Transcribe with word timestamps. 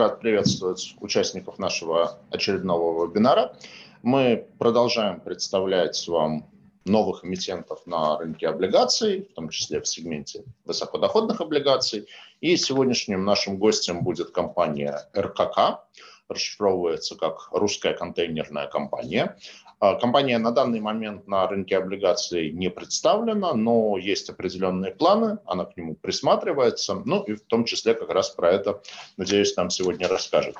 рад 0.00 0.20
приветствовать 0.20 0.96
участников 1.00 1.58
нашего 1.58 2.18
очередного 2.30 3.06
вебинара. 3.06 3.54
Мы 4.00 4.46
продолжаем 4.58 5.20
представлять 5.20 6.08
вам 6.08 6.48
новых 6.86 7.22
эмитентов 7.22 7.86
на 7.86 8.16
рынке 8.16 8.48
облигаций, 8.48 9.28
в 9.30 9.34
том 9.34 9.50
числе 9.50 9.78
в 9.82 9.86
сегменте 9.86 10.44
высокодоходных 10.64 11.42
облигаций. 11.42 12.08
И 12.40 12.56
сегодняшним 12.56 13.26
нашим 13.26 13.58
гостем 13.58 14.02
будет 14.02 14.30
компания 14.30 15.06
РКК, 15.14 15.84
расшифровывается 16.30 17.14
как 17.16 17.50
«Русская 17.52 17.92
контейнерная 17.92 18.68
компания». 18.68 19.36
А, 19.80 19.94
компания 19.94 20.38
на 20.38 20.52
данный 20.52 20.80
момент 20.80 21.26
на 21.26 21.46
рынке 21.46 21.78
облигаций 21.78 22.52
не 22.52 22.68
представлена, 22.68 23.54
но 23.54 23.96
есть 23.96 24.28
определенные 24.28 24.92
планы, 24.92 25.38
она 25.46 25.64
к 25.64 25.76
нему 25.76 25.94
присматривается, 25.94 27.02
ну 27.06 27.22
и 27.22 27.34
в 27.34 27.40
том 27.40 27.64
числе 27.64 27.94
как 27.94 28.10
раз 28.10 28.28
про 28.28 28.50
это, 28.50 28.82
надеюсь, 29.16 29.56
нам 29.56 29.70
сегодня 29.70 30.06
расскажет. 30.06 30.56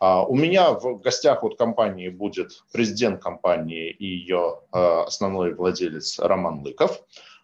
А, 0.00 0.24
у 0.24 0.34
меня 0.34 0.72
в 0.72 1.00
гостях 1.00 1.44
вот 1.44 1.56
компании 1.58 2.08
будет 2.08 2.64
президент 2.72 3.22
компании 3.22 3.88
и 3.88 4.04
ее 4.04 4.58
а, 4.72 5.04
основной 5.04 5.54
владелец 5.54 6.18
Роман 6.18 6.62
Лыков. 6.62 7.02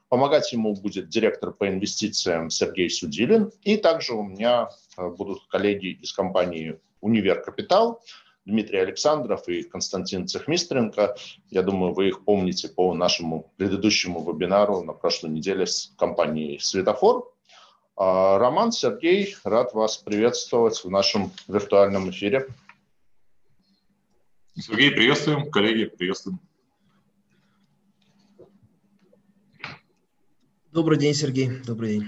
Помогать 0.09 0.53
ему 0.53 0.75
будет 0.75 1.09
директор 1.09 1.53
по 1.53 1.69
инвестициям 1.69 2.51
Сергей 2.51 2.91
Судилин. 2.91 3.51
И 3.63 3.77
также 3.77 4.15
у 4.15 4.23
меня 4.23 4.71
будут 4.97 5.47
коллеги 5.49 5.99
из 6.01 6.13
компании 6.13 6.79
«Универ 7.01 7.43
Капитал», 7.43 8.01
Дмитрий 8.47 8.79
Александров 8.79 9.49
и 9.49 9.65
Константин 9.65 10.29
Цехмистренко. 10.29 11.17
Я 11.51 11.63
думаю, 11.63 11.93
вы 11.93 12.09
их 12.09 12.25
помните 12.25 12.69
по 12.69 12.95
нашему 12.95 13.53
предыдущему 13.57 14.25
вебинару 14.25 14.83
на 14.85 14.93
прошлой 14.93 15.31
неделе 15.31 15.67
с 15.67 15.93
компанией 15.99 16.61
«Светофор». 16.61 17.33
А, 17.97 18.39
Роман, 18.39 18.71
Сергей, 18.71 19.37
рад 19.43 19.75
вас 19.75 19.97
приветствовать 19.99 20.85
в 20.85 20.91
нашем 20.91 21.33
виртуальном 21.49 22.11
эфире. 22.11 22.47
Сергей, 24.55 24.93
приветствуем. 24.93 25.51
Коллеги, 25.51 25.87
приветствуем. 25.87 26.39
Добрый 30.71 30.99
день, 30.99 31.15
Сергей. 31.15 31.51
Добрый 31.65 31.99
день. 31.99 32.07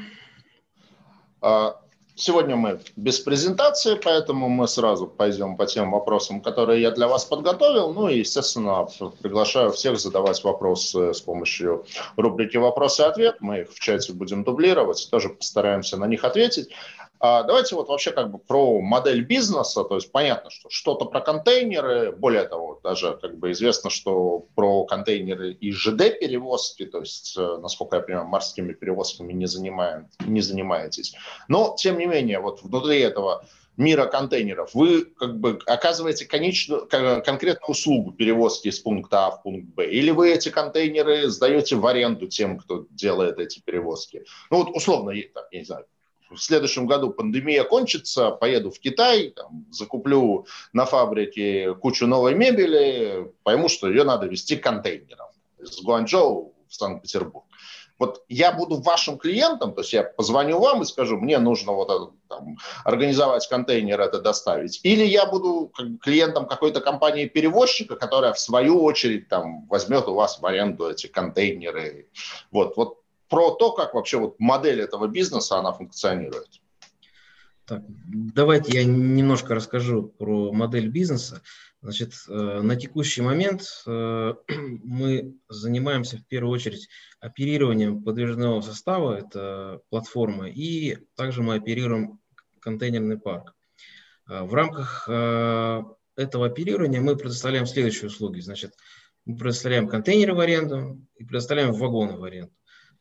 Сегодня 2.20 2.56
мы 2.56 2.80
без 2.97 3.20
презентации, 3.20 3.94
поэтому 3.94 4.48
мы 4.48 4.66
сразу 4.66 5.06
пойдем 5.06 5.56
по 5.56 5.66
тем 5.66 5.92
вопросам, 5.92 6.41
которые 6.41 6.83
я 6.83 6.91
для 6.91 7.06
вас 7.06 7.24
подготовил. 7.24 7.92
Ну 7.92 8.08
и, 8.08 8.19
естественно, 8.19 8.88
приглашаю 9.22 9.70
всех 9.70 10.00
задавать 10.00 10.42
вопросы 10.42 11.14
с 11.14 11.20
помощью 11.20 11.86
рубрики 12.16 12.56
«Вопросы 12.56 13.02
и 13.02 13.05
ответ». 13.05 13.36
Мы 13.39 13.61
их 13.61 13.72
в 13.72 13.78
чате 13.78 14.12
будем 14.14 14.42
дублировать, 14.42 15.06
тоже 15.12 15.28
постараемся 15.28 15.96
на 15.96 16.06
них 16.06 16.24
ответить. 16.24 16.70
А 17.20 17.42
давайте 17.42 17.74
вот 17.74 17.88
вообще 17.88 18.12
как 18.12 18.30
бы 18.30 18.38
про 18.38 18.80
модель 18.80 19.24
бизнеса, 19.24 19.84
то 19.84 19.97
есть 19.97 20.12
понятно, 20.12 20.50
что 20.50 20.69
что-то 20.70 21.05
про 21.05 21.20
контейнеры, 21.20 22.12
более 22.12 22.44
того, 22.44 22.80
даже 22.83 23.19
как 23.20 23.38
бы 23.38 23.50
известно, 23.52 23.91
что 23.91 24.47
про 24.55 24.84
контейнеры 24.84 25.52
и 25.52 25.72
ЖД-перевозки, 25.72 26.86
то 26.86 27.00
есть, 27.00 27.36
э, 27.36 27.58
насколько 27.61 27.96
я 27.96 28.02
понимаю, 28.02 28.27
морскими 28.27 28.72
перевозками 28.72 29.33
не, 29.33 29.46
занимаем, 29.46 30.08
не 30.20 30.41
занимаетесь. 30.41 31.14
Но, 31.48 31.74
тем 31.77 31.98
не 31.98 32.06
менее, 32.06 32.39
вот 32.39 32.62
внутри 32.62 33.00
этого 33.00 33.44
мира 33.77 34.06
контейнеров, 34.06 34.74
вы 34.74 35.05
как 35.05 35.39
бы 35.39 35.58
оказываете 35.66 36.27
конечную, 36.27 36.86
конкретную 36.86 37.70
услугу 37.70 38.12
перевозки 38.12 38.69
из 38.69 38.80
пункта 38.80 39.27
А 39.27 39.30
в 39.30 39.42
пункт 39.42 39.69
Б, 39.74 39.89
или 39.89 40.11
вы 40.11 40.33
эти 40.33 40.50
контейнеры 40.50 41.28
сдаете 41.28 41.77
в 41.77 41.86
аренду 41.86 42.27
тем, 42.27 42.58
кто 42.58 42.86
делает 42.91 43.39
эти 43.39 43.61
перевозки? 43.61 44.24
Ну 44.50 44.64
вот 44.64 44.77
условно, 44.77 45.11
я 45.11 45.24
не 45.52 45.64
знаю, 45.64 45.86
в 46.31 46.39
следующем 46.39 46.87
году 46.87 47.11
пандемия 47.11 47.65
кончится, 47.65 48.31
поеду 48.31 48.71
в 48.71 48.79
Китай, 48.79 49.31
там, 49.31 49.67
закуплю 49.71 50.47
на 50.73 50.85
фабрике 50.85 51.75
кучу 51.75 52.07
новой 52.07 52.35
мебели, 52.35 53.33
пойму, 53.43 53.69
что 53.69 53.89
ее 53.89 54.05
надо 54.05 54.27
везти 54.27 54.57
контейнером 54.57 55.29
из 55.59 55.81
Гуанчжоу 55.81 56.55
в 56.69 56.75
Санкт-Петербург. 56.75 57.45
Вот 57.98 58.25
я 58.29 58.52
буду 58.52 58.80
вашим 58.80 59.19
клиентом, 59.19 59.75
то 59.75 59.80
есть 59.80 59.92
я 59.92 60.05
позвоню 60.05 60.61
вам 60.61 60.83
и 60.83 60.85
скажу, 60.85 61.19
мне 61.19 61.39
нужно 61.39 61.73
вот 61.73 61.91
это, 61.91 62.13
там, 62.29 62.57
организовать 62.85 63.48
контейнер, 63.48 64.01
это 64.01 64.20
доставить. 64.20 64.79
Или 64.85 65.05
я 65.05 65.27
буду 65.27 65.73
клиентом 66.01 66.47
какой-то 66.47 66.81
компании-перевозчика, 66.81 67.97
которая 67.97 68.33
в 68.33 68.39
свою 68.39 68.83
очередь 68.85 69.29
там, 69.29 69.67
возьмет 69.67 70.07
у 70.07 70.14
вас 70.14 70.39
в 70.41 70.47
аренду 70.47 70.89
эти 70.89 71.08
контейнеры. 71.08 72.08
Вот, 72.52 72.77
вот 72.77 72.98
про 73.28 73.52
то, 73.52 73.72
как 73.72 73.94
вообще 73.94 74.18
вот 74.18 74.39
модель 74.39 74.80
этого 74.80 75.06
бизнеса, 75.06 75.58
она 75.58 75.72
функционирует. 75.72 76.61
Так, 77.68 77.83
давайте 77.86 78.72
я 78.72 78.84
немножко 78.84 79.55
расскажу 79.55 80.08
про 80.18 80.52
модель 80.52 80.89
бизнеса. 80.89 81.42
Значит, 81.83 82.14
э, 82.27 82.61
на 82.62 82.77
текущий 82.77 83.20
момент 83.20 83.62
э, 83.86 84.34
мы 84.84 85.34
занимаемся 85.48 86.16
в 86.16 86.27
первую 86.27 86.55
очередь 86.55 86.89
оперированием 87.20 88.02
подвижного 88.02 88.62
состава, 88.62 89.18
это 89.18 89.80
платформа, 89.90 90.48
и 90.48 90.96
также 91.14 91.42
мы 91.42 91.56
оперируем 91.56 92.20
контейнерный 92.60 93.18
парк. 93.18 93.55
Э, 94.28 94.42
в 94.42 94.55
рамках 94.55 95.06
этого 95.08 96.46
оперирования 96.46 97.00
мы 97.00 97.16
предоставляем 97.16 97.66
следующие 97.66 98.08
услуги. 98.08 98.40
Значит, 98.40 98.72
мы 99.24 99.36
предоставляем 99.36 99.89
контейнеры 99.89 100.34
в 100.34 100.40
аренду 100.40 101.06
и 101.16 101.24
предоставляем 101.24 101.72
вагоны 101.72 102.16
в 102.16 102.24
аренду. 102.24 102.52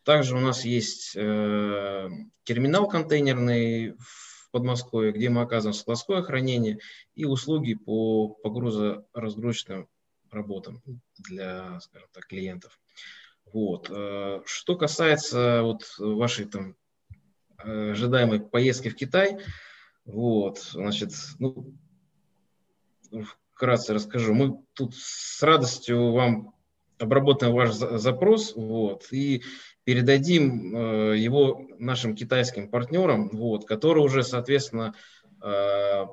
Также 0.07 0.37
у 0.37 0.39
нас 0.39 0.63
есть 0.63 1.17
э, 1.17 2.09
терминал 2.45 2.87
контейнерный 2.87 3.91
в 3.99 4.49
Подмосковье, 4.51 5.11
где 5.11 5.27
мы 5.27 5.41
оказываем 5.41 5.73
складское 5.73 6.21
хранение 6.21 6.79
и 7.13 7.25
услуги 7.25 7.73
по 7.73 8.29
погрузо-разгрузочным 8.41 9.89
работам 10.31 10.81
для, 11.17 11.77
скажем 11.81 12.07
так, 12.13 12.25
клиентов. 12.25 12.79
Вот. 13.51 13.89
Э, 13.89 14.43
что 14.45 14.77
касается 14.77 15.63
вот 15.63 15.83
вашей 15.99 16.45
там 16.45 16.77
ожидаемой 17.57 18.39
поездки 18.39 18.87
в 18.87 18.95
Китай, 18.95 19.39
вот, 20.05 20.59
значит, 20.59 21.11
ну, 21.37 21.75
вкратце 23.51 23.93
расскажу. 23.93 24.33
Мы 24.33 24.57
тут 24.71 24.95
с 24.95 25.43
радостью 25.43 26.13
вам 26.13 26.56
обработаем 26.99 27.53
ваш 27.53 27.71
запрос, 27.73 28.53
вот, 28.55 29.07
и 29.11 29.43
передадим 29.83 30.75
э, 30.75 31.17
его 31.17 31.61
нашим 31.79 32.15
китайским 32.15 32.69
партнерам, 32.69 33.29
вот, 33.29 33.65
которые 33.65 34.03
уже, 34.03 34.23
соответственно, 34.23 34.93
э, 35.41 36.05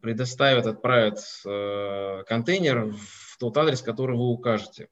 предоставят, 0.00 0.66
отправят 0.66 1.18
э, 1.44 2.22
контейнер 2.26 2.92
в 2.92 3.36
тот 3.38 3.58
адрес, 3.58 3.82
который 3.82 4.16
вы 4.16 4.30
укажете. 4.30 4.88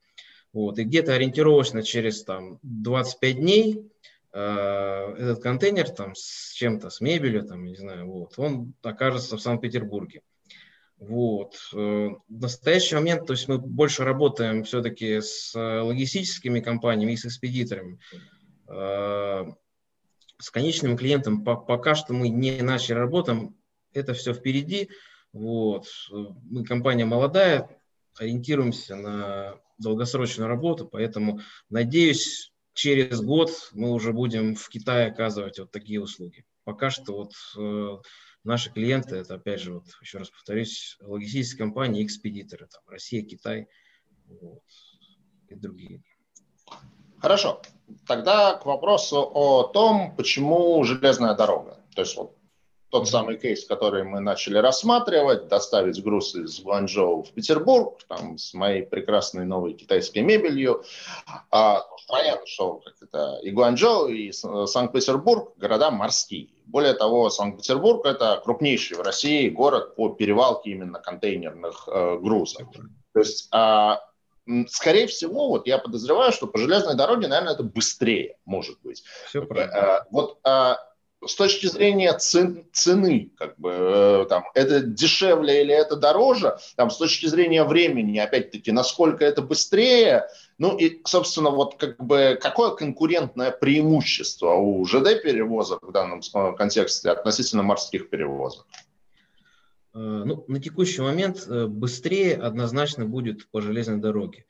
Вот, 0.52 0.78
и 0.78 0.84
где-то 0.84 1.14
ориентировочно 1.14 1.82
через 1.82 2.24
там, 2.24 2.58
25 2.62 3.36
дней 3.36 3.86
этот 4.32 5.42
контейнер 5.42 5.88
там, 5.88 6.14
с 6.14 6.52
чем-то, 6.52 6.88
с 6.88 7.00
мебелью, 7.00 7.42
там, 7.42 7.64
не 7.64 7.74
знаю, 7.74 8.06
вот, 8.06 8.34
он 8.36 8.74
окажется 8.82 9.36
в 9.36 9.40
Санкт-Петербурге. 9.40 10.22
Вот. 11.00 11.56
В 11.72 12.20
настоящий 12.28 12.94
момент, 12.94 13.26
то 13.26 13.32
есть 13.32 13.48
мы 13.48 13.58
больше 13.58 14.04
работаем 14.04 14.64
все-таки 14.64 15.20
с 15.22 15.54
э, 15.54 15.80
логистическими 15.80 16.60
компаниями 16.60 17.12
и 17.12 17.16
с 17.16 17.24
экспедиторами. 17.24 17.98
Э, 18.68 19.46
с 20.38 20.50
конечным 20.50 20.98
клиентом 20.98 21.42
пока 21.42 21.94
что 21.94 22.12
мы 22.12 22.28
не 22.28 22.60
начали 22.60 22.98
работать, 22.98 23.38
это 23.94 24.12
все 24.12 24.34
впереди. 24.34 24.90
Вот. 25.32 25.86
Мы 26.10 26.64
компания 26.64 27.06
молодая, 27.06 27.68
ориентируемся 28.18 28.96
на 28.96 29.60
долгосрочную 29.78 30.48
работу, 30.48 30.86
поэтому, 30.86 31.40
надеюсь, 31.70 32.52
через 32.74 33.20
год 33.22 33.70
мы 33.72 33.92
уже 33.92 34.12
будем 34.12 34.54
в 34.54 34.68
Китае 34.68 35.08
оказывать 35.08 35.58
вот 35.58 35.70
такие 35.70 36.00
услуги. 36.00 36.44
Пока 36.64 36.90
что 36.90 37.14
вот 37.14 37.32
э, 37.56 37.98
Наши 38.42 38.72
клиенты, 38.72 39.16
это 39.16 39.34
опять 39.34 39.60
же, 39.60 39.74
вот, 39.74 39.84
еще 40.00 40.18
раз 40.18 40.30
повторюсь, 40.30 40.96
логистические 41.00 41.58
компании, 41.58 42.04
экспедиторы, 42.04 42.66
там, 42.66 42.82
Россия, 42.86 43.22
Китай 43.22 43.68
вот, 44.26 44.62
и 45.48 45.54
другие. 45.54 46.02
Хорошо. 47.20 47.60
Тогда 48.06 48.54
к 48.54 48.64
вопросу 48.64 49.30
о 49.34 49.64
том, 49.64 50.16
почему 50.16 50.82
железная 50.84 51.34
дорога. 51.34 51.84
То 51.94 52.02
есть 52.02 52.16
вот 52.16 52.36
тот 52.90 53.08
самый 53.08 53.36
кейс, 53.36 53.66
который 53.66 54.04
мы 54.04 54.20
начали 54.20 54.58
рассматривать, 54.58 55.48
доставить 55.48 56.02
груз 56.02 56.34
из 56.34 56.60
Гуанчжоу 56.60 57.22
в 57.22 57.30
Петербург, 57.32 58.02
там, 58.08 58.36
с 58.36 58.52
моей 58.52 58.82
прекрасной 58.82 59.44
новой 59.44 59.74
китайской 59.74 60.20
мебелью. 60.20 60.82
А, 61.50 61.82
понятно, 62.08 62.46
что 62.46 62.78
как 62.78 62.94
это, 63.00 63.38
и 63.42 63.50
Гуанчжоу, 63.50 64.08
и 64.08 64.32
Санкт-Петербург– 64.32 65.52
города 65.56 65.90
морские. 65.90 66.50
Более 66.70 66.94
того, 66.94 67.30
Санкт-Петербург– 67.30 68.04
это 68.06 68.40
крупнейший 68.44 68.96
в 68.96 69.02
России 69.02 69.48
город 69.48 69.96
по 69.96 70.10
перевалке 70.10 70.70
именно 70.70 71.00
контейнерных 71.00 71.88
э, 71.88 72.18
грузов. 72.18 72.68
То 73.12 73.18
есть, 73.18 73.48
э, 73.52 73.96
скорее 74.68 75.08
всего, 75.08 75.48
вот 75.48 75.66
я 75.66 75.78
подозреваю, 75.78 76.32
что 76.32 76.46
по 76.46 76.58
железной 76.58 76.94
дороге, 76.94 77.26
наверное, 77.26 77.54
это 77.54 77.64
быстрее, 77.64 78.36
может 78.44 78.80
быть. 78.82 79.02
Все 79.26 79.42
правильно. 79.42 79.74
Э, 79.74 80.00
вот 80.12 80.38
э, 80.46 80.74
с 81.26 81.34
точки 81.34 81.66
зрения 81.66 82.12
цен, 82.14 82.64
цены, 82.72 83.32
как 83.36 83.58
бы, 83.58 83.70
э, 83.72 84.26
там, 84.28 84.44
это 84.54 84.80
дешевле 84.80 85.62
или 85.62 85.74
это 85.74 85.96
дороже, 85.96 86.56
там, 86.76 86.90
с 86.90 86.96
точки 86.96 87.26
зрения 87.26 87.64
времени, 87.64 88.18
опять-таки, 88.18 88.70
насколько 88.72 89.24
это 89.24 89.42
быстрее, 89.42 90.28
ну 90.60 90.76
и, 90.76 91.00
собственно, 91.06 91.48
вот 91.48 91.76
как 91.76 91.96
бы 91.96 92.38
какое 92.38 92.72
конкурентное 92.72 93.50
преимущество 93.50 94.56
у 94.56 94.84
ЖД-перевозок 94.84 95.82
в 95.82 95.90
данном 95.90 96.20
контексте 96.54 97.08
относительно 97.08 97.62
морских 97.62 98.10
перевозок? 98.10 98.66
Э, 99.94 99.98
ну, 99.98 100.44
на 100.48 100.60
текущий 100.60 101.00
момент 101.00 101.46
э, 101.48 101.66
быстрее 101.66 102.36
однозначно 102.36 103.06
будет 103.06 103.48
по 103.48 103.62
железной 103.62 104.00
дороге. 104.00 104.44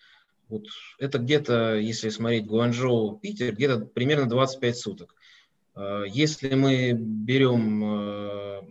Вот 0.48 0.64
это 0.98 1.18
где-то, 1.18 1.76
если 1.76 2.08
смотреть 2.08 2.44
Гуанчжоу, 2.44 3.16
Питер, 3.16 3.54
где-то 3.54 3.86
примерно 3.86 4.28
25 4.28 4.76
суток. 4.76 5.14
Э, 5.76 6.02
если 6.08 6.56
мы 6.56 6.92
берем 6.92 7.84
э, 7.84 8.62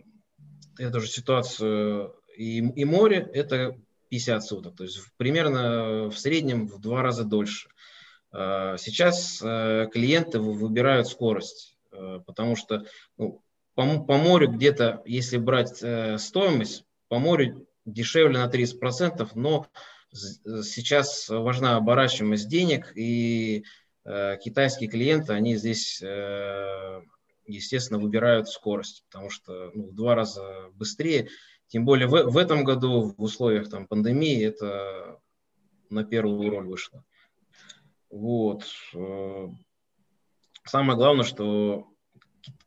эту 0.76 1.00
же 1.00 1.08
ситуацию 1.08 2.14
и, 2.36 2.58
и 2.58 2.84
море, 2.84 3.26
это 3.32 3.78
50 4.10 4.44
суток, 4.44 4.76
то 4.76 4.84
есть 4.84 5.00
примерно 5.16 6.10
в 6.10 6.18
среднем 6.18 6.66
в 6.66 6.80
два 6.80 7.02
раза 7.02 7.24
дольше. 7.24 7.70
Э, 8.32 8.76
сейчас 8.78 9.38
клиенты 9.38 10.38
выбирают 10.40 11.08
скорость, 11.08 11.78
потому 11.90 12.56
что 12.56 12.84
ну, 13.16 13.42
по, 13.74 14.04
по 14.04 14.18
морю 14.18 14.50
где-то, 14.50 15.02
если 15.06 15.38
брать 15.38 15.82
стоимость, 16.20 16.84
по 17.08 17.18
морю 17.18 17.66
дешевле 17.86 18.38
на 18.38 18.50
30%, 18.50 19.28
но 19.34 19.66
сейчас 20.12 21.28
важна 21.28 21.76
оборачиваемость 21.76 22.48
денег, 22.48 22.92
и 22.96 23.64
Э, 24.04 24.38
китайские 24.42 24.88
клиенты, 24.88 25.34
они 25.34 25.56
здесь, 25.56 26.00
э, 26.02 27.00
естественно, 27.46 27.98
выбирают 27.98 28.48
скорость, 28.48 29.04
потому 29.10 29.30
что 29.30 29.70
ну, 29.74 29.88
в 29.88 29.94
два 29.94 30.14
раза 30.14 30.70
быстрее. 30.72 31.28
Тем 31.70 31.84
более 31.84 32.08
в, 32.08 32.30
в 32.30 32.36
этом 32.36 32.64
году 32.64 33.14
в 33.16 33.22
условиях 33.22 33.70
там, 33.70 33.86
пандемии 33.86 34.44
это 34.44 35.20
на 35.88 36.02
первую 36.02 36.50
роль 36.50 36.66
вышло. 36.66 37.04
Вот. 38.10 38.64
Э, 38.92 39.46
самое 40.64 40.98
главное, 40.98 41.24
что 41.24 41.86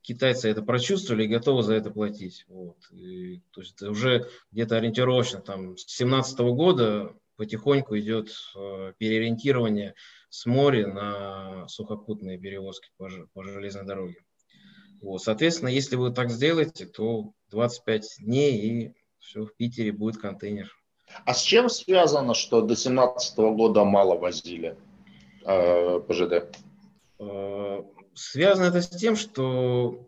китайцы 0.02 0.50
это 0.50 0.62
прочувствовали 0.62 1.26
и 1.26 1.28
готовы 1.28 1.64
за 1.64 1.74
это 1.74 1.92
платить. 1.92 2.46
Вот. 2.48 2.78
И, 2.92 3.42
то 3.52 3.60
есть 3.60 3.82
уже 3.82 4.30
где-то 4.54 4.78
ориентировочно 4.78 5.42
там, 5.42 5.78
с 5.78 5.84
2017 5.86 6.40
года 6.40 7.14
потихоньку 7.36 8.00
идет 8.00 8.30
э, 8.56 8.94
переориентирование 8.98 9.96
с 10.30 10.46
моря 10.46 10.88
на 10.88 11.68
сухопутные 11.68 12.40
перевозки 12.40 12.90
по, 12.96 13.10
по 13.34 13.44
железной 13.44 13.86
дороге. 13.86 14.24
Вот. 15.04 15.22
Соответственно, 15.22 15.68
если 15.68 15.98
вы 15.98 16.12
так 16.12 16.32
сделаете, 16.32 16.86
то 16.86 17.34
25 17.52 18.20
дней 18.20 18.58
и 18.58 18.94
все, 19.20 19.46
в 19.46 19.54
Питере 19.56 19.92
будет 19.92 20.18
контейнер. 20.18 20.72
А 21.26 21.34
с 21.34 21.42
чем 21.42 21.68
связано, 21.70 22.34
что 22.34 22.62
до 22.62 22.68
2017 22.68 23.38
года 23.38 23.84
мало 23.84 24.18
возили 24.18 24.78
э, 25.46 26.00
ПЖД? 26.08 26.58
Э, 27.20 27.84
связано 28.14 28.66
это 28.68 28.82
с 28.82 28.90
тем, 28.90 29.18
что, 29.18 30.08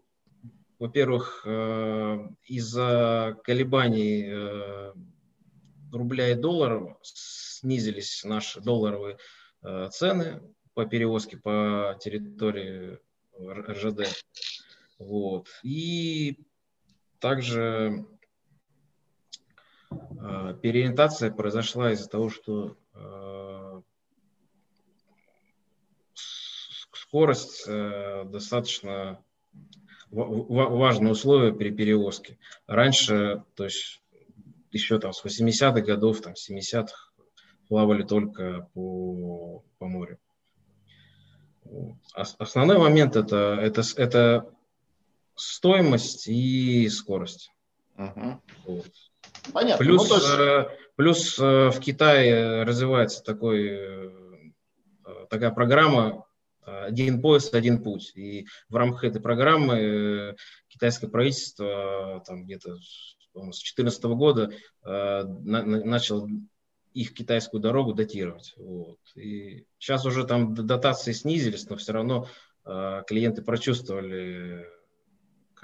во-первых, 0.80 1.44
э, 1.46 2.30
из-за 2.46 3.38
колебаний 3.44 4.26
э, 4.30 4.94
рубля 5.92 6.32
и 6.32 6.36
доллара 6.36 6.98
снизились 7.02 8.24
наши 8.24 8.62
долларовые 8.62 9.18
э, 9.62 9.90
цены 9.92 10.42
по 10.74 10.86
перевозке 10.86 11.36
по 11.36 11.98
территории 12.00 12.98
РЖД. 13.38 14.08
Вот. 14.98 15.48
И 15.64 16.40
также 17.20 18.06
э, 19.92 20.58
переориентация 20.62 21.32
произошла 21.32 21.92
из-за 21.92 22.10
того, 22.10 22.30
что 22.30 22.78
э, 22.94 23.82
скорость 26.94 27.66
достаточно 27.68 29.24
важное 30.10 31.12
условие 31.12 31.54
при 31.54 31.72
перевозке. 31.72 32.38
Раньше, 32.68 33.44
то 33.56 33.66
есть 33.66 34.02
еще 34.72 35.00
там 35.00 35.14
с 35.14 35.24
80-х 35.24 35.82
годов, 35.82 36.22
там 36.22 36.34
70-х 36.34 37.12
плавали 37.68 38.04
только 38.04 38.70
по, 38.74 39.64
по 39.78 39.88
морю. 39.88 40.20
Основной 42.14 42.78
момент 42.78 43.16
это, 43.16 43.58
это, 43.60 43.82
это 43.98 44.55
стоимость 45.36 46.28
и 46.28 46.88
скорость. 46.90 47.52
Угу. 47.98 48.42
Вот. 48.66 48.92
Понятно. 49.54 49.86
Плюс, 49.86 50.10
ну, 50.10 50.16
есть... 50.16 50.28
Э, 50.40 50.70
плюс 50.96 51.40
э, 51.40 51.70
в 51.70 51.80
Китае 51.80 52.64
развивается 52.64 53.24
такой, 53.24 53.68
э, 53.70 54.10
такая 55.30 55.52
программа 55.52 56.26
«Один 56.66 57.22
поезд, 57.22 57.54
один 57.54 57.84
путь». 57.84 58.12
И 58.16 58.48
в 58.70 58.76
рамках 58.76 59.04
этой 59.04 59.22
программы 59.22 60.36
китайское 60.68 61.10
правительство 61.10 62.24
там 62.26 62.46
где-то 62.46 62.78
с 62.78 63.16
2014 63.36 64.04
года 64.06 64.52
э, 64.84 65.24
на, 65.24 65.64
начал 65.64 66.28
их 66.94 67.14
китайскую 67.14 67.62
дорогу 67.62 67.94
датировать. 67.94 68.54
Вот. 68.58 69.00
И 69.16 69.66
сейчас 69.78 70.06
уже 70.06 70.26
там 70.26 70.54
дотации 70.54 71.12
снизились, 71.12 71.70
но 71.70 71.76
все 71.76 71.92
равно 71.92 72.28
э, 72.66 73.04
клиенты 73.06 73.42
прочувствовали, 73.42 74.66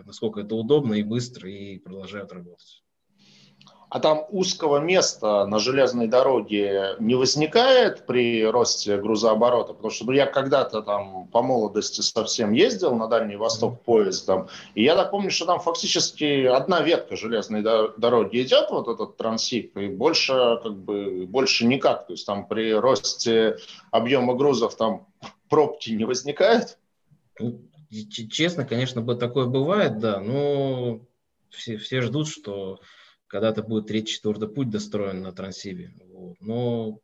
насколько 0.05 0.41
это 0.41 0.55
удобно 0.55 0.93
и 0.95 1.03
быстро, 1.03 1.49
и 1.49 1.77
продолжают 1.77 2.31
работать 2.31 2.83
а 3.91 3.99
там 3.99 4.25
узкого 4.29 4.77
места 4.77 5.45
на 5.45 5.59
железной 5.59 6.07
дороге 6.07 6.95
не 6.99 7.15
возникает 7.15 8.05
при 8.05 8.45
росте 8.45 8.95
грузооборота? 8.95 9.73
Потому 9.73 9.91
что 9.91 10.05
ну, 10.05 10.13
я 10.13 10.27
когда-то 10.27 10.81
там 10.81 11.27
по 11.27 11.41
молодости 11.41 11.99
совсем 11.99 12.53
ездил 12.53 12.95
на 12.95 13.07
Дальний 13.07 13.35
Восток 13.35 13.81
поездом, 13.81 14.47
и 14.75 14.83
я 14.83 14.95
так 14.95 15.11
помню, 15.11 15.29
что 15.29 15.45
там 15.45 15.59
фактически 15.59 16.45
одна 16.45 16.79
ветка 16.79 17.17
железной 17.17 17.63
дороги 17.63 18.41
идет, 18.41 18.69
вот 18.69 18.87
этот 18.87 19.17
трансип, 19.17 19.75
и 19.75 19.89
больше 19.89 20.59
как 20.63 20.73
бы 20.73 21.25
больше 21.27 21.67
никак. 21.67 22.07
То 22.07 22.13
есть 22.13 22.25
там 22.25 22.47
при 22.47 22.73
росте 22.73 23.57
объема 23.91 24.35
грузов 24.35 24.77
там 24.77 25.05
пробки 25.49 25.89
не 25.89 26.05
возникает? 26.05 26.77
Честно, 27.91 28.65
конечно, 28.65 29.05
такое 29.17 29.47
бывает, 29.47 29.99
да, 29.99 30.19
но 30.19 31.01
все, 31.49 31.77
все 31.77 32.01
ждут, 32.01 32.29
что 32.29 32.79
когда-то 33.27 33.63
будет 33.63 33.87
третий, 33.87 34.13
четвертый 34.13 34.47
путь 34.47 34.69
достроен 34.69 35.21
на 35.21 35.33
Транссибе. 35.33 35.93
Вот. 36.07 36.37
Но 36.39 36.99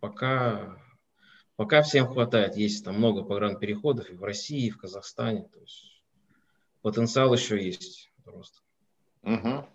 пока, 0.00 0.76
пока 1.56 1.82
всем 1.82 2.08
хватает. 2.08 2.56
Есть 2.56 2.84
там 2.84 2.96
много 2.96 3.22
погранпереходов 3.22 4.10
и 4.10 4.14
в 4.14 4.22
России, 4.22 4.66
и 4.66 4.70
в 4.70 4.78
Казахстане. 4.78 5.48
То 5.52 5.60
есть 5.60 6.02
потенциал 6.82 7.32
еще 7.34 7.62
есть 7.62 8.10
просто. 8.24 8.60
Угу. 9.22 9.66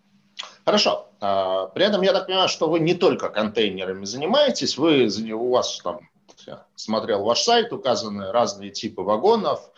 Хорошо. 0.66 1.10
А, 1.20 1.68
при 1.68 1.86
этом 1.86 2.02
я 2.02 2.14
так 2.14 2.28
понимаю, 2.28 2.50
что 2.50 2.70
вы 2.70 2.80
не 2.80 2.94
только 2.94 3.30
контейнерами 3.30 4.06
занимаетесь, 4.06 4.78
вы, 4.78 5.08
у 5.34 5.52
вас 5.52 5.80
там, 5.84 6.10
я 6.46 6.66
смотрел 6.76 7.24
ваш 7.24 7.42
сайт, 7.42 7.74
указаны 7.74 8.32
разные 8.32 8.72
типы 8.72 9.02
вагонов, 9.02 9.72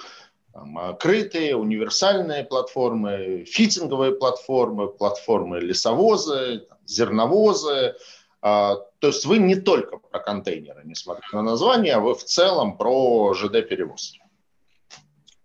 там, 0.56 0.96
крытые, 0.98 1.58
универсальные 1.58 2.46
платформы, 2.46 3.44
фитинговые 3.44 4.14
платформы, 4.14 4.88
платформы 4.88 5.60
лесовозы, 5.60 6.60
там, 6.70 6.78
зерновозы. 6.86 7.96
А, 8.42 8.78
то 9.00 9.08
есть 9.08 9.26
вы 9.26 9.40
не 9.40 9.56
только 9.56 9.98
про 9.98 10.20
контейнеры, 10.20 10.84
несмотря 10.86 11.28
на 11.34 11.42
название, 11.42 11.96
а 11.96 12.00
вы 12.00 12.16
в 12.16 12.24
целом 12.24 12.78
про 12.78 13.34
ЖД-перевозки. 13.34 14.22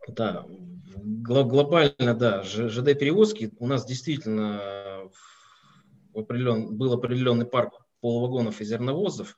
Да, 0.06 0.44
глобально, 0.46 2.14
да, 2.14 2.44
ЖД-перевозки 2.44 3.50
у 3.58 3.66
нас 3.66 3.84
действительно 3.84 5.10
определен, 6.14 6.76
был 6.76 6.92
определенный 6.92 7.46
парк 7.46 7.74
полувагонов 8.00 8.60
и 8.60 8.64
зерновозов, 8.64 9.36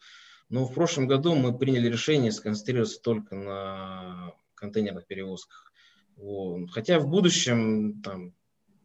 но 0.51 0.67
в 0.67 0.75
прошлом 0.75 1.07
году 1.07 1.35
мы 1.35 1.57
приняли 1.57 1.89
решение 1.89 2.31
сконцентрироваться 2.31 3.01
только 3.01 3.35
на 3.35 4.35
контейнерных 4.63 5.07
перевозках. 5.07 5.73
Вот. 6.17 6.71
Хотя 6.71 6.99
в 7.01 7.09
будущем 7.09 8.01
там, 8.03 8.33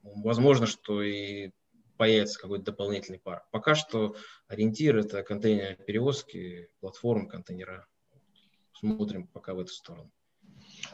возможно, 0.03 0.65
что 0.65 1.01
и 1.03 1.51
появится 1.97 2.39
какой-то 2.39 2.65
дополнительный 2.65 3.19
парк. 3.19 3.43
Пока 3.51 3.75
что 3.75 4.15
ориентир 4.47 4.97
это 4.97 5.23
контейнерные 5.23 5.75
перевозки, 5.75 6.69
платформы, 6.79 7.27
контейнера. 7.27 7.87
Смотрим 8.73 9.27
пока 9.27 9.53
в 9.53 9.59
эту 9.59 9.71
сторону. 9.71 10.11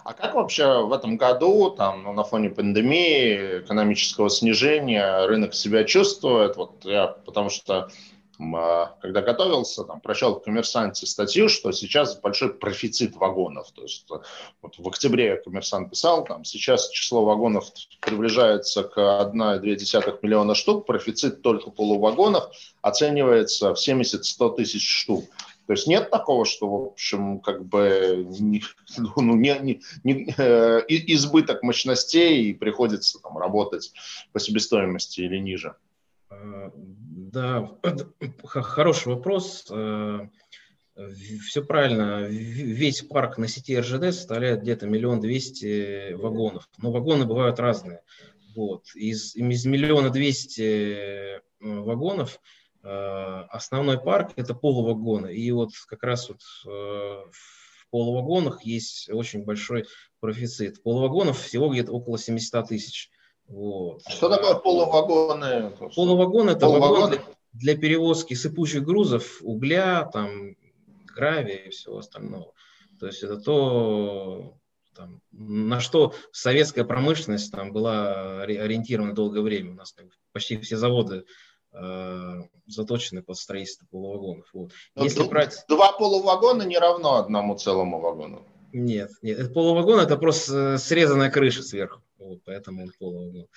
А 0.04 0.14
как 0.14 0.36
вообще 0.36 0.86
в 0.86 0.94
этом 0.94 1.18
году, 1.18 1.72
там, 1.72 2.04
ну, 2.04 2.14
на 2.14 2.24
фоне 2.24 2.50
пандемии, 2.50 3.60
экономического 3.60 4.30
снижения, 4.30 5.26
рынок 5.26 5.54
себя 5.54 5.84
чувствует? 5.84 6.56
Вот 6.56 6.86
я, 6.86 7.08
потому 7.08 7.50
что 7.50 7.90
когда 9.02 9.22
готовился, 9.22 9.84
там, 9.84 10.02
прочел 10.02 10.36
в 10.36 10.44
«Коммерсанте» 10.44 11.06
статью, 11.06 11.50
что 11.50 11.72
сейчас 11.72 12.20
большой 12.20 12.54
профицит 12.54 13.16
вагонов. 13.16 13.72
То 13.72 13.84
есть 13.84 14.08
вот 14.62 14.76
в 14.78 14.88
октябре 14.88 15.38
«Коммерсант» 15.38 15.90
писал, 15.90 16.26
там, 16.26 16.44
сейчас 16.44 16.90
число 16.90 17.24
вагонов 17.24 17.66
приближается 18.02 18.84
к 18.84 18.98
1,2 18.98 20.20
миллиона 20.22 20.56
штук, 20.56 20.86
профицит 20.86 21.42
только 21.42 21.70
полувагонов 21.70 22.50
оценивается 22.82 23.74
в 23.74 23.78
70-100 23.78 24.56
тысяч 24.56 24.88
штук. 24.88 25.26
То 25.66 25.74
есть 25.74 25.88
нет 25.88 26.10
такого, 26.10 26.46
что, 26.46 26.68
в 26.70 26.88
общем, 26.88 27.40
как 27.40 27.66
бы 27.66 28.26
не, 28.40 28.62
ну, 29.16 29.36
не, 29.36 29.58
не, 29.60 29.82
не, 30.04 30.34
э, 30.38 30.84
избыток 30.88 31.64
мощностей 31.64 32.50
и 32.50 32.54
приходится 32.54 33.20
там, 33.20 33.38
работать 33.38 33.94
по 34.34 34.40
себестоимости 34.40 35.22
или 35.22 35.38
ниже. 35.38 35.76
Да, 37.34 37.70
хороший 38.44 39.14
вопрос. 39.16 39.66
Э, 39.72 40.28
Все 41.42 41.64
правильно. 41.66 42.28
Весь 42.28 43.02
парк 43.02 43.38
на 43.38 43.48
сети 43.48 43.78
РЖД 43.80 44.14
составляет 44.14 44.62
где-то 44.62 44.86
миллион 44.88 45.20
двести 45.20 46.14
вагонов. 46.14 46.70
Но 46.78 46.92
вагоны 46.92 47.26
бывают 47.26 47.60
разные. 47.60 48.02
Вот. 48.56 48.86
Из, 48.94 49.36
из 49.36 49.66
миллиона 49.66 50.12
двести 50.12 50.62
э, 50.62 51.42
вагонов 51.60 52.40
Э, 52.84 53.46
основной 53.50 54.00
парк– 54.00 54.34
это 54.36 54.54
полувагоны. 54.54 55.34
И 55.34 55.52
вот 55.52 55.72
как 55.88 56.04
раз 56.04 56.30
вот 56.30 56.42
в 56.64 57.90
полувагонах 57.90 58.64
есть 58.64 59.10
очень 59.10 59.46
большой 59.46 59.86
профицит. 60.20 60.84
Полувагонов 60.84 61.40
всего 61.40 61.70
где-то 61.70 61.94
около 61.94 62.18
700 62.18 62.68
тысяч. 62.68 63.10
Вот. 63.48 64.02
Что 64.08 64.30
такое 64.30 64.56
полувагоны? 64.56 65.72
Полувагон– 65.96 66.50
это 66.52 66.68
вагон 66.68 67.12
для, 67.12 67.22
для 67.54 67.78
перевозки 67.78 68.34
сыпучих 68.34 68.84
грузов, 68.84 69.40
угля, 69.42 70.10
там, 70.12 70.56
гравия 71.06 71.58
и 71.58 71.70
всего 71.70 71.98
остального. 72.00 72.54
То 73.00 73.08
есть 73.08 73.22
это 73.22 73.38
то, 73.38 74.58
там, 74.96 75.22
на 75.32 75.80
что 75.80 76.14
советская 76.32 76.86
промышленность 76.86 77.52
там, 77.52 77.72
была 77.74 78.42
ориентирована 78.42 79.14
долгое 79.14 79.42
время. 79.42 79.72
У 79.72 79.76
нас 79.76 79.96
почти 80.32 80.58
все 80.58 80.78
заводы 80.78 81.26
Э, 81.76 82.44
заточены 82.68 83.24
под 83.24 83.36
строительство 83.36 83.88
полувагонов. 83.88 84.46
Вот. 84.54 84.72
Если 84.96 85.24
брать... 85.24 85.66
Два 85.68 85.92
полувагона 85.92 86.62
не 86.64 86.78
равно 86.78 87.16
одному 87.16 87.58
целому 87.58 88.00
вагону. 88.00 88.46
Нет, 88.74 89.10
нет, 89.24 89.54
полувагон 89.54 90.00
это 90.00 90.16
просто 90.18 90.78
срезанная 90.78 91.32
крыша 91.32 91.64
сверху, 91.64 92.02
вот, 92.24 92.44
поэтому 92.46 92.84
он 92.84 92.92
полувагон. 92.98 93.48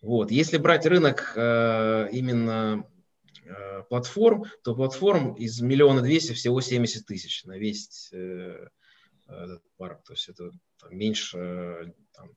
Вот. 0.00 0.30
Если 0.30 0.58
брать 0.58 0.86
рынок 0.86 1.32
э, 1.36 2.08
именно 2.12 2.86
э, 3.44 3.82
платформ, 3.88 4.44
то 4.64 4.74
платформ 4.74 5.34
из 5.34 5.60
миллиона 5.60 6.02
двести 6.02 6.32
всего 6.32 6.60
70 6.60 7.06
тысяч 7.06 7.44
на 7.44 7.58
весь 7.58 8.10
э, 8.12 8.66
этот 9.28 9.62
парк. 9.76 10.02
То 10.04 10.12
есть 10.14 10.28
это 10.28 10.50
там, 10.80 10.96
меньше, 10.96 11.94
там, 12.12 12.30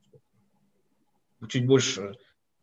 чуть 1.48 1.66
больше 1.66 2.14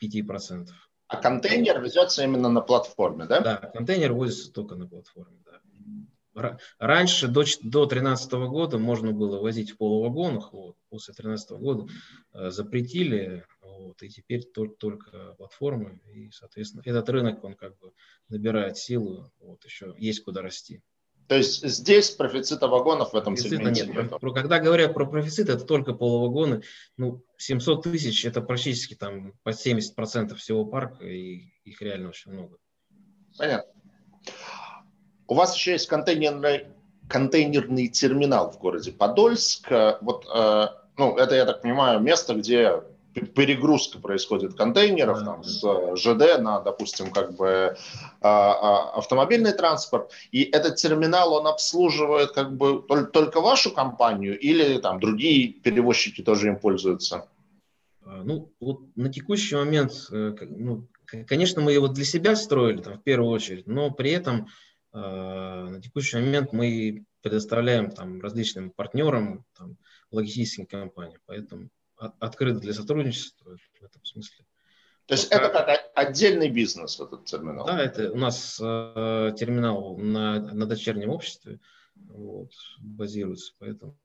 5%. 0.01 0.68
А 1.08 1.18
контейнер 1.18 1.82
везется 1.82 2.24
именно 2.24 2.50
на 2.50 2.62
платформе, 2.62 3.25
да? 3.25 3.42
Да, 3.42 3.58
контейнер 3.58 4.13
возится 4.13 4.51
только 4.51 4.75
на 4.75 4.88
платформе, 4.88 5.38
да. 5.46 5.60
Раньше, 6.79 7.27
до 7.27 7.43
2013 7.43 8.31
года, 8.33 8.77
можно 8.77 9.11
было 9.11 9.39
возить 9.39 9.71
в 9.71 9.77
полувагонах, 9.77 10.53
вот, 10.53 10.75
после 10.89 11.13
2013 11.13 11.51
года 11.51 11.91
э, 12.33 12.49
запретили, 12.49 13.45
вот, 13.61 14.01
и 14.01 14.09
теперь 14.09 14.43
только, 14.43 14.75
только 14.75 15.33
платформы, 15.37 16.01
и, 16.11 16.31
соответственно, 16.31 16.81
этот 16.85 17.09
рынок, 17.09 17.43
он 17.43 17.55
как 17.55 17.77
бы 17.77 17.91
набирает 18.29 18.77
силу, 18.77 19.31
вот, 19.39 19.63
еще 19.65 19.93
есть 19.97 20.23
куда 20.23 20.41
расти. 20.41 20.81
То 21.27 21.35
есть 21.37 21.65
здесь 21.65 22.11
профицита 22.11 22.67
вагонов 22.67 23.13
в 23.13 23.15
этом 23.15 23.35
профицита 23.35 23.57
сегменте 23.57 23.85
нет. 23.85 24.11
нет. 24.11 24.33
Когда 24.33 24.59
говорят 24.59 24.93
про 24.93 25.05
профицит, 25.05 25.49
это 25.49 25.63
только 25.63 25.93
полувагоны. 25.93 26.63
Ну, 26.97 27.23
700 27.37 27.83
тысяч– 27.83 28.25
это 28.25 28.41
практически 28.41 28.93
там 28.93 29.33
по 29.43 29.49
70% 29.49 30.35
всего 30.35 30.65
парка, 30.65 31.05
и 31.05 31.53
их 31.63 31.81
реально 31.81 32.09
очень 32.09 32.31
много. 32.31 32.57
Понятно. 33.37 33.71
У 35.27 35.36
вас 35.36 35.56
еще 35.56 35.72
есть 35.72 35.88
контейнерный, 35.88 36.68
контейнерный 37.10 37.88
терминал 37.88 38.51
в 38.51 38.60
городе 38.60 38.92
Подольск. 38.92 39.70
Вот, 40.01 40.25
э, 40.34 40.68
ну, 40.98 41.18
это, 41.18 41.36
я 41.36 41.46
так 41.46 41.62
понимаю, 41.62 42.00
место, 42.00 42.34
где 42.36 42.82
перегрузка 43.13 44.00
происходит 44.00 44.56
контейнеров 44.56 45.24
там, 45.24 45.44
с 45.44 45.63
э, 45.63 45.96
ЖД 45.96 46.42
на, 46.42 46.60
допустим, 46.62 47.12
как 47.12 47.36
бы 47.36 47.75
а, 48.22 48.30
а, 48.30 48.98
автомобильный 48.98 49.53
транспорт. 49.53 50.12
И 50.32 50.44
этот 50.44 50.75
терминал, 50.77 51.34
он 51.34 51.48
обслуживает 51.48 52.32
как 52.32 52.56
бы 52.56 52.82
только 53.13 53.42
вашу 53.42 53.72
компанию 53.72 54.38
или 54.39 54.77
там 54.80 55.00
другие 55.00 55.50
перевозчики 55.50 56.22
тоже 56.22 56.48
им 56.48 56.58
пользуются? 56.58 57.27
Ну, 58.06 58.51
вот 58.60 58.82
на 58.96 59.12
текущий 59.12 59.56
момент, 59.56 59.94
э, 60.12 60.36
ну, 60.42 60.88
конечно, 61.27 61.62
мы 61.62 61.72
его 61.72 61.88
для 61.88 62.06
себя 62.06 62.36
строили 62.36 62.82
там, 62.82 62.98
в 62.98 63.03
первую 63.03 63.30
очередь, 63.32 63.68
но 63.68 63.92
при 63.92 64.12
этом 64.12 64.48
на 64.93 65.81
текущий 65.81 66.17
момент 66.17 66.53
мы 66.53 67.05
предоставляем 67.21 67.91
там 67.91 68.21
различным 68.21 68.71
партнерам, 68.71 69.45
там, 69.57 69.77
логистическим 70.12 70.65
компаниям. 70.65 71.19
Поэтому 71.25 71.69
открыт 71.97 72.59
для 72.59 72.73
сотрудничества 72.73 73.57
в 73.79 73.83
этом 73.83 74.03
смысле. 74.05 74.45
То 75.05 75.15
есть 75.15 75.29
Пока... 75.29 75.47
это 75.47 75.63
как 75.63 75.91
отдельный 75.95 76.50
бизнес, 76.50 77.00
этот 77.00 77.25
терминал? 77.25 77.65
Да, 77.65 77.81
это 77.81 78.12
у 78.12 78.17
нас 78.17 78.59
э, 78.62 79.33
терминал 79.38 79.97
на, 79.97 80.39
на 80.39 80.65
дочернем 80.65 81.09
обществе 81.09 81.59
вот, 81.95 82.51
базируется, 82.79 83.53
поэтому 83.59 83.97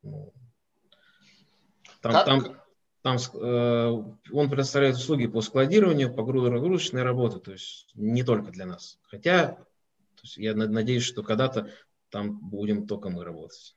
там, 2.00 2.12
как? 2.12 2.26
там, 2.26 2.60
там 3.02 3.16
э, 3.34 4.04
он 4.32 4.50
предоставляет 4.50 4.96
услуги 4.96 5.26
по 5.26 5.40
складированию, 5.40 6.12
по 6.12 6.24
грузочной 6.24 7.02
работе, 7.02 7.38
то 7.38 7.52
есть 7.52 7.90
не 7.94 8.24
только 8.24 8.50
для 8.50 8.66
нас. 8.66 8.98
Хотя 9.02 9.58
то 10.18 10.24
есть 10.24 10.36
я 10.36 10.54
надеюсь, 10.54 11.04
что 11.04 11.22
когда-то 11.22 11.70
там 12.10 12.38
будем 12.38 12.86
только 12.86 13.10
мы 13.10 13.24
работать. 13.24 13.76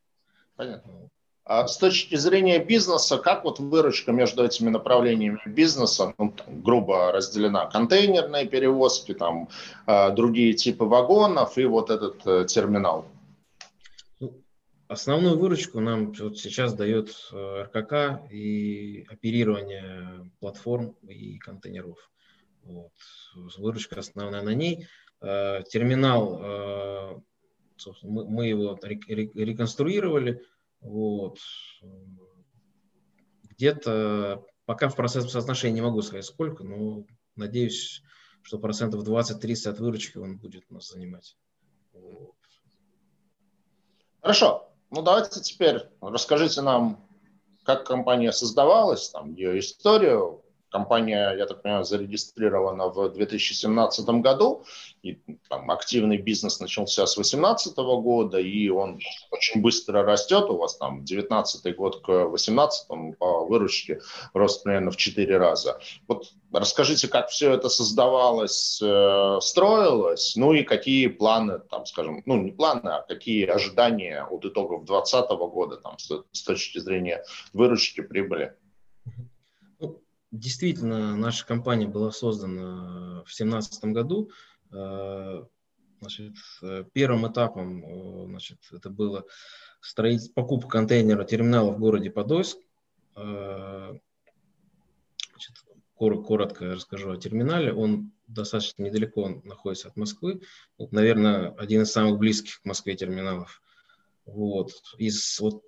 Понятно. 0.55 1.09
А 1.43 1.67
с 1.67 1.77
точки 1.77 2.15
зрения 2.15 2.63
бизнеса, 2.63 3.17
как 3.17 3.43
вот 3.43 3.59
выручка 3.59 4.11
между 4.11 4.45
этими 4.45 4.69
направлениями 4.69 5.39
бизнеса, 5.45 6.13
ну, 6.17 6.31
там, 6.31 6.61
грубо 6.61 7.11
разделена, 7.11 7.65
контейнерные 7.65 8.47
перевозки, 8.47 9.13
там, 9.13 9.49
э, 9.87 10.11
другие 10.11 10.53
типы 10.53 10.85
вагонов 10.85 11.57
и 11.57 11.65
вот 11.65 11.89
этот 11.89 12.25
э, 12.27 12.45
терминал? 12.47 13.07
Ну, 14.19 14.43
основную 14.87 15.37
выручку 15.37 15.79
нам 15.79 16.13
вот 16.13 16.37
сейчас 16.37 16.75
дает 16.75 17.09
э, 17.33 17.63
РКК 17.63 18.31
и 18.31 19.05
оперирование 19.09 20.31
платформ 20.39 20.95
и 21.07 21.39
контейнеров. 21.39 22.11
Вот. 22.63 22.93
Выручка 23.57 23.99
основная 23.99 24.43
на 24.43 24.53
ней. 24.53 24.87
Э, 25.21 25.61
терминал, 25.69 26.39
э, 26.41 27.19
мы, 28.01 28.47
его 28.47 28.77
реконструировали, 28.81 30.43
вот. 30.79 31.37
Где-то, 33.43 34.43
пока 34.65 34.89
в 34.89 34.95
процессе 34.95 35.29
соотношения 35.29 35.75
не 35.75 35.81
могу 35.81 36.01
сказать 36.01 36.25
сколько, 36.25 36.63
но 36.63 37.05
надеюсь, 37.35 38.01
что 38.41 38.57
процентов 38.57 39.07
20-30 39.07 39.69
от 39.69 39.79
выручки 39.79 40.17
он 40.17 40.39
будет 40.39 40.65
у 40.69 40.73
нас 40.73 40.89
занимать. 40.89 41.37
Хорошо. 44.21 44.71
Ну, 44.89 45.03
давайте 45.03 45.39
теперь 45.41 45.81
расскажите 46.01 46.61
нам, 46.61 47.07
как 47.63 47.85
компания 47.85 48.31
создавалась, 48.31 49.09
там, 49.09 49.33
ее 49.33 49.59
историю, 49.59 50.43
Компания, 50.71 51.35
я 51.37 51.45
так 51.47 51.61
понимаю, 51.61 51.83
зарегистрирована 51.83 52.87
в 52.87 53.09
2017 53.09 54.05
году, 54.21 54.63
и 55.03 55.19
там, 55.49 55.69
активный 55.69 56.17
бизнес 56.17 56.61
начался 56.61 57.05
с 57.05 57.15
2018 57.15 57.75
года, 57.75 58.39
и 58.39 58.69
он 58.69 58.99
очень 59.31 59.61
быстро 59.61 60.03
растет. 60.03 60.49
У 60.49 60.57
вас 60.57 60.77
там 60.77 61.03
19 61.03 61.75
год 61.75 62.01
к 62.01 62.07
18 62.07 62.87
по 63.19 63.45
выручке 63.45 63.99
рост 64.33 64.63
примерно 64.63 64.91
в 64.91 64.97
4 64.97 65.37
раза. 65.37 65.79
Вот 66.07 66.31
расскажите, 66.53 67.09
как 67.09 67.27
все 67.27 67.51
это 67.51 67.67
создавалось, 67.67 68.79
э, 68.81 69.39
строилось, 69.41 70.37
ну 70.37 70.53
и 70.53 70.63
какие 70.63 71.07
планы, 71.07 71.59
там, 71.59 71.85
скажем, 71.85 72.23
ну 72.25 72.41
не 72.41 72.51
планы, 72.51 72.89
а 72.89 73.01
какие 73.01 73.45
ожидания 73.45 74.23
от 74.23 74.45
итогов 74.45 74.85
2020 74.85 75.29
года 75.51 75.77
там, 75.77 75.99
с, 75.99 76.23
с 76.31 76.43
точки 76.43 76.79
зрения 76.79 77.25
выручки, 77.51 77.99
прибыли? 77.99 78.55
Действительно, 80.31 81.17
наша 81.17 81.45
компания 81.45 81.87
была 81.87 82.11
создана 82.11 83.21
в 83.21 83.35
2017 83.35 83.85
году. 83.85 84.31
Э, 84.71 85.43
значит, 85.99 86.35
первым 86.93 87.31
этапом 87.31 87.83
э, 87.83 88.25
значит, 88.27 88.59
это 88.71 88.89
было 88.89 89.25
строить, 89.81 90.33
покупка 90.33 90.69
контейнера 90.69 91.25
терминала 91.25 91.71
в 91.71 91.79
городе 91.79 92.09
Подольск. 92.09 92.57
Э, 93.17 93.97
значит, 95.31 95.55
коротко 95.95 96.65
расскажу 96.75 97.11
о 97.11 97.17
терминале. 97.17 97.73
Он 97.73 98.11
достаточно 98.27 98.83
недалеко 98.83 99.41
находится 99.43 99.89
от 99.89 99.97
Москвы. 99.97 100.41
Вот, 100.77 100.91
наверное, 100.91 101.49
один 101.51 101.81
из 101.81 101.91
самых 101.91 102.17
близких 102.17 102.61
к 102.61 102.65
Москве 102.65 102.95
терминалов. 102.95 103.61
Вот. 104.25 104.71
Из, 104.97 105.39
вот, 105.39 105.63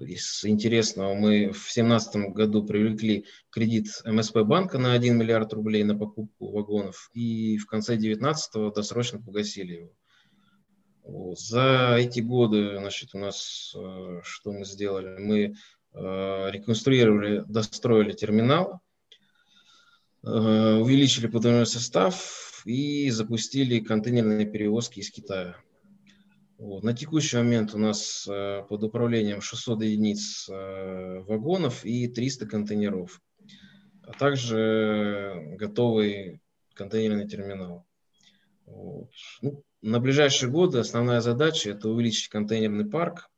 из 0.00 0.44
интересного 0.44 1.14
мы 1.14 1.48
в 1.48 1.58
2017 1.58 2.32
году 2.32 2.64
привлекли 2.64 3.26
кредит 3.50 3.88
МСП 4.04 4.38
банка 4.38 4.78
на 4.78 4.92
1 4.92 5.18
миллиард 5.18 5.52
рублей 5.52 5.82
на 5.84 5.98
покупку 5.98 6.52
вагонов 6.52 7.10
и 7.12 7.58
в 7.58 7.66
конце 7.66 7.96
2019 7.96 8.74
досрочно 8.74 9.20
погасили 9.20 9.74
его. 9.74 9.92
Вот. 11.02 11.38
За 11.40 11.96
эти 11.98 12.20
годы, 12.20 12.78
значит, 12.78 13.14
у 13.14 13.18
нас 13.18 13.74
э, 13.76 14.20
что 14.22 14.52
мы 14.52 14.64
сделали? 14.64 15.18
Мы 15.18 15.54
э, 15.92 16.50
реконструировали, 16.52 17.44
достроили 17.48 18.12
терминал, 18.12 18.80
э, 20.22 20.28
увеличили 20.28 21.26
подвижной 21.26 21.66
состав 21.66 22.62
и 22.64 23.10
запустили 23.10 23.80
контейнерные 23.80 24.46
перевозки 24.46 25.00
из 25.00 25.10
Китая. 25.10 25.56
Вот. 26.60 26.84
На 26.84 26.92
текущий 26.92 27.38
момент 27.38 27.74
у 27.74 27.78
нас 27.78 28.28
э, 28.28 28.62
под 28.68 28.84
управлением 28.84 29.40
600 29.40 29.82
единиц 29.82 30.46
э, 30.50 31.20
вагонов 31.20 31.86
и 31.86 32.06
300 32.06 32.46
контейнеров, 32.46 33.22
а 34.02 34.12
также 34.12 35.56
готовый 35.58 36.42
контейнерный 36.74 37.26
терминал. 37.26 37.86
Вот. 38.66 39.08
Ну, 39.40 39.64
на 39.80 40.00
ближайшие 40.00 40.50
годы 40.50 40.80
основная 40.80 41.22
задача– 41.22 41.70
это 41.72 41.88
увеличить 41.88 42.28
контейнерный 42.28 42.84
парк. 42.84 43.30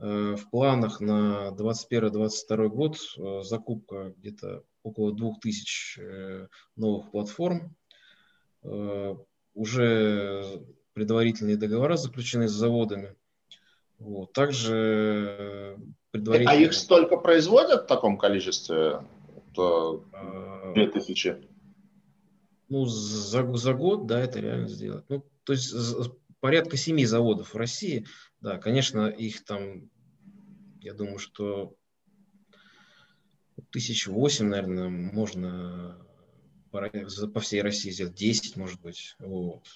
Э, 0.00 0.34
в 0.34 0.50
планах 0.50 1.00
на 1.00 1.52
2021-2022 1.56 2.68
год 2.68 2.98
э, 3.16 3.42
закупка 3.44 4.12
где-то 4.16 4.64
около 4.82 5.14
2000 5.14 6.00
э, 6.00 6.48
новых 6.74 7.12
платформ. 7.12 7.76
Э, 8.64 9.14
уже 9.54 10.66
предварительные 10.96 11.58
договора 11.58 11.96
заключены 11.96 12.48
с 12.48 12.52
заводами. 12.52 13.14
Вот. 13.98 14.32
Также 14.32 15.76
предварительно... 16.10 16.52
А 16.52 16.56
их 16.56 16.72
столько 16.72 17.18
производят 17.18 17.82
в 17.84 17.86
таком 17.86 18.16
количестве? 18.16 19.02
2000? 19.54 21.28
А, 21.28 21.36
ну, 22.70 22.86
за, 22.86 23.54
за 23.56 23.74
год, 23.74 24.06
да, 24.06 24.20
это 24.20 24.40
реально 24.40 24.68
сделать. 24.68 25.04
Ну, 25.10 25.22
то 25.44 25.52
есть 25.52 25.74
порядка 26.40 26.78
семи 26.78 27.04
заводов 27.04 27.52
в 27.52 27.58
России. 27.58 28.06
Да, 28.40 28.56
конечно, 28.56 29.08
их 29.08 29.44
там, 29.44 29.90
я 30.80 30.94
думаю, 30.94 31.18
что 31.18 31.74
тысяч 33.70 34.06
восемь, 34.06 34.46
наверное, 34.46 34.88
можно 34.88 35.98
по 36.70 37.40
всей 37.40 37.60
России 37.60 37.90
сделать, 37.90 38.14
10, 38.14 38.56
может 38.56 38.80
быть. 38.80 39.14
Вот. 39.18 39.66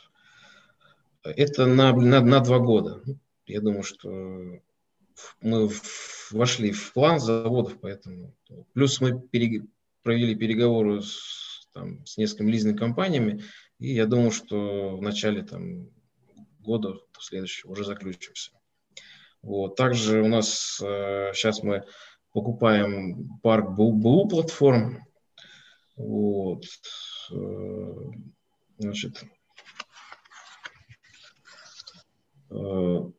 Это 1.23 1.67
на, 1.67 1.93
на, 1.95 2.21
на 2.21 2.41
два 2.41 2.59
года. 2.59 3.03
Я 3.47 3.61
думаю, 3.61 3.83
что 3.83 4.09
мы 5.43 5.71
вошли 6.31 6.73
в 6.73 6.93
план 6.93 7.21
заводов, 7.21 7.79
поэтому 7.81 8.35
плюс 8.73 9.00
мы 9.00 9.21
пере, 9.21 9.67
провели 10.03 10.35
переговоры 10.35 11.03
с, 11.03 11.69
там, 11.75 12.07
с 12.07 12.17
несколькими 12.17 12.53
лизными 12.53 12.77
компаниями, 12.77 13.43
и 13.79 13.93
я 13.93 14.07
думаю, 14.07 14.31
что 14.31 14.97
в 14.97 15.03
начале 15.03 15.43
там, 15.43 15.91
года 16.61 16.95
следующего 17.19 17.73
уже 17.73 17.85
заключимся. 17.85 18.53
Вот. 19.43 19.77
Также 19.77 20.23
у 20.23 20.29
нас 20.29 20.81
э, 20.83 21.33
сейчас 21.35 21.62
мы 21.62 21.85
покупаем 22.33 23.39
парк 23.43 23.71
БУ 23.73 24.29
платформ. 24.29 25.05
Вот. 25.97 26.65
Э, 27.31 27.95
значит, 28.79 29.23
Э, 29.23 29.27
на 32.50 33.14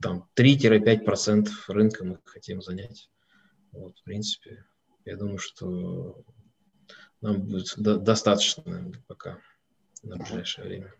там 0.00 0.28
3-5% 0.36 1.48
рынка 1.68 2.04
мы 2.04 2.18
хотим 2.24 2.60
занять. 2.62 3.08
Вот, 3.76 3.98
в 3.98 4.02
принципе, 4.04 4.64
я 5.04 5.16
думаю, 5.16 5.38
что 5.38 6.16
нам 7.20 7.42
будет 7.42 7.74
до- 7.76 7.98
достаточно 7.98 8.92
пока 9.06 9.38
на 10.02 10.16
ближайшее 10.16 10.66
время. 10.66 10.94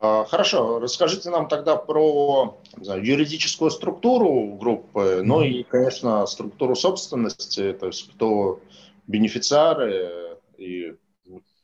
А, 0.00 0.24
хорошо, 0.24 0.80
расскажите 0.80 1.30
нам 1.30 1.48
тогда 1.48 1.76
про 1.76 2.60
знаю, 2.76 3.04
юридическую 3.04 3.70
структуру 3.70 4.56
группы, 4.56 5.00
mm-hmm. 5.00 5.22
ну 5.22 5.42
и, 5.42 5.62
конечно, 5.62 6.26
структуру 6.26 6.74
собственности, 6.74 7.72
то 7.72 7.86
есть 7.86 8.12
кто 8.12 8.60
бенефициары 9.06 10.38
и 10.58 10.96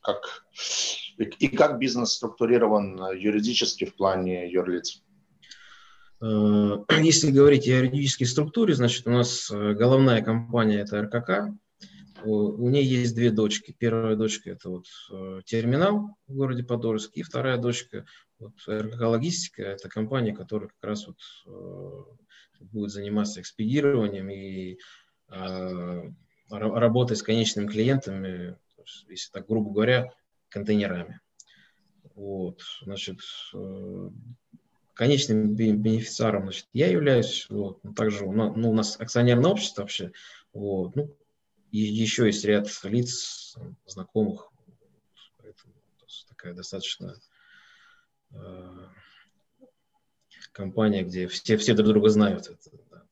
как, 0.01 0.45
и, 1.17 1.23
и 1.23 1.47
как 1.49 1.79
бизнес 1.79 2.13
структурирован 2.13 3.11
юридически 3.13 3.85
в 3.85 3.95
плане 3.95 4.49
юрлиц. 4.49 5.03
Э, 6.21 6.77
если 7.01 7.31
говорить 7.31 7.67
о 7.67 7.71
юридической 7.71 8.25
структуре, 8.25 8.73
значит, 8.75 9.07
у 9.07 9.11
нас 9.11 9.49
э, 9.51 9.73
головная 9.73 10.21
компания– 10.21 10.79
это 10.81 11.01
РКК. 11.01 11.55
У 12.25 12.67
нее 12.67 12.83
есть 12.83 13.15
две 13.15 13.31
дочки. 13.31 13.73
Первая 13.77 14.17
дочка– 14.17 14.49
это 14.51 14.69
вот 14.69 14.85
э, 15.11 15.41
терминал 15.45 16.17
в 16.27 16.35
городе 16.35 16.63
Подольск, 16.63 17.11
и 17.13 17.23
вторая 17.23 17.57
дочка– 17.57 18.05
вот 18.39 18.53
РКК 18.67 19.01
Логистика. 19.01 19.63
Это 19.63 19.89
компания, 19.89 20.33
которая 20.33 20.69
как 20.69 20.83
раз 20.83 21.07
вот 21.07 21.17
будет 22.59 22.91
заниматься 22.91 23.41
экспедированием 23.41 24.29
и 24.29 24.77
работой 26.49 27.15
с 27.15 27.23
конечными 27.23 27.67
клиентами, 27.67 28.57
если 29.07 29.31
так 29.31 29.47
грубо 29.47 29.71
говоря, 29.71 30.11
контейнерами. 30.49 31.19
Вот, 32.15 32.61
значит, 32.81 33.19
конечным 34.99 35.55
бенефициаром 35.55 36.43
значит, 36.43 36.67
я 36.73 36.87
являюсь. 36.91 37.47
Вот. 37.49 37.79
Также 37.95 38.25
ну, 38.25 38.69
у 38.69 38.73
нас 38.73 38.99
акционерное 38.99 39.51
общество 39.51 39.83
вообще. 39.83 40.11
Вот. 40.51 40.93
Ну, 40.97 41.15
и 41.71 41.77
еще 41.77 42.25
есть 42.25 42.43
ряд 42.43 42.67
лиц, 42.83 43.55
знакомых. 43.85 44.51
Поэтому 45.37 45.73
такая 46.27 46.53
достаточно 46.53 47.15
э, 48.31 48.37
компания, 50.51 51.03
где 51.03 51.29
все, 51.29 51.55
все 51.55 51.73
друг 51.75 51.87
друга 51.87 52.09
знают. 52.09 52.47
Это, 52.47 52.69
да. 52.91 53.03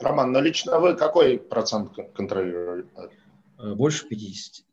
Роман, 0.00 0.32
но 0.32 0.42
лично 0.42 0.78
вы 0.78 0.94
какой 0.94 1.38
процент 1.38 1.94
контролируете? 2.14 2.90
Э, 3.58 3.72
больше 3.72 4.06
50. 4.06 4.66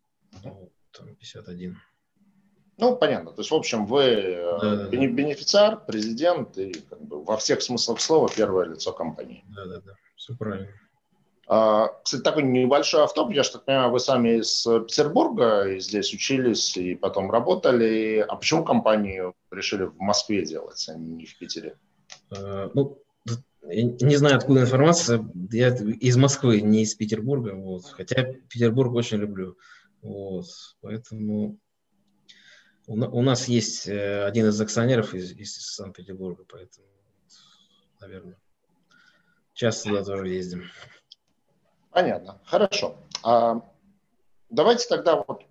Ну, 0.43 0.69
там 0.91 1.15
51. 1.15 1.78
Ну, 2.77 2.95
понятно. 2.97 3.31
То 3.31 3.39
есть, 3.41 3.51
в 3.51 3.55
общем, 3.55 3.85
вы 3.85 4.03
э, 4.03 4.59
да, 4.61 4.88
бенефициар, 4.88 5.79
президент 5.85 6.57
и 6.57 6.73
как 6.89 7.01
бы, 7.01 7.23
во 7.23 7.38
всех 7.38 7.61
смыслах 7.61 8.01
слова 8.01 8.29
первое 8.35 8.65
лицо 8.65 8.91
компании. 8.91 9.45
Да, 9.55 9.65
да, 9.65 9.81
да. 9.81 9.93
Все 10.17 10.35
правильно. 10.35 10.67
А, 11.47 11.89
кстати, 12.03 12.21
такой 12.21 12.43
небольшой 12.43 13.03
автоп. 13.03 13.31
Я 13.31 13.43
же 13.43 13.51
так 13.51 13.65
понимаю, 13.65 13.91
вы 13.91 13.99
сами 13.99 14.39
из 14.39 14.63
Петербурга 14.63 15.69
и 15.69 15.79
здесь 15.79 16.13
учились 16.13 16.75
и 16.75 16.95
потом 16.95 17.31
работали. 17.31 18.25
А 18.27 18.35
почему 18.35 18.65
компанию 18.65 19.35
решили 19.51 19.83
в 19.83 19.97
Москве 19.97 20.43
делать, 20.45 20.83
а 20.89 20.95
не 20.95 21.25
в 21.25 21.38
Питере? 21.38 21.77
А, 22.31 22.69
ну, 22.73 22.99
я 23.67 23.83
не 23.83 24.15
знаю, 24.15 24.38
откуда 24.38 24.61
информация. 24.61 25.25
Я 25.51 25.69
из 25.69 26.17
Москвы, 26.17 26.61
не 26.61 26.83
из 26.83 26.93
Петербурга. 26.95 27.53
Вот. 27.53 27.85
Хотя 27.85 28.23
Петербург 28.23 28.93
очень 28.93 29.17
люблю. 29.17 29.57
Вот. 30.01 30.45
Поэтому 30.81 31.57
у, 32.88 33.21
нас 33.21 33.48
есть 33.48 33.88
э, 33.88 34.26
один 34.26 34.48
из 34.48 34.60
акционеров 34.60 35.13
из, 35.13 35.32
из 35.32 35.56
Санкт-Петербурга, 35.76 36.45
поэтому, 36.48 36.88
наверное, 38.00 38.38
часто 39.54 39.89
туда 39.89 40.04
тоже 40.04 40.30
ездим. 40.30 40.63
Понятно, 41.91 42.41
хорошо. 42.45 42.98
А, 43.24 43.62
давайте 44.50 44.88
тогда 44.88 45.24
вот 45.28 45.43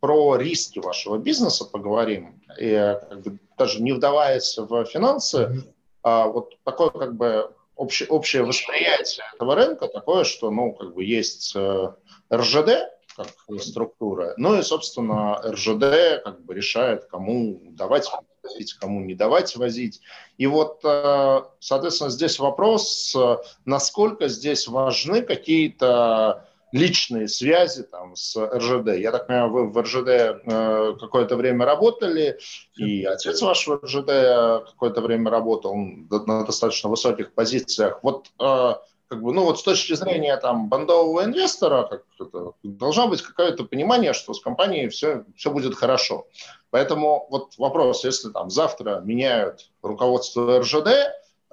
про 0.00 0.36
риски 0.36 0.78
вашего 0.80 1.18
бизнеса 1.18 1.64
поговорим, 1.64 2.42
и 2.58 2.98
как 3.08 3.22
бы, 3.22 3.38
даже 3.56 3.82
не 3.82 3.92
вдаваясь 3.92 4.58
в 4.58 4.84
финансы, 4.84 5.38
mm-hmm. 5.38 5.74
а, 6.02 6.26
вот 6.26 6.58
такое 6.64 6.90
как 6.90 7.16
бы 7.16 7.54
общее, 7.76 8.08
общее 8.08 8.42
восприятие 8.42 9.24
этого 9.34 9.54
рынка 9.54 9.88
такое, 9.88 10.24
что 10.24 10.50
ну 10.50 10.72
как 10.72 10.94
бы 10.94 11.04
есть 11.04 11.54
э, 11.56 11.92
РЖД 12.32 12.93
как 13.16 13.28
структура, 13.60 14.34
ну 14.36 14.58
и 14.58 14.62
собственно 14.62 15.40
РЖД 15.42 16.22
как 16.24 16.44
бы 16.44 16.54
решает, 16.54 17.04
кому 17.06 17.60
давать 17.70 18.10
возить, 18.42 18.74
кому 18.74 19.00
не 19.00 19.14
давать 19.14 19.56
возить. 19.56 20.00
И 20.38 20.46
вот, 20.46 20.80
э, 20.84 21.42
соответственно, 21.60 22.10
здесь 22.10 22.38
вопрос, 22.38 23.16
насколько 23.64 24.28
здесь 24.28 24.68
важны 24.68 25.22
какие-то 25.22 26.44
личные 26.74 27.28
связи 27.28 27.84
там 27.84 28.16
с 28.16 28.36
РЖД. 28.36 28.96
Я 28.98 29.12
так 29.12 29.28
понимаю, 29.28 29.50
вы 29.50 29.70
в 29.70 29.80
РЖД 29.80 30.08
э, 30.08 30.94
какое-то 30.98 31.36
время 31.36 31.64
работали, 31.64 32.40
и 32.76 33.04
отец 33.04 33.40
ваш 33.42 33.68
в 33.68 33.76
РЖД 33.76 34.70
какое-то 34.72 35.00
время 35.00 35.30
работал 35.30 35.76
на 35.76 36.44
достаточно 36.44 36.90
высоких 36.90 37.32
позициях. 37.32 38.00
Вот 38.02 38.26
э, 38.40 38.74
как 39.14 39.22
бы, 39.22 39.32
ну 39.32 39.44
вот 39.44 39.60
с 39.60 39.62
точки 39.62 39.94
зрения 39.94 40.36
там 40.36 40.68
бандового 40.68 41.22
инвестора, 41.24 41.84
как 41.84 42.02
это, 42.18 42.52
должна 42.64 43.06
быть 43.06 43.22
какое-то 43.22 43.62
понимание, 43.64 44.12
что 44.12 44.34
с 44.34 44.40
компанией 44.40 44.88
все, 44.88 45.24
все 45.36 45.52
будет 45.52 45.76
хорошо. 45.76 46.26
Поэтому 46.70 47.28
вот 47.30 47.52
вопрос, 47.58 48.04
если 48.04 48.30
там 48.30 48.50
завтра 48.50 49.00
меняют 49.04 49.70
руководство 49.82 50.58
РЖД, 50.58 50.88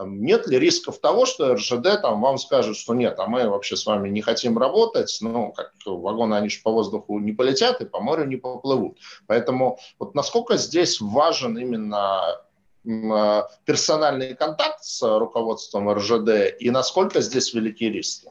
нет 0.04 0.48
ли 0.48 0.58
рисков 0.58 0.98
того, 0.98 1.28
что 1.28 1.54
РЖД 1.54 2.02
там 2.02 2.22
вам 2.22 2.40
скажет, 2.40 2.76
что 2.78 2.96
нет, 2.96 3.20
а 3.20 3.28
мы 3.28 3.48
вообще 3.48 3.76
с 3.76 3.86
вами 3.86 4.10
не 4.10 4.22
хотим 4.22 4.58
работать, 4.58 5.16
ну, 5.22 5.54
как 5.56 5.74
вагоны, 5.86 6.34
они 6.34 6.50
же 6.50 6.62
по 6.64 6.72
воздуху 6.72 7.20
не 7.20 7.34
полетят 7.34 7.82
и 7.82 7.86
по 7.86 8.00
морю 8.00 8.26
не 8.26 8.38
поплывут. 8.38 8.98
Поэтому 9.28 9.78
вот 10.00 10.16
насколько 10.16 10.58
здесь 10.58 11.00
важен 11.00 11.60
именно 11.60 12.42
персональный 12.84 14.36
контакт 14.36 14.84
с 14.84 15.02
руководством 15.20 15.92
РЖД 15.92 16.56
и 16.60 16.72
насколько 16.72 17.22
здесь 17.22 17.54
велики 17.54 17.90
риски? 17.90 18.30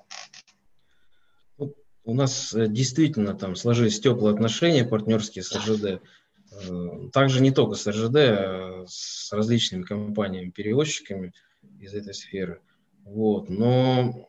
У 2.04 2.14
нас 2.14 2.52
э, 2.54 2.66
действительно 2.66 3.34
там 3.34 3.54
сложились 3.54 4.00
теплые 4.00 4.34
отношения 4.34 4.84
партнерские 4.84 5.44
с 5.44 5.54
РЖД. 5.54 5.84
Э, 5.84 7.08
также 7.12 7.40
не 7.40 7.52
только 7.52 7.74
с 7.76 7.86
РЖД, 7.86 8.16
а 8.16 8.84
с 8.88 9.32
различными 9.32 9.82
компаниями-перевозчиками 9.82 11.32
из 11.78 11.94
этой 11.94 12.14
сферы. 12.14 12.62
Вот. 13.04 13.48
Но 13.48 14.26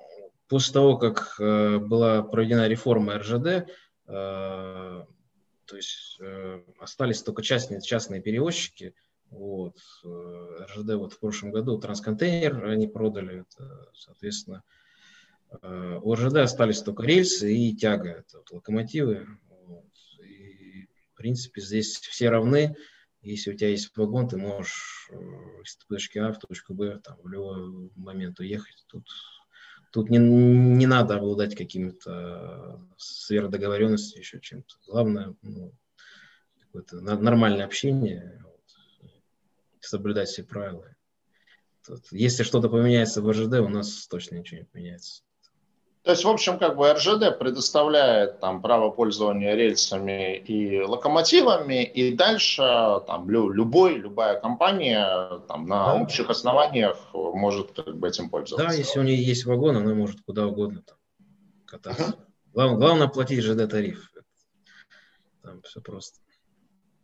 после 0.48 0.74
того, 0.74 0.98
как 0.98 1.38
э, 1.40 1.78
была 1.80 2.22
проведена 2.22 2.68
реформа 2.68 3.18
РЖД, 3.18 3.68
то 4.06 5.78
есть 5.78 6.20
остались 6.82 7.22
только 7.22 7.42
частные, 7.44 7.82
частные 7.82 8.22
перевозчики– 8.22 8.94
вот. 9.32 9.78
Э, 10.04 10.65
РЖД 10.65 10.96
вот 10.96 11.13
в 11.13 11.20
прошлом 11.20 11.52
году 11.52 11.80
трансконтейнер 11.80 12.65
они 12.65 12.88
продали, 12.88 13.41
это, 13.41 13.89
соответственно, 13.94 14.63
э, 15.62 16.00
у 16.02 16.13
РЖД 16.13 16.38
остались 16.38 16.82
только 16.82 17.04
рельсы 17.04 17.52
и 17.52 17.76
тяга, 17.76 18.10
это 18.10 18.39
вот 18.39 18.52
локомотивы. 18.52 19.26
Вот. 19.65 19.88
И, 20.28 20.88
в 21.13 21.17
принципе, 21.17 21.62
здесь 21.62 21.96
все 21.98 22.30
равны. 22.30 22.76
Если 23.22 23.52
у 23.52 23.56
тебя 23.56 23.70
есть 23.70 23.96
вагон, 23.96 24.28
ты 24.28 24.36
можешь 24.36 25.10
э, 25.12 25.15
из 25.63 25.78
точки 25.78 26.17
А 26.17 26.34
в 26.34 26.39
точку 26.39 26.74
Б 26.74 27.00
там, 27.00 27.17
в 27.22 27.28
любой 27.30 27.89
момент 27.96 28.39
уехать. 28.39 28.84
Тут, 28.88 29.08
тут 29.94 30.10
не, 30.10 30.17
не 30.17 30.88
надо 30.88 31.15
обладать 31.15 31.56
какими-то 31.56 32.86
сверхдоговоренностями, 32.98 34.22
еще 34.22 34.41
чем-то. 34.41 34.76
Главное, 34.88 35.36
ну, 35.41 35.74
какое-то 36.60 37.00
нормальное 37.00 37.65
общение, 37.65 38.44
соблюдать 39.82 40.30
все 40.30 40.44
правила. 40.44 40.86
Тут, 41.86 42.04
если 42.12 42.44
что-то 42.44 42.70
поменяется 42.70 43.22
в 43.22 43.30
РЖД, 43.30 43.56
у 43.56 43.67
нас 43.67 44.08
точно 44.08 44.36
ничего 44.36 44.60
не 44.60 44.65
поменяется. 44.65 45.24
То 46.04 46.12
есть, 46.12 46.24
в 46.24 46.30
общем, 46.30 46.58
как 46.58 46.78
бы 46.78 46.91
РЖД 46.91 47.38
предоставляет 47.38 48.39
там 48.39 48.63
право 48.63 48.89
пользования 48.89 49.54
рельсами 49.54 50.36
и 50.36 50.82
локомотивами, 50.82 51.84
и 51.84 52.15
дальше 52.15 52.63
там 53.06 53.30
любой, 53.30 53.96
любая 53.96 54.39
компания 54.39 55.41
там, 55.48 55.67
на 55.67 55.94
да. 55.94 56.02
общих 56.02 56.30
основаниях 56.32 56.98
может 57.13 57.74
как 57.74 57.96
бы 57.98 58.08
этим 58.08 58.32
пользоваться. 58.32 58.67
Да, 58.67 58.74
если 58.74 59.00
у 59.00 59.04
нее 59.04 59.24
есть 59.24 59.46
вагон, 59.46 59.78
она 59.78 59.94
может 59.94 60.22
куда 60.22 60.48
угодно 60.48 60.82
там 60.82 60.98
кататься. 61.65 62.04
Uh-huh. 62.04 62.26
Главное, 62.54 62.78
главное 62.78 63.08
платить 63.08 63.44
ЖД-тариф. 63.44 64.12
Там 65.44 65.62
все 65.62 65.82
просто. 65.82 66.20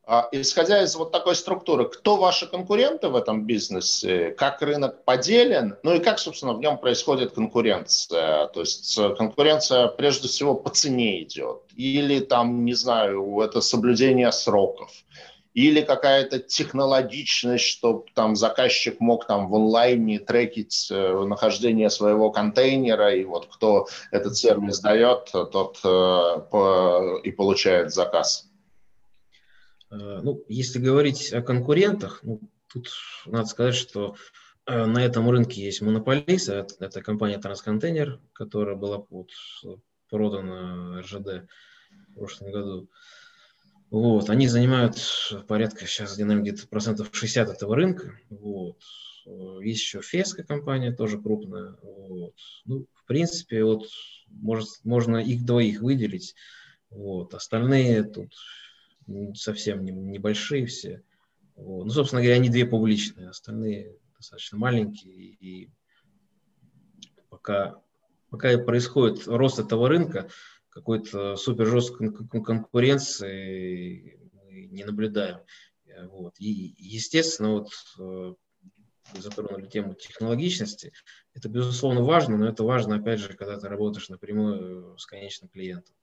А, 0.09 0.29
исходя 0.31 0.83
из 0.83 0.95
вот 0.95 1.11
такой 1.11 1.35
структуры, 1.35 1.89
кто 1.89 2.15
ваши 2.15 2.47
конкуренты 2.47 3.09
в 3.09 3.15
этом 3.17 3.45
бизнесе, 3.45 4.31
как 4.31 4.61
рынок 4.61 5.03
поделен, 5.03 5.75
ну 5.83 5.95
и 5.95 5.99
как, 5.99 6.17
собственно, 6.17 6.53
в 6.53 6.61
нем 6.61 6.77
происходит 6.77 7.33
конкуренция? 7.33 8.47
То 8.47 8.61
есть 8.61 8.97
э, 8.97 9.13
конкуренция 9.15 9.87
прежде 9.87 10.29
всего 10.29 10.55
по 10.55 10.69
цене 10.69 11.23
идет, 11.23 11.63
или 11.75 12.21
там, 12.21 12.63
не 12.63 12.73
знаю, 12.73 13.37
это 13.41 13.59
соблюдение 13.59 14.31
сроков, 14.31 14.91
или 15.53 15.81
какая-то 15.81 16.39
технологичность, 16.39 17.65
чтобы 17.65 18.05
там 18.13 18.37
заказчик 18.37 19.01
мог 19.01 19.27
там 19.27 19.49
в 19.49 19.55
онлайне 19.55 20.19
трекить 20.19 20.87
э, 20.89 21.23
нахождение 21.25 21.89
своего 21.89 22.31
контейнера, 22.31 23.13
и 23.13 23.25
вот 23.25 23.47
кто 23.47 23.87
этот 24.11 24.37
сервис 24.37 24.79
дает, 24.79 25.31
тот 25.33 25.79
э, 25.83 26.39
по, 26.49 27.19
и 27.21 27.31
получает 27.31 27.93
заказ. 27.93 28.46
Э, 29.89 30.19
ну, 30.21 30.43
если 30.47 30.79
говорить 30.79 31.33
о 31.33 31.41
конкурентах, 31.41 32.19
ну, 32.23 32.41
тут 32.67 32.89
надо 33.25 33.47
сказать, 33.47 33.75
что 33.75 34.15
э, 34.65 34.85
на 34.85 35.03
этом 35.03 35.29
рынке 35.29 35.63
есть 35.63 35.81
монополист, 35.81 36.49
это, 36.49 36.73
это 36.79 37.01
компания 37.01 37.37
Трансконтейнер, 37.37 38.19
которая 38.33 38.75
была 38.75 39.05
вот, 39.09 39.31
продана 40.09 41.01
РЖД 41.01 41.47
в 42.09 42.13
прошлом 42.15 42.51
году. 42.51 42.89
Вот, 43.89 44.29
они 44.29 44.47
занимают 44.47 44.97
порядка 45.47 45.85
сейчас 45.85 46.17
где-то 46.17 46.67
процентов 46.67 47.09
60 47.13 47.49
этого 47.49 47.75
рынка. 47.75 48.19
Вот. 48.29 48.81
Есть 49.61 49.81
еще 49.81 50.01
феска 50.01 50.43
компания, 50.43 50.91
тоже 50.91 51.21
крупная. 51.21 51.77
Вот. 51.81 52.33
Ну, 52.65 52.85
в 52.93 53.05
принципе, 53.05 53.63
вот 53.63 53.87
может, 54.27 54.67
можно 54.83 55.17
их 55.17 55.45
двоих 55.45 55.81
выделить. 55.81 56.35
Вот. 56.89 57.33
Остальные 57.33 58.03
тут 58.03 58.33
совсем 59.35 59.85
небольшие 59.85 60.65
все. 60.65 61.03
Вот. 61.55 61.85
Ну, 61.85 61.89
собственно 61.89 62.21
говоря, 62.21 62.37
они 62.37 62.49
две 62.49 62.65
публичные, 62.65 63.29
остальные 63.29 63.95
достаточно 64.15 64.57
маленькие. 64.57 65.13
И 65.13 65.69
пока, 67.29 67.81
пока 68.29 68.57
происходит 68.57 69.27
рост 69.27 69.59
этого 69.59 69.89
рынка, 69.89 70.29
какой-то 70.69 71.35
супер 71.35 71.65
жесткой 71.65 72.11
конкуренции 72.11 74.19
мы 74.33 74.67
не 74.67 74.83
наблюдаем. 74.83 75.39
Вот. 76.09 76.35
И, 76.39 76.75
естественно, 76.77 77.53
вот, 77.53 77.69
э, 77.97 78.35
затронули 79.15 79.67
тему 79.67 79.95
технологичности. 79.95 80.93
Это, 81.33 81.49
безусловно, 81.49 82.03
важно, 82.03 82.37
но 82.37 82.47
это 82.47 82.63
важно, 82.63 82.95
опять 82.95 83.19
же, 83.19 83.33
когда 83.33 83.59
ты 83.59 83.67
работаешь 83.67 84.09
напрямую 84.09 84.97
с 84.97 85.05
конечным 85.05 85.49
клиентом. 85.49 85.95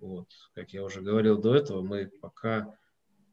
Вот. 0.00 0.28
Как 0.54 0.72
я 0.72 0.82
уже 0.82 1.02
говорил 1.02 1.38
до 1.38 1.54
этого, 1.54 1.82
мы 1.82 2.06
пока 2.06 2.74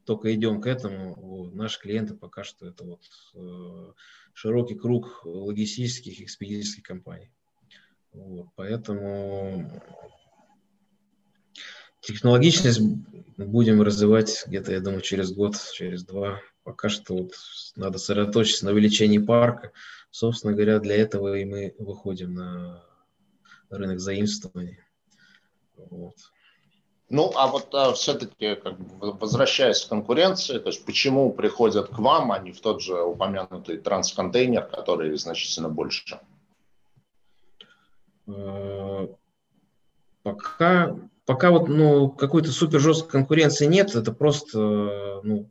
только 0.05 0.33
идем 0.33 0.61
к 0.61 0.67
этому. 0.67 1.15
Вот. 1.15 1.53
Наши 1.53 1.79
клиенты 1.79 2.13
пока 2.13 2.43
что 2.43 2.67
это 2.67 2.83
вот 2.83 3.01
э, 3.35 3.93
широкий 4.33 4.75
круг 4.75 5.21
логистических 5.25 6.19
и 6.19 6.23
экспедиторских 6.23 6.83
компаний. 6.83 7.31
Вот. 8.13 8.47
Поэтому 8.55 9.69
технологичность 12.01 12.81
будем 13.37 13.81
развивать 13.81 14.43
где-то, 14.47 14.71
я 14.71 14.79
думаю, 14.79 15.01
через 15.01 15.31
год, 15.31 15.55
через 15.73 16.03
два. 16.03 16.41
Пока 16.63 16.89
что 16.89 17.15
вот 17.15 17.33
надо 17.75 17.97
сосредоточиться 17.97 18.65
на 18.65 18.71
увеличении 18.71 19.19
парка. 19.19 19.71
Собственно 20.11 20.53
говоря, 20.53 20.79
для 20.79 20.95
этого 20.95 21.37
и 21.37 21.45
мы 21.45 21.75
выходим 21.79 22.33
на 22.33 22.83
рынок 23.69 23.99
заимствований. 23.99 24.79
Вот. 25.75 26.15
Ну, 27.09 27.31
а 27.35 27.47
вот 27.47 27.73
а, 27.73 27.93
все-таки, 27.93 28.55
как 28.55 28.77
бы, 28.77 29.13
возвращаясь 29.13 29.85
к 29.85 29.89
конкуренции, 29.89 30.59
то 30.59 30.67
есть 30.67 30.85
почему 30.85 31.31
приходят 31.31 31.87
к 31.87 31.99
вам, 31.99 32.33
а 32.33 32.39
не 32.39 32.51
в 32.51 32.59
тот 32.59 32.81
же 32.81 33.01
упомянутый 33.01 33.77
трансконтейнер, 33.77 34.65
который 34.65 35.17
значительно 35.17 35.69
больше? 35.69 36.19
Э, 38.27 39.07
пока, 40.21 40.97
пока 41.25 41.51
вот, 41.51 41.69
ну, 41.69 42.09
какой-то 42.09 42.51
супер 42.51 42.81
жесткой 42.81 43.11
конкуренции 43.11 43.67
нет, 43.67 43.95
это 43.95 44.11
просто, 44.11 45.21
ну, 45.23 45.49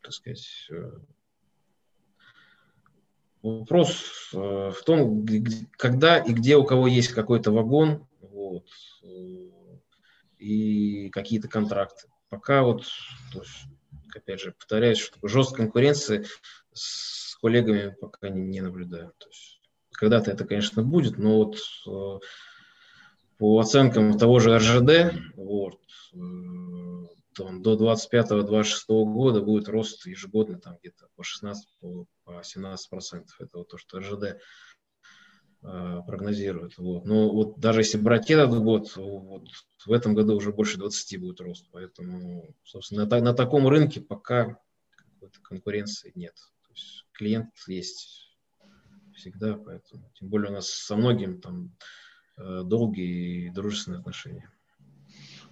так 0.00 0.14
сказать, 0.14 0.48
э, 0.70 0.90
вопрос 3.42 4.30
э, 4.32 4.72
в 4.74 4.82
том, 4.86 5.26
когда 5.76 6.16
и 6.16 6.32
где 6.32 6.56
у 6.56 6.64
кого 6.64 6.86
есть 6.86 7.08
какой-то 7.08 7.52
вагон, 7.52 8.06
вот, 8.22 8.64
и 10.46 11.10
какие-то 11.10 11.48
контракты. 11.48 12.08
Пока 12.28 12.62
вот, 12.62 12.84
то 13.32 13.40
есть, 13.40 13.66
опять 14.14 14.40
же, 14.40 14.52
повторяюсь, 14.52 14.98
что 14.98 15.18
жесткой 15.26 15.64
конкуренции 15.64 16.26
с 16.72 17.36
коллегами 17.36 17.94
пока 18.00 18.28
не, 18.28 18.42
не 18.42 18.60
наблюдаю. 18.60 19.12
То 19.18 19.28
есть, 19.28 19.60
когда-то 19.92 20.30
это, 20.30 20.44
конечно, 20.44 20.82
будет, 20.82 21.18
но 21.18 21.44
вот 21.44 21.56
э, 21.86 22.26
по 23.38 23.58
оценкам 23.58 24.18
того 24.18 24.38
же 24.38 24.56
РЖД, 24.56 25.14
вот, 25.34 25.80
э, 26.14 26.16
там, 27.34 27.62
до 27.62 27.74
25-26 27.74 28.86
года 28.88 29.42
будет 29.42 29.68
рост 29.68 30.06
ежегодно 30.06 30.60
там 30.60 30.78
где-то 30.80 31.08
по 31.16 31.22
16, 31.22 31.68
по, 31.80 32.06
по 32.24 32.42
17 32.42 32.90
процентов. 32.90 33.36
Это 33.40 33.58
вот 33.58 33.68
то, 33.68 33.78
что 33.78 33.98
РЖД 33.98 34.40
прогнозируют. 36.06 36.78
Вот. 36.78 37.04
Но 37.04 37.30
вот 37.30 37.58
даже 37.58 37.80
если 37.80 37.98
брать 37.98 38.30
этот 38.30 38.60
год, 38.60 38.94
вот, 38.96 39.48
в 39.84 39.92
этом 39.92 40.14
году 40.14 40.36
уже 40.36 40.52
больше 40.52 40.78
20 40.78 41.20
будет 41.20 41.40
рост. 41.40 41.66
Поэтому, 41.72 42.54
собственно, 42.64 43.06
на, 43.06 43.20
на 43.20 43.34
таком 43.34 43.66
рынке 43.66 44.00
пока 44.00 44.58
какой-то 44.90 45.40
конкуренции 45.42 46.12
нет. 46.14 46.34
То 46.66 46.72
есть 46.72 47.06
клиент 47.12 47.50
есть 47.66 48.36
всегда, 49.14 49.56
поэтому 49.56 50.10
тем 50.18 50.28
более 50.28 50.50
у 50.50 50.54
нас 50.54 50.68
со 50.68 50.96
многим 50.96 51.40
там 51.40 51.76
э, 52.36 52.62
долгие 52.64 53.46
и 53.46 53.50
дружественные 53.50 54.00
отношения. 54.00 54.50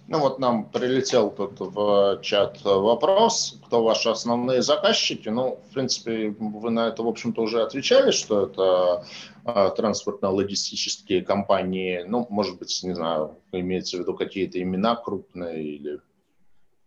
Ну 0.07 0.19
вот 0.19 0.37
нам 0.37 0.69
прилетел 0.69 1.31
тут 1.31 1.59
в 1.59 2.19
чат 2.21 2.63
вопрос, 2.63 3.59
кто 3.65 3.83
ваши 3.83 4.09
основные 4.09 4.61
заказчики. 4.61 5.29
Ну, 5.29 5.59
в 5.69 5.73
принципе, 5.73 6.29
вы 6.29 6.69
на 6.69 6.89
это, 6.89 7.01
в 7.01 7.07
общем-то, 7.07 7.41
уже 7.41 7.63
отвечали, 7.63 8.11
что 8.11 8.43
это 8.43 9.05
э, 9.45 9.71
транспортно-логистические 9.75 11.23
компании. 11.23 12.03
Ну, 12.07 12.27
может 12.29 12.59
быть, 12.59 12.79
не 12.83 12.93
знаю, 12.93 13.39
имеется 13.51 13.97
в 13.97 14.01
виду 14.01 14.13
какие-то 14.13 14.61
имена 14.61 14.95
крупные 14.95 15.63
или... 15.63 15.99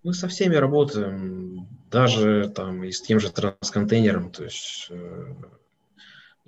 Мы 0.04 0.14
со 0.14 0.28
всеми 0.28 0.54
работаем, 0.54 1.66
даже 1.90 2.48
там 2.54 2.84
и 2.84 2.92
с 2.92 3.02
тем 3.02 3.18
же 3.18 3.32
трансконтейнером, 3.32 4.30
то 4.30 4.44
есть 4.44 4.86
э, 4.90 5.34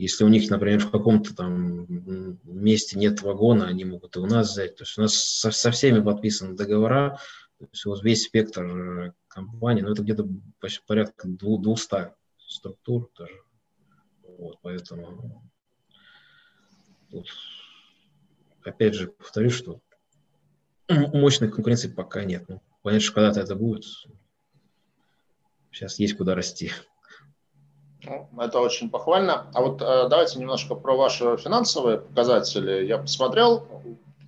если 0.00 0.24
у 0.24 0.28
них, 0.28 0.48
например, 0.48 0.80
в 0.80 0.90
каком-то 0.90 1.34
там 1.34 1.86
месте 2.44 2.98
нет 2.98 3.20
вагона, 3.20 3.66
они 3.66 3.84
могут 3.84 4.16
и 4.16 4.18
у 4.18 4.24
нас 4.24 4.52
взять. 4.52 4.76
То 4.76 4.84
есть 4.84 4.96
у 4.96 5.02
нас 5.02 5.14
со, 5.14 5.50
со 5.50 5.70
всеми 5.70 6.02
подписаны 6.02 6.56
договора, 6.56 7.18
то 7.58 7.68
есть 7.70 7.84
вот 7.84 8.02
весь 8.02 8.22
спектр 8.24 8.64
э, 8.64 9.12
компаний, 9.28 9.82
но 9.82 9.92
это 9.92 10.02
где-то 10.02 10.26
порядка 10.86 11.28
200 11.28 12.14
структур 12.48 13.10
даже. 13.18 13.42
Вот, 14.38 14.58
поэтому 14.62 15.42
тут, 17.10 17.28
опять 18.64 18.94
же, 18.94 19.08
повторю, 19.08 19.50
что 19.50 19.82
мощной 20.88 21.50
конкуренции 21.50 21.88
пока 21.88 22.24
нет. 22.24 22.48
Ну, 22.48 22.62
понятно, 22.80 23.04
что 23.04 23.14
когда-то 23.16 23.40
это 23.40 23.54
будет. 23.54 23.84
Сейчас 25.70 25.98
есть 25.98 26.16
куда 26.16 26.34
расти. 26.34 26.72
Ну, 28.02 28.28
это 28.40 28.60
очень 28.60 28.90
похвально. 28.90 29.46
А 29.54 29.60
вот 29.60 29.82
э, 29.82 30.08
давайте 30.08 30.38
немножко 30.38 30.74
про 30.74 30.96
ваши 30.96 31.36
финансовые 31.36 31.98
показатели. 31.98 32.86
Я 32.86 32.98
посмотрел, 32.98 33.66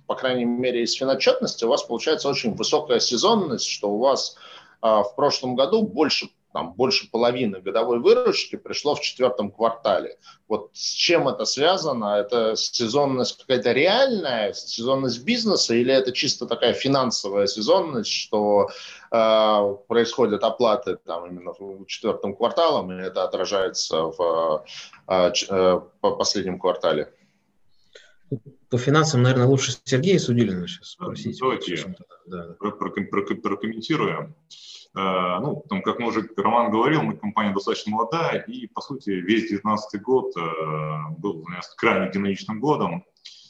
по 0.07 0.15
крайней 0.15 0.45
мере, 0.45 0.83
из 0.83 0.93
финотчетности 0.93 1.65
у 1.65 1.69
вас 1.69 1.83
получается 1.83 2.29
очень 2.29 2.53
высокая 2.53 2.99
сезонность, 2.99 3.67
что 3.67 3.89
у 3.89 3.99
вас 3.99 4.35
э, 4.81 4.87
в 4.87 5.13
прошлом 5.15 5.55
году 5.55 5.83
больше 5.83 6.29
там 6.53 6.73
больше 6.73 7.09
половины 7.09 7.59
годовой 7.59 7.99
выручки 7.99 8.55
пришло 8.55 8.95
в 8.95 9.01
четвертом 9.01 9.51
квартале. 9.51 10.17
Вот 10.47 10.69
с 10.73 10.91
чем 10.91 11.27
это 11.27 11.45
связано? 11.45 12.15
Это 12.15 12.55
сезонность 12.55 13.39
какая-то 13.39 13.71
реальная, 13.71 14.53
сезонность 14.53 15.23
бизнеса, 15.25 15.73
или 15.73 15.91
это 15.91 16.11
чисто 16.11 16.45
такая 16.45 16.73
финансовая 16.73 17.47
сезонность, 17.47 18.11
что 18.11 18.69
э, 19.11 19.75
происходят 19.87 20.43
оплаты 20.43 20.97
там 21.03 21.25
именно 21.25 21.53
в 21.57 21.85
четвертом 21.85 22.35
кварталом, 22.35 22.91
и 22.91 23.01
это 23.01 23.23
отражается 23.23 24.03
в 24.03 24.63
э, 25.07 25.31
э, 25.49 25.81
по 26.01 26.11
последнем 26.11 26.59
квартале? 26.59 27.11
По 28.69 28.77
финансам, 28.77 29.23
наверное, 29.23 29.47
лучше 29.47 29.73
Сергея 29.83 30.19
Судилина 30.19 30.67
сейчас 30.67 30.91
спросить. 30.91 31.37
Давайте 31.39 31.75
я 31.75 31.95
да. 32.25 32.55
прокомментирую. 32.59 34.19
Э, 34.19 34.33
ну, 34.95 35.63
там, 35.69 35.81
как 35.81 35.99
мы 35.99 36.09
уже 36.09 36.29
Роман 36.37 36.69
говорил, 36.71 37.01
мы 37.01 37.17
компания 37.17 37.51
достаточно 37.51 37.91
молодая, 37.91 38.41
и, 38.41 38.67
по 38.67 38.81
сути, 38.81 39.09
весь 39.09 39.49
2019 39.49 40.01
год 40.01 40.37
э, 40.37 40.41
был 41.17 41.43
нас 41.47 41.73
крайне 41.75 42.11
динамичным 42.11 42.59
годом. 42.59 43.03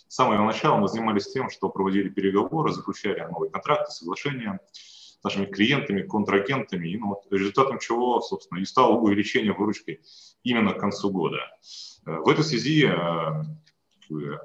С 0.08 0.16
самого 0.16 0.46
начала 0.46 0.78
мы 0.78 0.88
занимались 0.88 1.32
тем, 1.32 1.50
что 1.50 1.70
проводили 1.70 2.08
переговоры, 2.08 2.72
заключали 2.72 3.20
новые 3.22 3.52
контракты, 3.52 3.92
соглашения 3.92 4.60
с 4.72 5.24
нашими 5.24 5.46
клиентами, 5.46 6.04
контрагентами, 6.04 6.88
и 6.88 6.98
ну, 6.98 7.08
вот, 7.10 7.24
результатом 7.30 7.80
чего, 7.80 8.22
собственно, 8.22 8.60
и 8.60 8.66
стало 8.66 8.94
увеличение 8.94 9.54
выручки 9.54 10.02
именно 10.44 10.74
к 10.74 10.80
концу 10.80 11.10
года. 11.12 11.40
Э, 12.06 12.20
в 12.20 12.30
этой 12.30 12.46
связи 12.46 12.90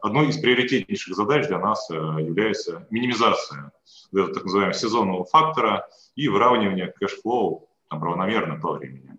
одной 0.03 0.29
из 0.29 0.39
приоритетнейших 0.39 1.15
задач 1.15 1.47
для 1.47 1.59
нас 1.59 1.89
является 1.91 2.87
минимизация 2.91 3.73
этого 4.13 4.35
так 4.35 4.45
называемого 4.45 4.75
сезонного 4.75 5.25
фактора– 5.25 5.89
и 6.19 6.27
выравнивание 6.27 6.89
cash 6.89 7.30
flow 7.30 7.71
там, 7.89 8.03
равномерно 8.03 8.61
по 8.61 8.73
времени. 8.73 9.17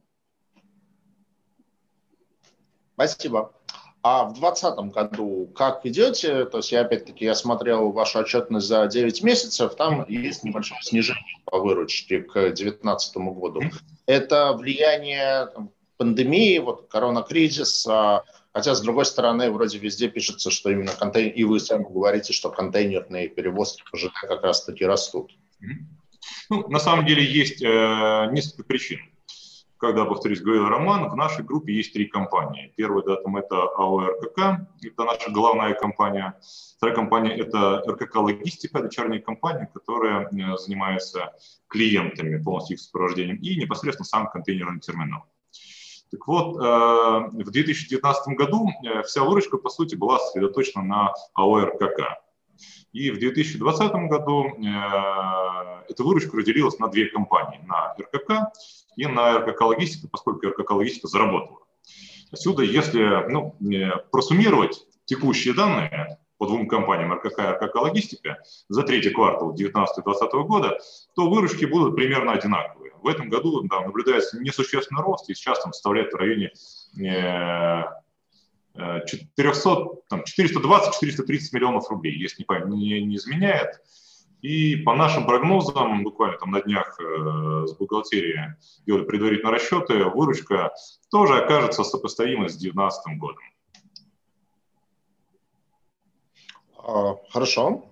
Спасибо. 2.93 3.53
А 4.01 4.25
в 4.25 4.33
2020 4.33 4.93
году 4.93 5.49
как 5.55 5.85
идете? 5.85 6.43
То 6.43 6.57
есть 6.57 6.73
я 6.73 6.81
опять-таки 6.81 7.23
я 7.23 7.35
смотрел 7.35 7.91
вашу 7.91 8.19
отчетность 8.19 8.67
за 8.67 8.85
9 8.87 9.23
месяцев, 9.23 9.75
там 9.75 10.05
есть 10.09 10.43
небольшое 10.43 10.81
снижение 10.81 11.37
по 11.45 11.59
выручке 11.59 12.21
к 12.21 12.33
2019 12.33 13.17
году. 13.17 13.61
Это 14.05 14.51
влияние 14.51 15.49
пандемии, 15.95 16.59
вот 16.59 16.87
коронакризис, 16.89 17.87
а, 17.87 18.25
хотя 18.53 18.75
с 18.75 18.81
другой 18.81 19.05
стороны 19.05 19.51
вроде 19.51 19.77
везде 19.77 20.09
пишется, 20.09 20.51
что 20.51 20.69
именно 20.69 20.91
контейнер, 20.91 21.33
и 21.33 21.43
вы 21.43 21.59
сами 21.59 21.83
говорите, 21.83 22.33
что 22.33 22.49
контейнерные 22.49 23.29
перевозки 23.29 23.83
по 23.89 23.97
ЖД 23.97 24.13
как 24.21 24.43
раз 24.43 24.63
таки 24.63 24.85
растут. 24.85 25.31
Ну, 26.49 26.67
на 26.67 26.79
самом 26.79 27.05
деле 27.05 27.23
есть 27.23 27.61
э, 27.61 28.29
несколько 28.31 28.63
причин. 28.63 28.99
Когда, 29.77 30.03
повторюсь, 30.03 30.41
говорил 30.41 30.67
Роман, 30.67 31.09
в 31.09 31.15
нашей 31.15 31.45
группе 31.45 31.73
есть 31.73 31.93
три 31.93 32.05
компании. 32.05 32.73
Первая 32.75 33.01
датум 33.01 33.37
это 33.37 33.63
АО 33.77 34.07
РКК, 34.07 34.67
это 34.83 35.03
наша 35.05 35.31
главная 35.31 35.73
компания. 35.73 36.37
Вторая 36.75 36.95
компания 36.95 37.31
это 37.37 37.81
РКК 37.87 38.17
Логистика, 38.17 38.81
дочерняя 38.81 39.21
компания, 39.21 39.69
которая 39.73 40.27
э, 40.27 40.57
занимается 40.57 41.33
клиентами, 41.67 42.41
полностью 42.43 42.75
их 42.75 42.81
сопровождением, 42.81 43.37
и 43.37 43.55
непосредственно 43.55 44.05
сам 44.05 44.29
контейнерный 44.29 44.81
терминал. 44.81 45.25
Так 46.11 46.27
вот, 46.27 46.57
э, 46.57 47.43
в 47.43 47.51
2019 47.51 48.35
году 48.35 48.69
э, 48.83 49.03
вся 49.03 49.23
выручка, 49.23 49.57
по 49.57 49.69
сути, 49.69 49.95
была 49.95 50.17
сосредоточена 50.19 50.83
на 50.83 51.13
АО. 51.35 51.71
И 52.91 53.11
в 53.11 53.19
2020 53.19 53.91
году 54.09 54.45
э, 54.45 55.83
эта 55.87 56.03
выручка 56.03 56.37
разделилась 56.37 56.79
на 56.79 56.87
две 56.87 57.05
компании, 57.05 57.59
на 57.67 57.93
РКК 57.99 58.51
и 58.95 59.05
на 59.05 59.39
РКК 59.39 59.61
Логистика, 59.61 60.07
поскольку 60.07 60.47
РКК 60.47 60.71
Логистика 60.71 61.07
заработала. 61.07 61.59
Отсюда, 62.31 62.63
если 62.63 63.29
ну, 63.29 63.55
просуммировать 64.11 64.85
текущие 65.05 65.53
данные 65.53 66.19
по 66.39 66.47
двум 66.47 66.67
компаниям 66.67 67.13
РКК 67.13 67.39
и 67.39 67.41
РКК 67.43 67.75
Логистика 67.75 68.37
за 68.69 68.83
третий 68.83 69.11
квартал 69.11 69.53
2019-2020 69.53 70.43
года, 70.47 70.79
то 71.13 71.29
выручки 71.29 71.65
будут 71.65 71.95
примерно 71.95 72.31
одинаковые. 72.31 72.93
В 73.01 73.07
этом 73.07 73.29
году 73.29 73.61
да, 73.63 73.81
наблюдается 73.81 74.39
несущественный 74.39 75.03
рост, 75.03 75.29
и 75.29 75.35
сейчас 75.35 75.61
там 75.61 75.73
составляет 75.73 76.13
в 76.13 76.15
районе 76.15 76.51
400, 78.73 79.85
там, 80.09 80.21
420-430 80.21 81.39
миллионов 81.53 81.89
рублей, 81.89 82.17
если 82.17 82.45
не, 82.65 82.77
не, 82.77 83.01
не 83.01 83.15
изменяет. 83.17 83.81
И 84.41 84.77
по 84.77 84.95
нашим 84.95 85.25
прогнозам, 85.25 86.03
буквально 86.03 86.37
там 86.37 86.51
на 86.51 86.61
днях 86.61 86.97
э, 86.97 87.65
с 87.67 87.73
бухгалтерии 87.75 88.55
делали 88.85 89.03
предварительные 89.03 89.53
расчеты, 89.53 90.05
выручка 90.05 90.71
тоже 91.11 91.37
окажется 91.37 91.83
сопоставимой 91.83 92.47
с 92.47 92.53
2019 92.53 93.17
годом. 93.17 93.43
А, 96.68 96.68
хорошо. 97.29 97.83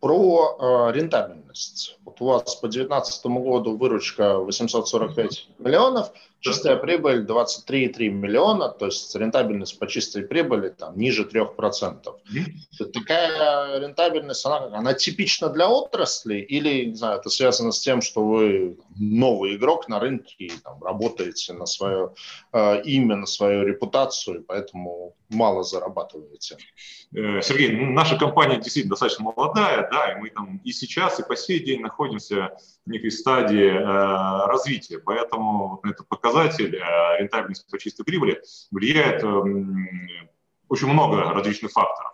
Про 0.00 0.88
э, 0.90 0.92
рентабельность. 0.96 1.98
Вот 2.04 2.20
у 2.20 2.26
вас 2.26 2.54
по 2.56 2.68
2019 2.68 3.26
году 3.26 3.76
выручка 3.76 4.38
845 4.38 5.48
миллионов, 5.58 6.10
чистая 6.40 6.76
прибыль 6.76 7.24
23,3 7.24 8.08
миллиона, 8.08 8.68
то 8.70 8.86
есть 8.86 9.14
рентабельность 9.14 9.78
по 9.78 9.86
чистой 9.86 10.22
прибыли 10.22 10.70
там 10.70 10.96
ниже 10.96 11.24
3%. 11.24 11.54
Mm-hmm. 11.54 12.84
Такая 12.92 13.78
рентабельность, 13.80 14.44
она, 14.46 14.78
она 14.78 14.94
типична 14.94 15.50
для 15.50 15.68
отрасли 15.68 16.36
или, 16.36 16.86
не 16.86 16.94
знаю, 16.94 17.20
это 17.20 17.28
связано 17.28 17.72
с 17.72 17.80
тем, 17.80 18.00
что 18.00 18.24
вы 18.24 18.78
новый 18.98 19.56
игрок 19.56 19.88
на 19.88 20.00
рынке 20.00 20.34
и 20.38 20.52
там, 20.64 20.82
работаете 20.82 21.52
на 21.52 21.66
свое 21.66 22.14
э, 22.52 22.82
имя, 22.82 23.16
на 23.16 23.26
свою 23.26 23.64
репутацию, 23.64 24.40
и 24.40 24.42
поэтому 24.42 25.14
мало 25.28 25.62
зарабатываете? 25.62 26.56
Э, 27.14 27.42
Сергей, 27.42 27.70
наша 27.72 28.16
компания 28.16 28.56
действительно 28.56 28.92
достаточно 28.92 29.24
молодая, 29.24 29.89
да, 29.90 30.12
и 30.12 30.20
мы 30.20 30.30
там 30.30 30.60
и 30.64 30.72
сейчас, 30.72 31.20
и 31.20 31.22
по 31.22 31.36
сей 31.36 31.60
день 31.60 31.80
находимся 31.80 32.56
в 32.86 32.90
некой 32.90 33.10
стадии 33.10 33.68
э, 33.68 34.46
развития, 34.46 34.98
поэтому 34.98 35.80
этот 35.84 36.08
показатель 36.08 36.76
э, 36.76 37.18
рентабельности 37.18 37.70
по 37.70 37.78
чистой 37.78 38.04
прибыли 38.04 38.42
влияет 38.70 39.22
э, 39.22 39.26
очень 40.68 40.86
много 40.86 41.22
различных 41.22 41.72
факторов. 41.72 42.12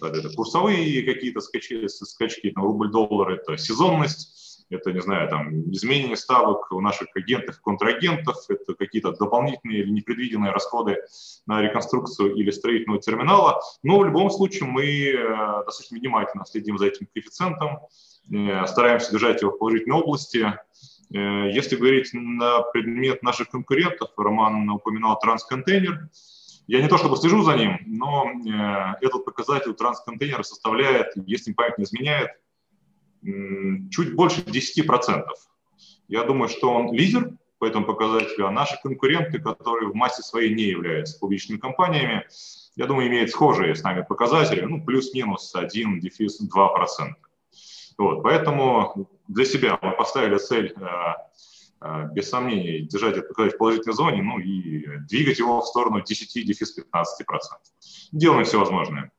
Это 0.00 0.30
курсовые 0.34 1.02
какие-то 1.02 1.40
скачки, 1.40 1.86
скачки 1.86 2.52
рубль-доллар, 2.56 3.32
это 3.32 3.56
сезонность, 3.56 4.41
это, 4.72 4.92
не 4.92 5.00
знаю, 5.00 5.28
там, 5.28 5.70
изменение 5.70 6.16
ставок 6.16 6.70
у 6.72 6.80
наших 6.80 7.08
агентов, 7.14 7.60
контрагентов, 7.60 8.36
это 8.48 8.74
какие-то 8.74 9.12
дополнительные 9.12 9.80
или 9.80 9.90
непредвиденные 9.90 10.52
расходы 10.52 10.98
на 11.46 11.60
реконструкцию 11.60 12.34
или 12.34 12.50
строительного 12.50 13.00
терминала. 13.00 13.60
Но 13.82 13.98
в 13.98 14.04
любом 14.04 14.30
случае 14.30 14.68
мы 14.68 14.84
э, 14.84 15.64
достаточно 15.64 15.98
внимательно 15.98 16.44
следим 16.46 16.78
за 16.78 16.86
этим 16.86 17.06
коэффициентом, 17.12 17.80
э, 18.32 18.66
стараемся 18.66 19.12
держать 19.12 19.42
его 19.42 19.52
в 19.52 19.58
положительной 19.58 19.98
области. 19.98 20.58
Э, 21.14 21.50
если 21.50 21.76
говорить 21.76 22.10
на 22.12 22.62
предмет 22.62 23.22
наших 23.22 23.50
конкурентов, 23.50 24.10
Роман 24.16 24.68
упоминал 24.70 25.18
трансконтейнер, 25.18 26.08
я 26.68 26.80
не 26.80 26.88
то 26.88 26.96
чтобы 26.96 27.16
слежу 27.16 27.42
за 27.42 27.56
ним, 27.56 27.80
но 27.86 28.30
этот 29.00 29.24
показатель 29.24 29.74
трансконтейнера 29.74 30.44
составляет, 30.44 31.08
если 31.16 31.52
память 31.52 31.76
не 31.76 31.84
изменяет, 31.84 32.30
чуть 33.90 34.14
больше 34.14 34.40
10%. 34.42 35.24
Я 36.08 36.24
думаю, 36.24 36.48
что 36.48 36.72
он 36.72 36.92
лидер 36.92 37.32
по 37.58 37.66
этому 37.66 37.86
показателю, 37.86 38.48
а 38.48 38.50
наши 38.50 38.76
конкуренты, 38.82 39.38
которые 39.38 39.88
в 39.88 39.94
массе 39.94 40.22
своей 40.22 40.54
не 40.54 40.64
являются 40.64 41.18
публичными 41.18 41.58
компаниями, 41.58 42.26
я 42.74 42.86
думаю, 42.86 43.08
имеют 43.08 43.30
схожие 43.30 43.74
с 43.74 43.82
нами 43.82 44.04
показатели, 44.08 44.62
ну, 44.62 44.84
плюс-минус 44.84 45.54
1, 45.54 46.00
дефис 46.00 46.40
2%. 46.40 47.10
Вот, 47.98 48.22
поэтому 48.22 49.08
для 49.28 49.44
себя 49.44 49.78
мы 49.80 49.92
поставили 49.92 50.38
цель, 50.38 50.74
э, 50.74 50.86
э, 51.82 52.08
без 52.12 52.30
сомнений, 52.30 52.80
держать 52.80 53.16
этот 53.16 53.28
показатель 53.28 53.56
в 53.56 53.58
положительной 53.58 53.94
зоне, 53.94 54.22
ну 54.22 54.38
и 54.38 54.98
двигать 55.08 55.38
его 55.38 55.60
в 55.60 55.66
сторону 55.66 56.00
10, 56.00 56.46
дефис 56.46 56.76
15%. 56.76 56.84
Делаем 58.12 58.44
все 58.44 58.58
возможное. 58.58 59.12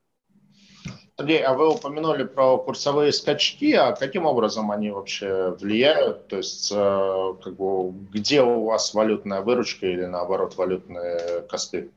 Сергей, 1.20 1.44
а 1.44 1.54
вы 1.54 1.70
упомянули 1.70 2.24
про 2.24 2.58
курсовые 2.58 3.12
скачки, 3.12 3.72
а 3.74 3.92
каким 3.92 4.26
образом 4.26 4.72
они 4.72 4.90
вообще 4.90 5.56
влияют? 5.60 6.28
То 6.28 6.38
есть, 6.38 6.72
э, 6.74 7.34
как 7.44 7.56
бы, 7.56 7.92
где 8.12 8.42
у 8.42 8.66
вас 8.66 8.96
валютная 8.96 9.42
выручка 9.42 9.86
или, 9.86 10.06
наоборот, 10.06 10.58
валютные 10.58 11.42
косты? 11.48 11.92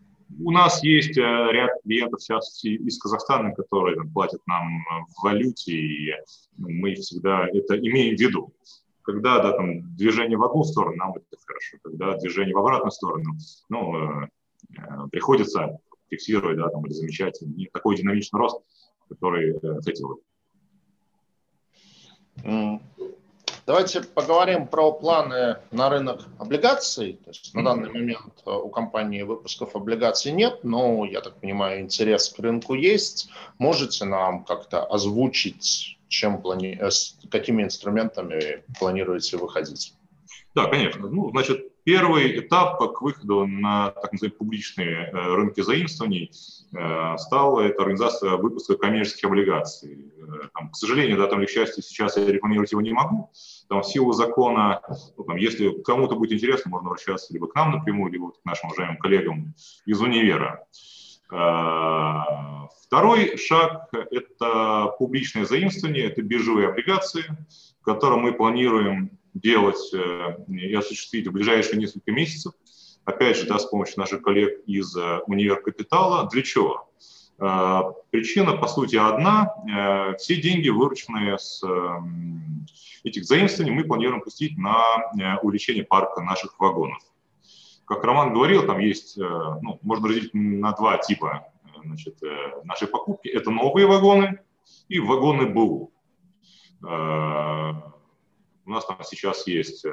У 0.44 0.50
нас 0.50 0.83
есть 0.83 1.16
э, 1.16 1.22
ряд 1.22 1.70
клиентов 1.83 2.20
сейчас 2.20 2.62
из 2.62 2.98
Казахстана, 2.98 3.55
которые 3.55 4.05
платят 4.05 4.42
нам 4.46 4.85
в 5.09 5.22
валюте, 5.22 5.72
и 5.72 6.12
мы 6.59 6.94
всегда 6.96 7.48
это 7.48 7.79
имеем 7.79 8.16
в 8.16 8.20
виду. 8.20 8.52
Когда 9.00 9.40
да, 9.40 9.52
там, 9.52 9.96
движение 9.96 10.37
в 10.37 10.44
одну 10.44 10.62
сторону, 10.64 10.96
нам 10.96 11.12
это 11.12 11.24
хорошо. 11.46 11.79
Когда 11.83 12.18
движение 12.18 12.55
в 12.55 12.59
обратную 12.59 12.90
сторону, 12.90 13.31
ну, 13.70 13.96
э, 13.96 14.29
приходится 15.11 15.79
фиксировать, 16.11 16.59
да, 16.59 16.68
там, 16.68 16.85
или 16.85 16.92
замечать 16.92 17.40
такой 17.72 17.96
динамичный 17.96 18.38
рост, 18.38 18.61
который 19.09 19.57
э, 19.57 19.81
хотел. 19.85 20.21
Давайте 23.66 24.03
поговорим 24.03 24.69
про 24.69 24.92
планы 24.92 25.57
на 25.73 25.90
рынок 25.90 26.21
облигаций. 26.38 27.19
То 27.25 27.31
есть 27.31 27.53
на 27.53 27.64
данный 27.64 27.90
момент 27.90 28.42
э, 28.47 28.51
у 28.51 28.69
компании 28.69 29.23
выпусков 29.23 29.75
облигаций 29.75 30.31
нет, 30.31 30.61
но, 30.62 31.05
я 31.05 31.21
так 31.21 31.40
понимаю, 31.40 31.81
интерес 31.81 32.29
к 32.29 32.38
рынку 32.38 32.75
есть. 32.75 33.29
Можете 33.59 34.05
нам 34.05 34.45
как-то 34.45 34.85
озвучить, 34.85 35.99
чем 36.07 36.40
плани... 36.40 36.79
Э, 36.81 36.90
какими 37.29 37.64
инструментами 37.64 38.62
планируете 38.79 39.37
выходить? 39.37 39.95
Да, 40.55 40.69
конечно. 40.69 41.09
Ну, 41.09 41.31
значит, 41.31 41.66
первый 41.87 42.40
этап 42.40 42.79
к 42.79 43.01
выходу 43.01 43.46
на 43.46 43.92
так 43.92 44.12
называемые 44.12 44.37
публичные 44.37 45.11
рынки 45.12 45.62
заимствований 45.62 46.31
Э, 46.75 47.16
стала 47.18 47.61
эта 47.61 47.83
организация 47.83 48.37
выпуска 48.37 48.77
коммерческих 48.77 49.25
облигаций. 49.25 50.12
Э, 50.18 50.49
там, 50.53 50.70
к 50.70 50.77
сожалению, 50.77 51.16
да, 51.16 51.27
там, 51.27 51.38
или 51.38 51.46
к 51.46 51.51
счастью, 51.51 51.83
сейчас 51.83 52.16
я 52.16 52.27
рекламировать 52.27 52.72
его 52.72 52.81
не 52.81 52.92
могу. 52.92 53.31
Там, 53.68 53.83
в 53.83 53.87
силу 53.87 54.12
закона, 54.12 54.83
ну, 55.16 55.25
там, 55.25 55.37
если 55.37 55.83
кому-то 55.83 56.16
будет 56.16 56.33
интересно, 56.33 56.70
можно 56.70 56.88
обращаться 56.88 57.33
либо 57.33 57.46
к 57.46 57.55
нам 57.55 57.72
напрямую, 57.72 58.12
либо 58.12 58.33
к 58.33 58.44
нашим 58.44 58.68
уважаемым 58.68 58.99
коллегам 58.99 59.55
из 59.87 60.01
универа. 60.01 60.66
Э, 61.33 62.66
второй 62.85 63.37
шаг– 63.37 63.88
это 64.11 64.94
публичное 64.99 65.44
заимствование, 65.44 66.07
это 66.07 66.22
биржевые 66.22 66.68
облигации, 66.68 67.25
которые 67.83 68.20
мы 68.20 68.33
планируем 68.33 69.11
делать 69.38 69.92
и 70.49 70.75
осуществить 70.75 71.27
в 71.27 71.33
ближайшие 71.33 71.79
несколько 71.79 72.12
месяцев 72.12 72.53
опять 73.07 73.38
же, 73.38 73.46
да, 73.46 73.59
с 73.59 73.64
помощью 73.64 74.01
наших 74.01 74.20
коллег 74.20 74.62
из 74.66 74.94
э, 74.94 75.20
Универ 75.27 75.62
Капитала. 75.62 76.29
Для 76.29 76.42
чего? 76.42 76.90
Э, 77.38 77.83
причина, 78.11 78.57
по 78.57 78.66
сути, 78.66 78.96
одна. 78.96 79.55
Э, 79.66 80.16
все 80.18 80.37
деньги, 80.37 80.68
вырученные 80.68 81.38
с 81.38 81.62
этих 83.05 83.25
заимствований, 83.25 83.72
мы 83.72 83.85
планируем 83.85 84.20
пустить 84.20 84.59
на 84.59 84.77
увеличение 85.42 85.85
парка 85.85 86.20
наших 86.20 86.59
вагонов. 86.59 86.99
Как 87.85 88.03
Роман 88.03 88.35
говорил, 88.35 88.66
там 88.66 88.81
есть, 88.81 89.16
ну, 89.16 89.79
можно 89.83 90.09
разделить 90.09 90.35
на 90.35 90.72
два 90.72 90.99
типа 90.99 91.46
значит, 91.85 92.20
нашей 92.64 92.88
покупки. 92.88 93.29
Это 93.29 93.53
новые 93.53 93.87
вагоны 93.87 94.40
и 94.88 94.99
вагоны 94.99 95.46
БУ. 95.46 95.92
У 98.66 98.70
нас 98.70 98.85
там 98.85 98.98
сейчас 99.05 99.46
есть 99.46 99.87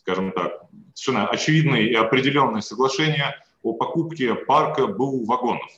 скажем 0.00 0.32
так, 0.32 0.62
совершенно 0.94 1.28
очевидные 1.28 1.90
и 1.90 1.94
определенные 1.94 2.62
соглашения 2.62 3.36
о 3.62 3.74
покупке 3.74 4.34
парка 4.34 4.86
БУ 4.86 5.24
вагонов. 5.24 5.70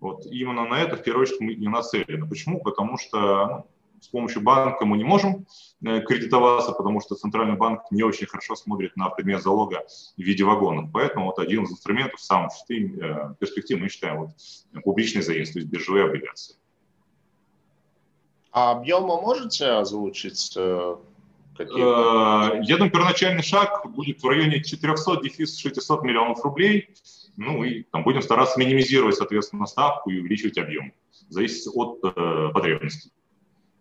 Вот 0.00 0.26
именно 0.26 0.64
на 0.64 0.80
это 0.80 0.96
в 0.96 1.02
первую 1.02 1.24
очередь 1.24 1.40
мы 1.40 1.52
и 1.52 1.66
нацелены. 1.66 2.28
Почему? 2.28 2.60
Потому 2.60 2.98
что 2.98 3.46
ну, 3.46 3.66
с 4.00 4.08
помощью 4.08 4.42
банка 4.42 4.84
мы 4.84 4.96
не 4.96 5.04
можем 5.04 5.46
э, 5.84 6.00
кредитоваться, 6.02 6.72
потому 6.72 7.00
что 7.00 7.16
центральный 7.16 7.56
банк 7.56 7.82
не 7.90 8.04
очень 8.04 8.26
хорошо 8.26 8.54
смотрит 8.54 8.96
на 8.96 9.08
предмет 9.08 9.42
залога 9.42 9.84
в 10.16 10.20
виде 10.20 10.44
вагонов. 10.44 10.90
Поэтому 10.92 11.26
вот 11.26 11.38
один 11.40 11.64
из 11.64 11.72
инструментов, 11.72 12.20
самых 12.20 12.52
э, 12.70 13.34
перспектив, 13.40 13.80
мы 13.80 13.88
считаем 13.88 14.18
вот, 14.20 14.30
публичный 14.84 15.22
заезд, 15.22 15.54
то 15.54 15.58
есть 15.58 15.70
биржевые 15.70 16.04
облигации. 16.04 16.54
А 18.58 18.72
объемы 18.72 19.20
можете 19.20 19.66
озвучить? 19.66 20.52
Э? 20.56 20.96
Э, 21.60 21.64
я 21.64 22.76
думаю, 22.76 22.90
первоначальный 22.90 23.44
шаг 23.44 23.88
будет 23.88 24.20
в 24.20 24.26
районе 24.26 24.64
400 24.64 25.20
дефис 25.22 25.56
600 25.58 26.02
миллионов 26.02 26.44
рублей. 26.44 26.90
Ну 27.36 27.62
и 27.62 27.84
там 27.84 28.02
будем 28.02 28.20
стараться 28.20 28.58
минимизировать, 28.58 29.14
соответственно, 29.14 29.66
ставку 29.66 30.10
и 30.10 30.18
увеличивать 30.18 30.58
объем. 30.58 30.92
Зависит 31.28 31.70
от 31.72 32.00
э, 32.02 32.50
потребностей. 32.52 33.12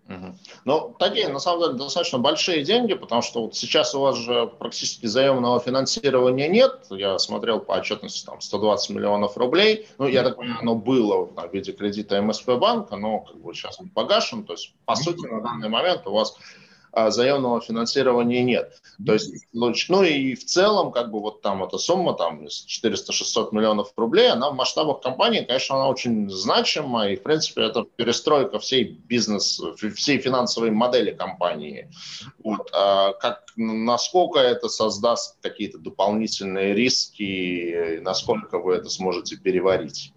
Угу. 0.09 0.35
Ну, 0.65 0.95
такие, 0.99 1.27
на 1.27 1.39
самом 1.39 1.61
деле, 1.61 1.73
достаточно 1.73 2.17
большие 2.17 2.63
деньги, 2.63 2.93
потому 2.93 3.21
что 3.21 3.43
вот 3.43 3.55
сейчас 3.55 3.93
у 3.93 3.99
вас 3.99 4.15
же 4.15 4.47
практически 4.47 5.05
заемного 5.05 5.59
финансирования 5.59 6.47
нет. 6.47 6.85
Я 6.89 7.19
смотрел 7.19 7.59
по 7.59 7.73
отчетности, 7.73 8.25
там, 8.25 8.39
120 8.39 8.91
миллионов 8.91 9.35
рублей. 9.37 9.87
Ну, 9.97 10.07
я 10.07 10.23
так 10.23 10.37
понимаю, 10.37 10.59
оно 10.61 10.75
было 10.75 11.25
в 11.25 11.53
виде 11.53 11.73
кредита 11.73 12.21
МСП 12.21 12.51
банка, 12.51 12.95
но 12.95 13.19
как 13.19 13.37
бы 13.37 13.53
сейчас 13.53 13.79
он 13.79 13.89
погашен. 13.89 14.45
То 14.45 14.53
есть, 14.53 14.73
по 14.85 14.95
сути, 14.95 15.25
на 15.25 15.41
данный 15.41 15.69
момент 15.69 16.07
у 16.07 16.11
вас 16.13 16.37
а 16.91 17.11
заемного 17.11 17.61
финансирования 17.61 18.43
нет. 18.43 18.81
То 19.05 19.13
есть, 19.13 19.47
ну 19.53 20.03
и 20.03 20.35
в 20.35 20.45
целом, 20.45 20.91
как 20.91 21.11
бы 21.11 21.19
вот 21.19 21.41
там 21.41 21.63
эта 21.63 21.77
сумма, 21.77 22.13
там 22.13 22.45
400-600 22.45 23.49
миллионов 23.51 23.91
рублей, 23.95 24.31
она 24.31 24.49
в 24.49 24.55
масштабах 24.55 25.01
компании, 25.01 25.43
конечно, 25.43 25.75
она 25.75 25.89
очень 25.89 26.29
значима, 26.29 27.09
и, 27.09 27.15
в 27.15 27.23
принципе, 27.23 27.63
это 27.63 27.83
перестройка 27.83 28.59
всей 28.59 28.83
бизнес, 28.83 29.61
всей 29.95 30.17
финансовой 30.19 30.71
модели 30.71 31.11
компании. 31.11 31.89
Вот. 32.43 32.69
А 32.73 33.13
как, 33.13 33.43
насколько 33.55 34.39
это 34.39 34.67
создаст 34.69 35.37
какие-то 35.41 35.77
дополнительные 35.77 36.73
риски, 36.73 37.99
насколько 38.01 38.59
вы 38.59 38.75
это 38.75 38.89
сможете 38.89 39.37
переварить? 39.37 40.13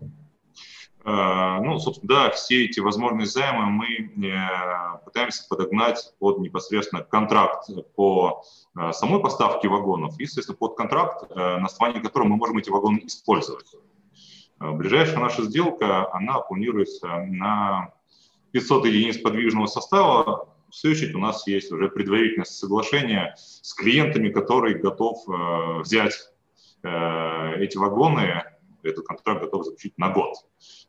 Э, 1.04 1.60
ну, 1.62 1.78
собственно, 1.78 2.08
да, 2.08 2.30
все 2.30 2.64
эти 2.66 2.80
возможные 2.80 3.26
займы 3.26 3.66
мы 3.66 3.86
э, 4.26 5.04
пытаемся 5.04 5.46
подогнать 5.48 6.12
под 6.18 6.38
непосредственно 6.38 7.02
контракт 7.02 7.68
по 7.94 8.44
э, 8.76 8.92
самой 8.92 9.20
поставке 9.20 9.68
вагонов, 9.68 10.18
и, 10.18 10.24
естественно, 10.24 10.56
под 10.56 10.76
контракт, 10.76 11.30
на 11.34 11.64
основании 11.64 12.00
которого 12.00 12.28
мы 12.28 12.36
можем 12.36 12.58
эти 12.58 12.70
вагоны 12.70 13.00
использовать. 13.04 13.74
Ближайшая 14.58 15.20
наша 15.20 15.42
сделка, 15.42 16.12
она 16.12 16.40
планируется 16.40 17.06
на 17.28 17.94
500 18.52 18.84
единиц 18.86 19.16
подвижного 19.16 19.66
состава. 19.66 20.48
В 20.68 20.74
свою 20.74 20.94
очередь 20.94 21.14
у 21.14 21.18
нас 21.18 21.46
есть 21.46 21.72
уже 21.72 21.88
предварительное 21.88 22.44
соглашение 22.44 23.34
с 23.36 23.72
клиентами, 23.72 24.28
который 24.28 24.74
готов 24.74 25.24
взять 25.82 26.12
эти 26.82 27.78
вагоны 27.78 28.44
этот 28.82 29.06
контракт 29.06 29.42
готов 29.42 29.64
заключить 29.64 29.96
на 29.98 30.10
год. 30.10 30.34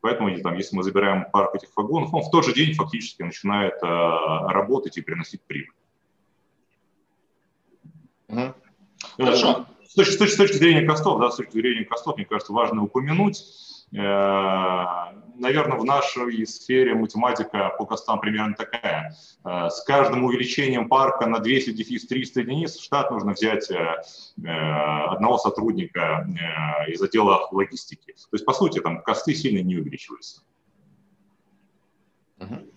Поэтому, 0.01 0.35
там, 0.41 0.55
если 0.55 0.75
мы 0.75 0.83
забираем 0.83 1.29
парк 1.31 1.55
этих 1.55 1.69
вагонов, 1.75 2.13
он 2.13 2.21
в 2.21 2.31
тот 2.31 2.45
же 2.45 2.53
день 2.53 2.73
фактически 2.73 3.21
начинает 3.21 3.73
э, 3.81 3.85
работать 3.85 4.97
и 4.97 5.01
приносить 5.01 5.41
прибыль. 5.43 5.75
Угу. 8.27 8.53
Хорошо. 9.17 9.65
С 9.87 9.93
точки, 9.93 10.25
с, 10.25 10.37
точки, 10.37 10.55
зрения 10.55 10.87
костов, 10.87 11.19
да, 11.19 11.31
с 11.31 11.35
точки 11.35 11.53
зрения 11.53 11.83
костов, 11.83 12.15
мне 12.15 12.25
кажется, 12.25 12.53
важно 12.53 12.83
упомянуть, 12.83 13.43
Наверное, 13.91 15.79
в 15.79 15.83
нашей 15.83 16.45
сфере 16.45 16.93
математика 16.93 17.73
по 17.77 17.85
костам 17.85 18.19
примерно 18.19 18.53
такая. 18.53 19.15
Э, 19.43 19.69
с 19.69 19.83
каждым 19.83 20.23
увеличением 20.23 20.87
парка 20.87 21.25
на 21.25 21.39
200 21.39 21.71
дефис 21.71 22.05
300 22.05 22.41
единиц 22.41 22.77
в 22.77 22.83
штат 22.83 23.09
нужно 23.09 23.31
взять 23.31 23.69
э, 23.71 24.01
одного 24.45 25.39
сотрудника 25.39 26.27
из 26.87 27.01
отдела 27.01 27.47
логистики. 27.51 28.11
То 28.13 28.33
есть, 28.33 28.45
по 28.45 28.53
сути, 28.53 28.79
там 28.79 29.01
косты 29.01 29.33
сильно 29.33 29.65
не 29.65 29.77
увеличиваются. 29.77 30.43
Uh-huh. 32.37 32.70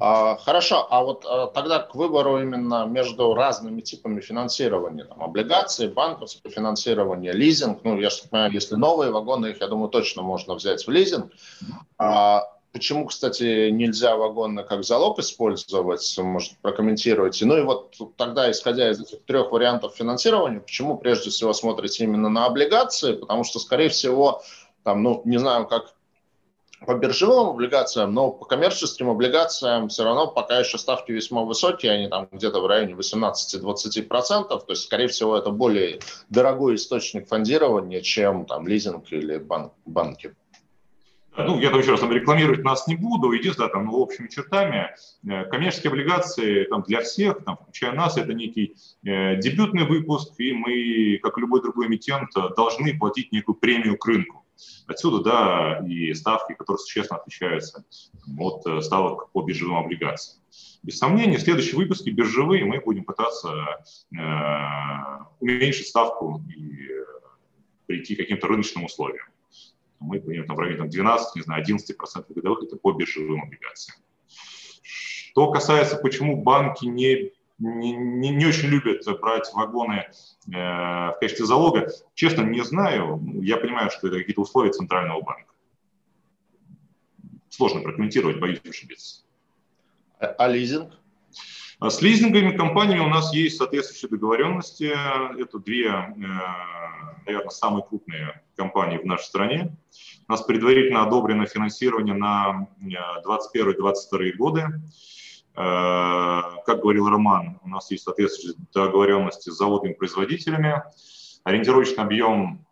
А, 0.00 0.36
хорошо, 0.36 0.86
а 0.90 1.02
вот 1.02 1.24
а, 1.26 1.48
тогда 1.48 1.80
к 1.80 1.94
выбору 1.94 2.40
именно 2.40 2.86
между 2.86 3.34
разными 3.34 3.80
типами 3.80 4.20
финансирования, 4.20 5.04
там, 5.04 5.22
облигации, 5.22 5.88
банковское 5.88 6.52
финансирование, 6.52 7.32
лизинг, 7.32 7.80
ну, 7.82 7.98
я 7.98 8.08
понимаю, 8.30 8.52
если 8.52 8.76
новые 8.76 9.10
вагоны, 9.10 9.46
их, 9.46 9.60
я 9.60 9.66
думаю, 9.66 9.88
точно 9.88 10.22
можно 10.22 10.54
взять 10.54 10.86
в 10.86 10.90
лизинг. 10.90 11.32
А 11.98 12.44
почему, 12.72 13.06
кстати, 13.06 13.70
нельзя 13.70 14.16
вагоны 14.16 14.62
как 14.62 14.84
залог 14.84 15.18
использовать, 15.18 16.16
может, 16.18 16.56
прокомментируйте. 16.62 17.44
Ну 17.44 17.58
и 17.58 17.62
вот 17.62 17.96
тогда, 18.16 18.48
исходя 18.52 18.90
из 18.90 19.00
этих 19.00 19.24
трех 19.24 19.50
вариантов 19.50 19.96
финансирования, 19.96 20.60
почему 20.60 20.96
прежде 20.96 21.30
всего 21.30 21.52
смотрите 21.52 22.04
именно 22.04 22.28
на 22.28 22.46
облигации? 22.46 23.14
Потому 23.16 23.42
что, 23.42 23.58
скорее 23.58 23.88
всего, 23.88 24.42
там, 24.84 25.02
ну, 25.02 25.22
не 25.24 25.38
знаю, 25.38 25.66
как 25.66 25.92
по 26.86 26.94
биржевым 26.94 27.48
облигациям, 27.48 28.12
но 28.12 28.30
по 28.30 28.44
коммерческим 28.44 29.10
облигациям 29.10 29.88
все 29.88 30.04
равно 30.04 30.28
пока 30.28 30.58
еще 30.58 30.78
ставки 30.78 31.12
весьма 31.12 31.42
высокие, 31.42 31.92
они 31.92 32.08
там 32.08 32.28
где-то 32.30 32.60
в 32.60 32.66
районе 32.66 32.94
18-20%, 32.94 34.48
то 34.48 34.64
есть, 34.68 34.82
скорее 34.82 35.08
всего, 35.08 35.36
это 35.36 35.50
более 35.50 36.00
дорогой 36.28 36.76
источник 36.76 37.28
фондирования, 37.28 38.00
чем 38.00 38.46
там 38.46 38.66
лизинг 38.66 39.10
или 39.12 39.38
банк, 39.38 39.72
банки. 39.84 40.34
Ну, 41.36 41.60
я 41.60 41.70
там 41.70 41.78
еще 41.78 41.92
раз 41.92 42.00
там, 42.00 42.10
рекламировать 42.10 42.64
нас 42.64 42.88
не 42.88 42.96
буду. 42.96 43.30
Единственное, 43.30 43.70
там, 43.70 43.86
ну, 43.86 43.92
общими 43.92 44.26
чертами, 44.26 44.90
э, 45.24 45.44
коммерческие 45.44 45.90
облигации 45.90 46.64
там, 46.64 46.82
для 46.82 47.00
всех, 47.02 47.44
там, 47.44 47.58
включая 47.58 47.92
нас, 47.92 48.16
это 48.16 48.34
некий 48.34 48.74
э, 49.04 49.36
дебютный 49.36 49.84
выпуск, 49.84 50.34
и 50.38 50.52
мы, 50.52 51.20
как 51.22 51.38
любой 51.38 51.62
другой 51.62 51.86
эмитент, 51.86 52.30
должны 52.56 52.98
платить 52.98 53.30
некую 53.30 53.54
премию 53.54 53.96
к 53.96 54.04
рынку. 54.06 54.44
Отсюда, 54.86 55.22
да, 55.22 55.86
и 55.86 56.12
ставки, 56.14 56.54
которые 56.54 56.78
существенно 56.78 57.20
отличаются 57.20 57.84
от 58.38 58.66
э, 58.66 58.80
ставок 58.80 59.30
по 59.32 59.42
биржевым 59.42 59.76
облигациям. 59.76 60.42
Без 60.82 60.98
сомнения, 60.98 61.36
в 61.36 61.42
следующем 61.42 61.76
выпуске 61.76 62.10
биржевые 62.10 62.64
мы 62.64 62.80
будем 62.80 63.04
пытаться 63.04 63.52
э, 64.12 64.16
уменьшить 65.40 65.88
ставку 65.88 66.42
и 66.48 66.88
э, 66.90 67.04
прийти 67.86 68.14
к 68.14 68.18
каким-то 68.18 68.46
рыночным 68.46 68.84
условиям. 68.84 69.26
Мы 70.00 70.20
будем 70.20 70.46
там, 70.46 70.56
в 70.56 70.60
районе 70.60 70.78
там, 70.78 70.88
12, 70.88 71.36
не 71.36 71.42
знаю, 71.42 71.64
11% 71.64 72.32
годовых, 72.34 72.62
это 72.64 72.76
по 72.76 72.92
биржевым 72.92 73.42
облигациям. 73.42 73.98
Что 74.82 75.50
касается, 75.50 75.96
почему 75.96 76.42
банки 76.42 76.86
не 76.86 77.32
не, 77.58 77.92
не, 77.92 78.30
не 78.30 78.46
очень 78.46 78.68
любят 78.68 79.04
брать 79.20 79.52
вагоны 79.52 80.06
э, 80.46 80.50
в 80.50 81.16
качестве 81.20 81.46
залога. 81.46 81.90
Честно, 82.14 82.42
не 82.42 82.62
знаю. 82.62 83.20
Я 83.42 83.56
понимаю, 83.56 83.90
что 83.90 84.08
это 84.08 84.18
какие-то 84.18 84.42
условия 84.42 84.70
Центрального 84.70 85.20
банка. 85.20 85.52
Сложно 87.48 87.80
прокомментировать, 87.80 88.38
боюсь 88.38 88.60
ошибиться. 88.68 89.24
А, 90.20 90.26
а 90.26 90.48
лизинг? 90.48 90.92
А 91.80 91.90
с 91.90 92.02
лизинговыми 92.02 92.56
компаниями 92.56 93.00
у 93.00 93.08
нас 93.08 93.32
есть 93.32 93.56
соответствующие 93.56 94.10
договоренности. 94.10 94.92
Это 95.40 95.58
две, 95.58 95.86
э, 95.86 96.12
наверное, 97.26 97.50
самые 97.50 97.84
крупные 97.84 98.42
компании 98.56 98.98
в 98.98 99.04
нашей 99.04 99.24
стране. 99.24 99.76
У 100.28 100.32
нас 100.32 100.42
предварительно 100.42 101.02
одобрено 101.02 101.46
финансирование 101.46 102.14
на 102.14 102.68
2021-2022 102.82 104.20
э, 104.20 104.32
годы. 104.36 104.66
Э, 105.58 106.42
как 106.64 106.82
говорил 106.82 107.08
Роман, 107.08 107.58
у 107.64 107.68
нас 107.68 107.90
есть 107.90 108.04
соответствующие 108.04 108.56
договоренности 108.72 109.50
с 109.50 109.54
заводами 109.54 109.92
производителями. 109.92 110.84
Ориентировочный 111.42 112.04
объем 112.04 112.64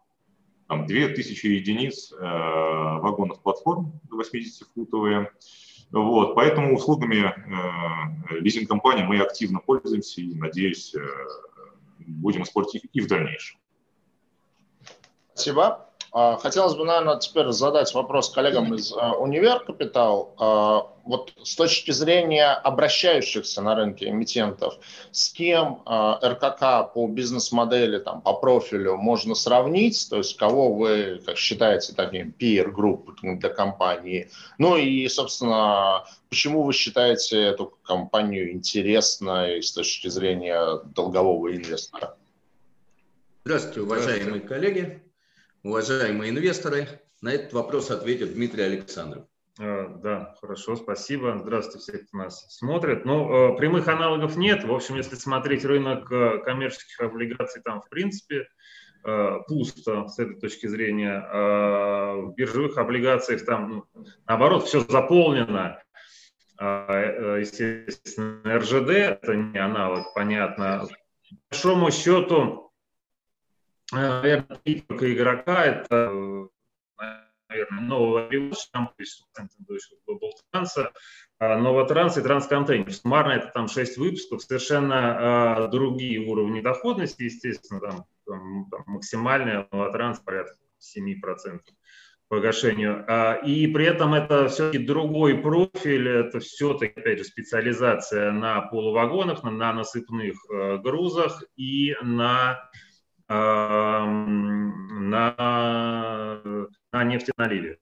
там, 0.68 0.86
2000 0.86 1.46
единиц 1.46 2.12
э, 2.12 2.16
вагонов 2.16 3.42
платформ 3.42 4.00
80-футовые. 4.12 5.30
Вот, 5.90 6.36
поэтому 6.36 6.76
услугами 6.76 7.34
э, 7.34 8.38
лизинг-компании 8.38 9.02
мы 9.02 9.18
активно 9.18 9.58
пользуемся 9.58 10.20
и, 10.20 10.34
надеюсь, 10.36 10.94
э, 10.94 11.00
будем 11.98 12.44
использовать 12.44 12.84
их 12.84 12.90
и 12.92 13.00
в 13.00 13.08
дальнейшем. 13.08 13.58
Спасибо. 15.34 15.85
А, 16.18 16.38
хотелось 16.38 16.74
бы, 16.74 16.86
наверное, 16.86 17.18
теперь 17.18 17.48
задать 17.48 17.92
вопрос 17.92 18.30
коллегам 18.30 18.72
из 18.72 18.90
а, 18.90 19.12
Универ 19.12 19.60
Капитал. 19.60 20.34
А, 20.38 20.90
вот 21.04 21.34
с 21.42 21.54
точки 21.54 21.90
зрения 21.90 22.52
обращающихся 22.52 23.60
на 23.60 23.74
рынке 23.74 24.08
эмитентов, 24.08 24.78
с 25.10 25.28
кем 25.28 25.82
РКК 25.84 26.94
по 26.94 27.06
бизнес-модели, 27.06 27.98
там, 27.98 28.22
по 28.22 28.32
профилю 28.32 28.96
можно 28.96 29.34
сравнить? 29.34 30.08
То 30.08 30.16
есть 30.16 30.38
кого 30.38 30.72
вы, 30.72 31.20
как 31.26 31.36
считаете, 31.36 31.92
таким 31.92 32.34
peer 32.40 32.70
групп 32.70 33.10
для 33.20 33.50
компании? 33.50 34.30
Ну 34.56 34.78
и, 34.78 35.06
собственно, 35.08 36.06
почему 36.30 36.62
вы 36.62 36.72
считаете 36.72 37.42
эту 37.42 37.74
компанию 37.84 38.54
интересной 38.54 39.62
с 39.62 39.70
точки 39.70 40.08
зрения 40.08 40.80
долгового 40.94 41.54
инвестора? 41.54 42.16
Здравствуйте, 43.44 43.82
уважаемые 43.82 44.40
коллеги 44.40 45.02
уважаемые 45.66 46.30
инвесторы. 46.30 46.88
На 47.20 47.32
этот 47.32 47.52
вопрос 47.52 47.90
ответит 47.90 48.34
Дмитрий 48.34 48.62
Александров. 48.62 49.24
А, 49.58 49.88
да, 49.88 50.34
хорошо, 50.40 50.76
спасибо. 50.76 51.36
Здравствуйте 51.38 51.92
все, 51.92 52.04
кто 52.04 52.18
нас 52.18 52.46
смотрит. 52.56 53.04
Ну, 53.04 53.54
э, 53.54 53.56
прямых 53.56 53.88
аналогов 53.88 54.36
нет. 54.36 54.64
В 54.64 54.72
общем, 54.72 54.96
если 54.96 55.16
смотреть 55.16 55.64
рынок 55.64 56.10
э, 56.12 56.38
коммерческих 56.44 57.00
облигаций, 57.00 57.62
там, 57.62 57.82
в 57.82 57.88
принципе, 57.88 58.46
э, 59.04 59.38
пусто 59.48 60.08
с 60.08 60.18
этой 60.18 60.38
точки 60.38 60.66
зрения. 60.66 61.26
В 61.30 62.34
биржевых 62.36 62.78
облигациях 62.78 63.44
там, 63.44 63.84
ну, 63.94 64.06
наоборот, 64.26 64.66
все 64.66 64.80
заполнено. 64.80 65.82
Естественно, 66.58 68.58
РЖД– 68.58 68.90
это 68.90 69.34
не 69.34 69.58
аналог, 69.58 70.14
понятно. 70.14 70.86
По 70.88 71.36
большому 71.50 71.90
счету, 71.90 72.65
наверное, 73.92 74.56
три 74.64 74.84
игрока– 74.88 75.64
это 75.66 76.48
наверное, 77.48 77.80
нового 77.80 78.28
революции, 78.28 78.68
там, 78.72 78.88
то 78.88 79.74
есть 79.74 79.92
Global 80.08 80.30
Trans, 80.52 80.90
Новотранс 81.38 82.18
и 82.18 82.22
Трансконтейнер. 82.22 82.92
Суммарно 82.92 83.32
это 83.32 83.50
там 83.54 83.68
6 83.68 83.98
выпусков, 83.98 84.42
совершенно 84.42 85.68
другие 85.70 86.20
уровни 86.20 86.60
доходности, 86.60 87.24
естественно, 87.24 87.80
там, 87.80 88.04
там, 88.26 88.68
там 88.70 88.82
максимальная 88.86 89.68
Новотранс 89.70 90.20
порядка 90.20 90.56
7% 90.96 91.60
погашению. 92.28 93.04
А, 93.06 93.34
и 93.34 93.66
при 93.68 93.86
этом 93.86 94.14
это 94.14 94.48
все-таки 94.48 94.84
другой 94.84 95.38
профиль, 95.38 96.08
это 96.08 96.40
все-таки, 96.40 96.98
опять 96.98 97.18
же, 97.18 97.24
специализация 97.24 98.32
на 98.32 98.62
полувагонах, 98.62 99.44
на, 99.44 99.50
на 99.50 99.72
насыпных 99.72 100.34
э, 100.50 100.78
грузах 100.78 101.44
и 101.56 101.94
на, 102.02 102.68
на, 103.28 104.72
на 106.92 107.04
нефтеналиве. 107.04 107.78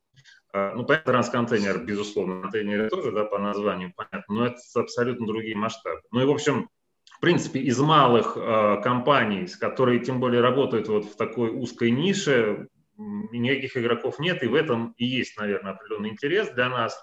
А, 0.53 0.72
ну, 0.74 0.84
понятно, 0.84 1.12
трансконтейнер, 1.12 1.84
безусловно, 1.84 2.42
контейнеры 2.42 2.88
тоже, 2.88 3.11
да, 3.11 3.24
по 3.24 3.38
названию 3.38 3.92
понятно, 3.97 4.34
но 4.34 4.47
это 4.47 4.59
абсолютно 4.76 5.26
другие 5.26 5.57
масштабы. 5.57 6.01
Ну 6.12 6.22
и, 6.22 6.24
в 6.24 6.30
общем, 6.30 6.68
в 7.11 7.20
принципе, 7.20 7.61
из 7.61 7.78
малых 7.80 8.36
э, 8.36 8.80
компаний, 8.82 9.49
которые 9.59 9.99
тем 10.01 10.20
более 10.20 10.40
работают 10.40 10.88
вот 10.88 11.07
в 11.07 11.16
такой 11.16 11.51
узкой 11.51 11.90
нише, 11.90 12.68
никаких 12.97 13.76
игроков 13.76 14.18
нет, 14.18 14.42
и 14.42 14.47
в 14.47 14.55
этом 14.55 14.95
и 14.97 15.05
есть, 15.05 15.36
наверное, 15.38 15.72
определенный 15.72 16.11
интерес 16.11 16.51
для 16.51 16.68
нас. 16.68 16.97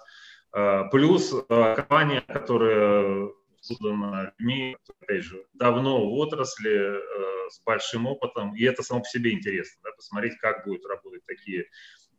А, 0.52 0.84
плюс 0.84 1.34
а, 1.48 1.74
компания, 1.74 2.22
которая 2.22 3.30
создана 3.60 4.32
опять 5.00 5.24
же, 5.24 5.44
давно 5.54 6.08
в 6.08 6.14
отрасли, 6.14 6.96
а, 6.96 7.41
с 7.52 7.62
большим 7.62 8.06
опытом, 8.06 8.54
и 8.56 8.62
это 8.64 8.82
само 8.82 9.00
по 9.00 9.08
себе 9.08 9.32
интересно, 9.32 9.80
да, 9.84 9.90
посмотреть, 9.92 10.38
как 10.38 10.64
будут 10.64 10.84
работать 10.86 11.24
такие 11.26 11.66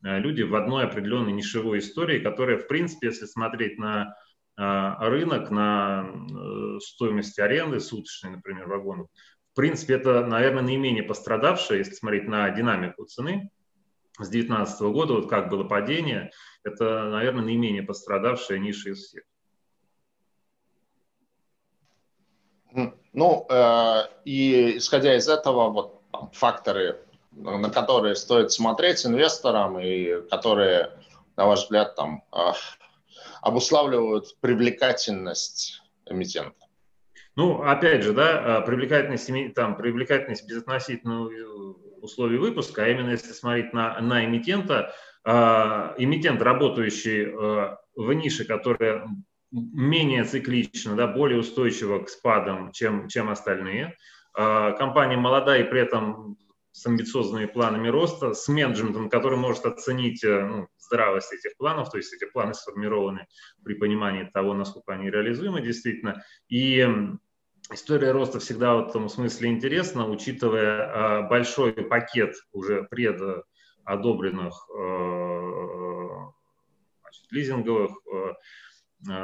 люди 0.01 0.41
в 0.41 0.53
одной 0.55 0.83
определенной 0.85 1.31
нишевой 1.31 1.79
истории, 1.79 2.19
которая, 2.19 2.57
в 2.57 2.67
принципе, 2.67 3.07
если 3.07 3.25
смотреть 3.25 3.77
на 3.77 4.15
рынок, 4.55 5.49
на 5.49 6.05
э, 6.05 6.79
стоимость 6.79 7.39
аренды 7.39 7.79
суточной, 7.79 8.31
например, 8.31 8.67
вагонов, 8.67 9.07
в 9.53 9.55
принципе, 9.55 9.95
это, 9.95 10.25
наверное, 10.25 10.63
наименее 10.63 11.03
пострадавшая, 11.03 11.77
если 11.77 11.93
смотреть 11.93 12.27
на 12.27 12.49
динамику 12.49 13.05
цены, 13.05 13.49
с 14.19 14.29
2019 14.29 14.81
года, 14.93 15.13
вот 15.13 15.29
как 15.29 15.49
было 15.49 15.63
падение, 15.63 16.31
это, 16.63 17.09
наверное, 17.09 17.45
наименее 17.45 17.83
пострадавшая 17.83 18.59
ниша 18.59 18.89
из 18.89 18.99
всех. 19.05 19.23
Ну, 23.13 23.45
э, 23.49 24.01
и 24.25 24.77
исходя 24.77 25.15
из 25.15 25.27
этого, 25.29 25.69
вот 25.69 26.01
факторы, 26.33 26.97
на 27.31 27.69
которые 27.69 28.15
стоит 28.15 28.51
смотреть 28.51 29.05
инвесторам 29.05 29.79
и 29.79 30.21
которые, 30.29 30.91
на 31.35 31.45
ваш 31.45 31.63
взгляд, 31.63 31.95
там 31.95 32.23
э, 32.31 32.37
обуславливают 33.41 34.35
привлекательность 34.39 35.81
эмитента. 36.05 36.55
Ну, 37.35 37.63
опять 37.63 38.03
же, 38.03 38.13
да, 38.13 38.59
э, 38.59 38.65
привлекательность, 38.65 39.53
там, 39.55 39.75
привлекательность 39.75 40.47
безотносительно 40.47 41.29
условий 42.01 42.37
выпуска, 42.37 42.83
а 42.83 42.87
именно 42.87 43.11
если 43.11 43.31
смотреть 43.31 43.73
на, 43.73 43.99
на 44.01 44.25
эмитента, 44.25 44.93
э, 45.25 45.31
эмитент, 45.97 46.41
работающий 46.41 47.25
э, 47.25 47.77
в 47.95 48.13
нише, 48.13 48.45
которая 48.45 49.07
менее 49.53 50.23
циклична, 50.23 50.95
да, 50.95 51.07
более 51.07 51.39
устойчива 51.39 51.99
к 51.99 52.09
спадам, 52.09 52.71
чем, 52.71 53.07
чем 53.07 53.29
остальные. 53.29 53.95
Э, 54.37 54.73
компания 54.77 55.17
молодая 55.17 55.63
и 55.63 55.69
при 55.69 55.81
этом 55.81 56.37
с 56.71 56.85
амбициозными 56.87 57.45
планами 57.45 57.87
роста, 57.87 58.33
с 58.33 58.47
менеджментом, 58.47 59.09
который 59.09 59.37
может 59.37 59.65
оценить 59.65 60.23
э, 60.23 60.45
ну, 60.45 60.67
здравость 60.79 61.31
этих 61.31 61.55
планов, 61.57 61.91
то 61.91 61.97
есть 61.97 62.11
эти 62.13 62.25
планы 62.25 62.55
сформированы 62.55 63.27
при 63.63 63.75
понимании 63.75 64.29
того, 64.33 64.53
насколько 64.55 64.93
они 64.93 65.11
реализуемы 65.11 65.61
действительно. 65.61 66.23
И 66.49 66.87
история 67.71 68.11
роста 68.11 68.39
всегда 68.39 68.75
в 68.75 68.89
этом 68.89 69.07
смысле 69.07 69.49
интересна, 69.49 70.07
учитывая 70.07 70.91
а, 70.91 71.21
большой 71.23 71.73
пакет 71.73 72.35
уже 72.51 72.83
предодобренных 72.83 74.67
э, 74.75 75.53
значит, 77.01 77.31
лизинговых 77.31 77.91
э, 78.11 78.33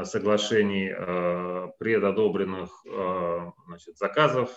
соглашений, 0.03 0.89
предодобренных 1.79 2.69
значит, 3.67 3.97
заказов. 3.97 4.49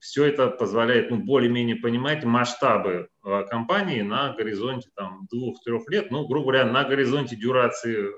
Все 0.00 0.24
это 0.26 0.48
позволяет 0.48 1.10
ну, 1.10 1.16
более-менее 1.16 1.76
понимать 1.76 2.24
масштабы 2.24 3.08
компании 3.48 4.02
на 4.02 4.34
горизонте 4.34 4.90
там, 4.94 5.26
двух-трех 5.30 5.88
лет, 5.88 6.10
ну, 6.10 6.26
грубо 6.26 6.52
говоря, 6.52 6.66
на 6.66 6.84
горизонте 6.84 7.36
дюрации 7.36 8.10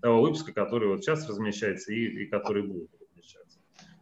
того 0.00 0.22
выпуска, 0.22 0.52
который 0.52 0.88
вот 0.88 1.02
сейчас 1.02 1.28
размещается 1.28 1.92
и, 1.92 2.04
и 2.04 2.26
который 2.26 2.62
будет. 2.62 2.90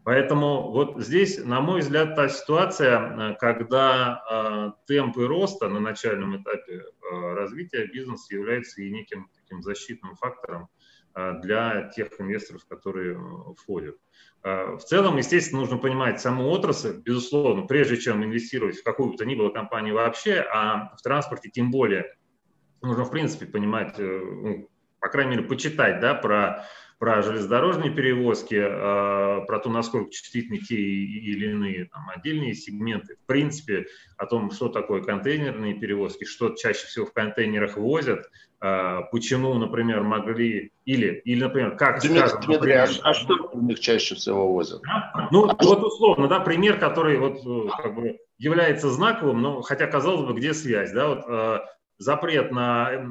Поэтому 0.05 0.70
вот 0.70 1.03
здесь, 1.03 1.43
на 1.43 1.62
мой 1.62 1.81
взгляд, 1.81 2.14
та 2.14 2.29
ситуация, 2.29 3.01
э, 3.01 3.37
когда 3.41 4.22
э, 4.31 4.72
темпы 4.87 5.27
роста 5.27 5.70
на 5.70 5.81
начальном 5.81 6.37
этапе 6.37 6.83
э, 6.83 7.35
развития 7.35 7.87
бизнеса 7.87 8.35
являются 8.35 8.83
и 8.83 8.91
неким 8.91 9.31
таким 9.35 9.62
защитным 9.62 10.14
фактором 10.16 10.64
э, 10.64 10.84
для 11.14 11.90
тех 11.94 12.08
инвесторов, 12.20 12.66
которые 12.66 13.14
э, 13.14 13.54
входят. 13.56 13.96
Э, 14.42 14.76
в 14.76 14.80
целом, 14.80 15.16
естественно, 15.16 15.60
нужно 15.60 15.78
понимать 15.78 16.20
саму 16.20 16.48
отрасль, 16.48 17.00
безусловно, 17.00 17.66
прежде 17.66 17.96
чем 17.96 18.24
инвестировать 18.24 18.78
в 18.78 18.82
какую 18.82 19.12
бы 19.12 19.16
то 19.16 19.24
ни 19.24 19.34
было 19.34 19.50
компанию 19.50 19.94
вообще, 19.94 20.40
а 20.40 20.94
в 20.96 21.02
транспорте 21.02 21.50
тем 21.50 21.70
более, 21.70 22.16
нужно, 22.82 23.04
в 23.04 23.10
принципе, 23.10 23.46
понимать, 23.46 23.96
ну, 23.98 24.68
по 25.00 25.08
крайней 25.08 25.36
мере, 25.36 25.48
почитать 25.48 26.00
да, 26.00 26.14
про 26.14 26.66
про 27.05 27.20
железнодорожные 27.20 27.90
перевозки, 27.90 28.55
э, 28.55 29.44
про 29.44 29.59
то, 29.59 29.68
насколько 29.68 30.11
чувствительны 30.11 30.57
те 30.57 30.74
или 30.74 31.50
иные 31.50 31.84
там, 31.92 32.09
отдельные 32.09 32.55
сегменты, 32.55 33.16
в 33.16 33.26
принципе, 33.26 33.88
о 34.16 34.24
том, 34.24 34.50
что 34.50 34.70
такое 34.70 35.02
контейнерные 35.02 35.74
перевозки, 35.74 36.24
что 36.24 36.55
чаще 36.55 36.86
всего 36.86 37.05
в 37.05 37.12
контейнерах 37.12 37.76
возят, 37.76 38.24
э, 38.62 39.00
почему, 39.12 39.52
например, 39.52 40.02
могли, 40.02 40.72
или, 40.86 41.20
или 41.26 41.44
например, 41.44 41.76
как 41.76 42.00
Дмитрий, 42.00 42.20
скажем, 42.20 42.40
Дмитрий, 42.40 42.55
например, 42.55 42.90
а, 43.02 43.11
а 43.11 43.12
что 43.12 43.50
у 43.52 43.61
них 43.61 43.80
чаще 43.80 44.14
всего 44.14 44.50
возят? 44.50 44.80
Да? 44.80 45.28
Ну, 45.30 45.46
а 45.46 45.62
вот 45.62 45.84
условно, 45.84 46.26
да, 46.26 46.40
пример, 46.40 46.78
который 46.78 47.18
вот 47.18 47.36
э, 47.44 47.68
как 47.82 47.94
бы 47.96 48.16
является 48.38 48.88
знаковым, 48.88 49.42
но 49.42 49.61
хотя, 49.61 49.86
казалось 49.88 50.26
бы, 50.26 50.32
где 50.32 50.55
связь, 50.55 50.90
да, 50.92 51.09
вот 51.09 51.64
запрет 51.98 52.50
на 52.50 53.07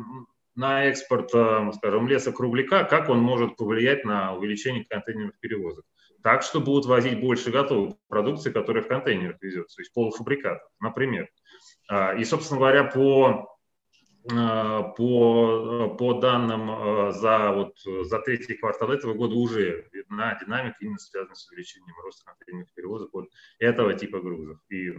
на 0.55 0.85
экспорт, 0.85 1.33
э, 1.33 1.71
скажем, 1.75 2.07
леса-кругляка, 2.07 2.83
как 2.83 3.09
он 3.09 3.19
может 3.19 3.57
повлиять 3.57 4.05
на 4.05 4.35
увеличение 4.35 4.85
контейнерных 4.85 5.39
перевозок. 5.39 5.85
Так, 6.21 6.43
что 6.43 6.61
будут 6.61 6.85
возить 6.85 7.19
больше 7.19 7.51
готовой 7.51 7.95
продукции, 8.07 8.51
которая 8.51 8.83
в 8.83 8.87
контейнерах 8.87 9.37
везется, 9.41 9.75
то 9.75 9.81
есть 9.81 9.93
полуфабрикатов, 9.93 10.69
например. 10.79 11.29
А, 11.89 12.13
и, 12.13 12.23
собственно 12.23 12.59
говоря, 12.59 12.85
по, 12.85 13.57
э, 14.31 14.83
по, 14.95 15.95
по 15.97 16.13
данным 16.13 16.69
э, 16.69 17.11
за, 17.11 17.51
вот, 17.51 17.75
за 18.05 18.19
третий 18.19 18.53
квартал 18.53 18.91
этого 18.91 19.15
года 19.15 19.35
уже 19.35 19.89
видна 19.91 20.39
динамика, 20.39 20.77
именно 20.79 20.99
связанная 20.99 21.35
с 21.35 21.49
увеличением 21.51 21.95
роста 22.01 22.23
контейнерных 22.25 22.73
перевозок 22.73 23.09
вот 23.11 23.29
этого 23.59 23.93
типа 23.93 24.21
грузов. 24.21 24.59
И 24.69 24.91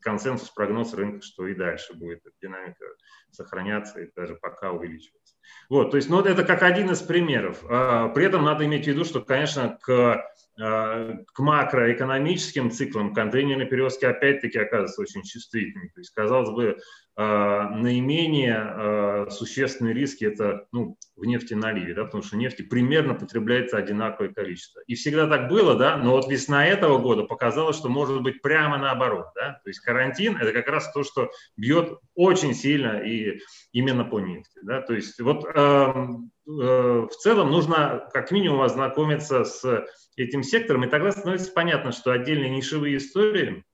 консенсус, 0.00 0.50
прогноз 0.50 0.94
рынка, 0.94 1.22
что 1.22 1.46
и 1.46 1.54
дальше 1.54 1.94
будет 1.94 2.24
эта 2.26 2.34
динамика 2.40 2.84
сохраняться 3.30 4.00
и 4.00 4.10
даже 4.14 4.34
пока 4.36 4.72
увеличиваться. 4.72 5.35
Вот, 5.68 5.90
то 5.90 5.96
есть, 5.96 6.08
ну, 6.08 6.20
это 6.20 6.44
как 6.44 6.62
один 6.62 6.90
из 6.90 7.00
примеров. 7.00 7.62
А, 7.68 8.08
при 8.08 8.24
этом 8.24 8.44
надо 8.44 8.64
иметь 8.64 8.84
в 8.84 8.88
виду, 8.88 9.04
что, 9.04 9.20
конечно, 9.20 9.78
к 9.80 10.24
Э, 10.58 11.18
к 11.34 11.38
макроэкономическим 11.38 12.70
циклам 12.70 13.12
контейнерные 13.12 13.66
перевозки 13.66 14.06
опять-таки 14.06 14.58
оказываются 14.58 15.02
очень 15.02 15.22
чувствительными. 15.22 15.88
То 15.88 16.00
есть, 16.00 16.14
казалось 16.14 16.48
бы, 16.48 16.78
э, 17.18 17.22
наименее 17.22 19.30
существенные 19.30 19.92
риски 19.92 20.24
это 20.24 20.66
ну, 20.72 20.96
в 21.14 21.26
нефтеналиве, 21.26 21.94
да, 21.94 22.04
потому 22.04 22.22
что 22.22 22.38
нефти 22.38 22.62
примерно 22.62 23.14
потребляется 23.14 23.76
одинаковое 23.76 24.32
количество. 24.32 24.80
И 24.86 24.94
всегда 24.94 25.26
так 25.26 25.48
было, 25.48 25.76
да, 25.76 25.98
но 25.98 26.12
вот 26.12 26.30
весна 26.30 26.66
этого 26.66 26.98
года 26.98 27.24
показала, 27.24 27.74
что 27.74 27.90
может 27.90 28.22
быть 28.22 28.40
прямо 28.40 28.78
наоборот. 28.78 29.26
Да? 29.34 29.60
То 29.62 29.68
есть 29.68 29.80
карантин– 29.80 30.36
это 30.40 30.52
как 30.52 30.68
раз 30.68 30.90
то, 30.92 31.04
что 31.04 31.30
бьет 31.56 31.98
очень 32.14 32.54
сильно 32.54 33.00
и 33.00 33.40
именно 33.72 34.04
по 34.04 34.20
нефти. 34.20 34.60
Да? 34.62 34.80
То 34.80 34.94
есть 34.94 35.20
вот 35.20 35.35
э, 35.44 35.58
э, 35.58 37.06
в 37.10 37.16
целом 37.18 37.50
нужно 37.50 38.08
как 38.12 38.30
минимум 38.30 38.62
ознакомиться 38.62 39.44
с 39.44 39.86
этим 40.16 40.42
сектором, 40.42 40.84
и 40.84 40.88
тогда 40.88 41.12
становится 41.12 41.52
понятно, 41.52 41.92
что 41.92 42.12
отдельные 42.12 42.50
нишевые 42.50 42.96
истории 42.96 43.64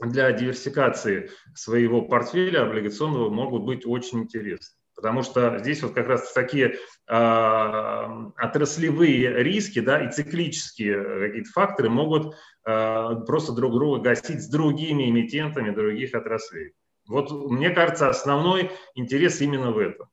для 0.00 0.30
диверсификации 0.32 1.30
своего 1.54 2.02
портфеля 2.02 2.66
облигационного 2.66 3.30
могут 3.30 3.64
быть 3.64 3.86
очень 3.86 4.20
интересны. 4.20 4.76
Потому 4.94 5.22
что 5.22 5.58
здесь 5.58 5.82
вот 5.82 5.92
как 5.92 6.06
раз 6.06 6.32
такие 6.32 6.76
э, 7.08 8.30
отраслевые 8.36 9.42
риски 9.42 9.80
да, 9.80 10.02
и 10.02 10.10
циклические 10.10 11.28
какие-то 11.28 11.50
факторы 11.50 11.90
могут 11.90 12.34
э, 12.66 13.10
просто 13.26 13.52
друг 13.52 13.74
друга 13.74 14.00
гасить 14.00 14.42
с 14.42 14.48
другими 14.48 15.10
эмитентами 15.10 15.70
других 15.70 16.14
отраслей. 16.14 16.72
Вот 17.08 17.30
мне 17.30 17.70
кажется, 17.70 18.08
основной 18.08 18.70
интерес 18.94 19.42
именно 19.42 19.70
в 19.70 19.78
этом. 19.78 20.08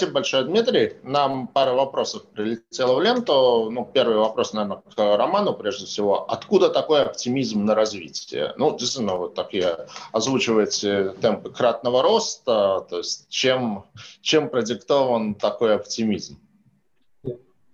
Спасибо 0.00 0.14
большое, 0.14 0.44
Дмитрий. 0.44 0.94
Нам 1.02 1.46
пара 1.46 1.74
вопросов 1.74 2.22
прилетела 2.32 2.94
в 2.94 3.02
ленту. 3.02 3.68
Ну, 3.70 3.84
первый 3.84 4.16
вопрос, 4.16 4.54
наверное, 4.54 4.78
к 4.78 4.96
Роману 4.96 5.52
прежде 5.52 5.84
всего. 5.84 6.24
Откуда 6.24 6.70
такой 6.70 7.02
оптимизм 7.02 7.66
на 7.66 7.74
развитие? 7.74 8.54
Ну, 8.56 8.70
действительно, 8.78 9.16
вот 9.16 9.34
такие 9.34 9.76
озвучиваете 10.12 11.10
темпы 11.20 11.50
кратного 11.50 12.02
роста. 12.02 12.86
То 12.88 12.96
есть 12.96 13.28
чем, 13.28 13.84
чем 14.22 14.48
продиктован 14.48 15.34
такой 15.34 15.74
оптимизм? 15.74 16.40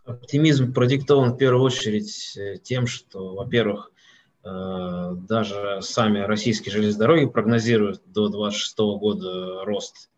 Оптимизм 0.05 0.74
продиктован 0.74 1.35
в 1.35 1.37
первую 1.37 1.62
очередь 1.62 2.37
тем, 2.64 2.89
что, 2.89 3.37
во-первых, 3.37 3.93
э, 4.43 5.12
даже 5.29 5.79
сами 5.81 6.18
российские 6.18 6.72
железные 6.72 7.29
прогнозируют 7.29 8.03
до 8.07 8.27
2026 8.27 8.79
года 8.99 9.64
рост 9.64 10.11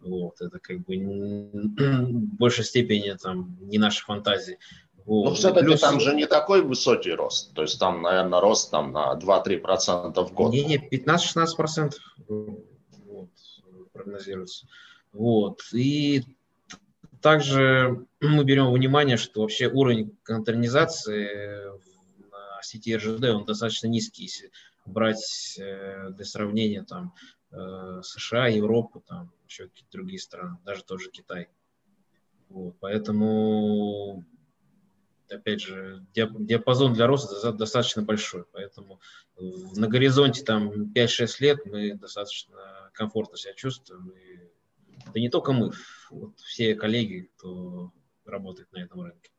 вот, 0.00 0.40
это 0.40 0.58
как 0.58 0.80
бы 0.84 0.96
в 0.96 2.36
большей 2.36 2.64
степени 2.64 3.16
там 3.20 3.56
не 3.60 3.78
наши 3.78 4.04
фантазии. 4.04 4.58
Вот. 5.04 5.24
Но 5.24 5.34
все-таки 5.34 5.66
Плюс... 5.66 5.80
там 5.80 6.00
же 6.00 6.14
не 6.14 6.26
такой 6.26 6.62
высокий 6.62 7.12
рост. 7.12 7.52
То 7.54 7.62
есть 7.62 7.78
там, 7.78 8.02
наверное, 8.02 8.40
рост 8.40 8.70
там 8.70 8.92
на 8.92 9.14
2-3% 9.18 10.24
в 10.24 10.32
год. 10.32 10.52
Не-не, 10.52 10.76
15-16% 10.76 11.92
вот, 12.28 13.30
прогнозируется. 13.92 14.66
Вот. 15.12 15.62
И 15.72 16.24
также 17.20 18.06
мы 18.20 18.44
берем 18.44 18.72
внимание, 18.72 19.16
что 19.16 19.42
вообще 19.42 19.68
уровень 19.68 20.16
контейнеризации 20.22 21.70
на 22.30 22.62
сети 22.62 22.96
РЖД, 22.96 23.24
он 23.24 23.44
достаточно 23.44 23.88
низкий, 23.88 24.24
если 24.24 24.50
брать 24.86 25.56
э, 25.58 26.10
для 26.10 26.24
сравнения 26.24 26.82
там 26.82 27.14
э, 27.52 28.00
США, 28.02 28.48
Европу, 28.48 29.02
там 29.06 29.32
еще 29.48 29.68
какие-то 29.68 29.92
другие 29.92 30.18
страны, 30.18 30.58
даже 30.64 30.84
тот 30.84 31.00
же 31.00 31.10
Китай. 31.10 31.48
Вот, 32.48 32.76
поэтому, 32.80 34.24
опять 35.28 35.60
же, 35.60 36.04
диапазон 36.14 36.94
для 36.94 37.06
роста 37.06 37.52
достаточно 37.52 38.02
большой, 38.02 38.44
поэтому 38.52 39.00
на 39.36 39.86
горизонте 39.86 40.44
там 40.44 40.92
5-6 40.92 41.28
лет 41.40 41.58
мы 41.64 41.94
достаточно 41.94 42.90
комфортно 42.92 43.36
себя 43.36 43.54
чувствуем. 43.54 44.10
И 44.10 44.40
это 45.08 45.20
не 45.20 45.30
только 45.30 45.52
мы, 45.52 45.72
вот 46.10 46.38
все 46.40 46.74
коллеги, 46.74 47.30
кто 47.36 47.92
работает 48.24 48.72
на 48.72 48.78
этом 48.78 49.02
рынке. 49.02 49.30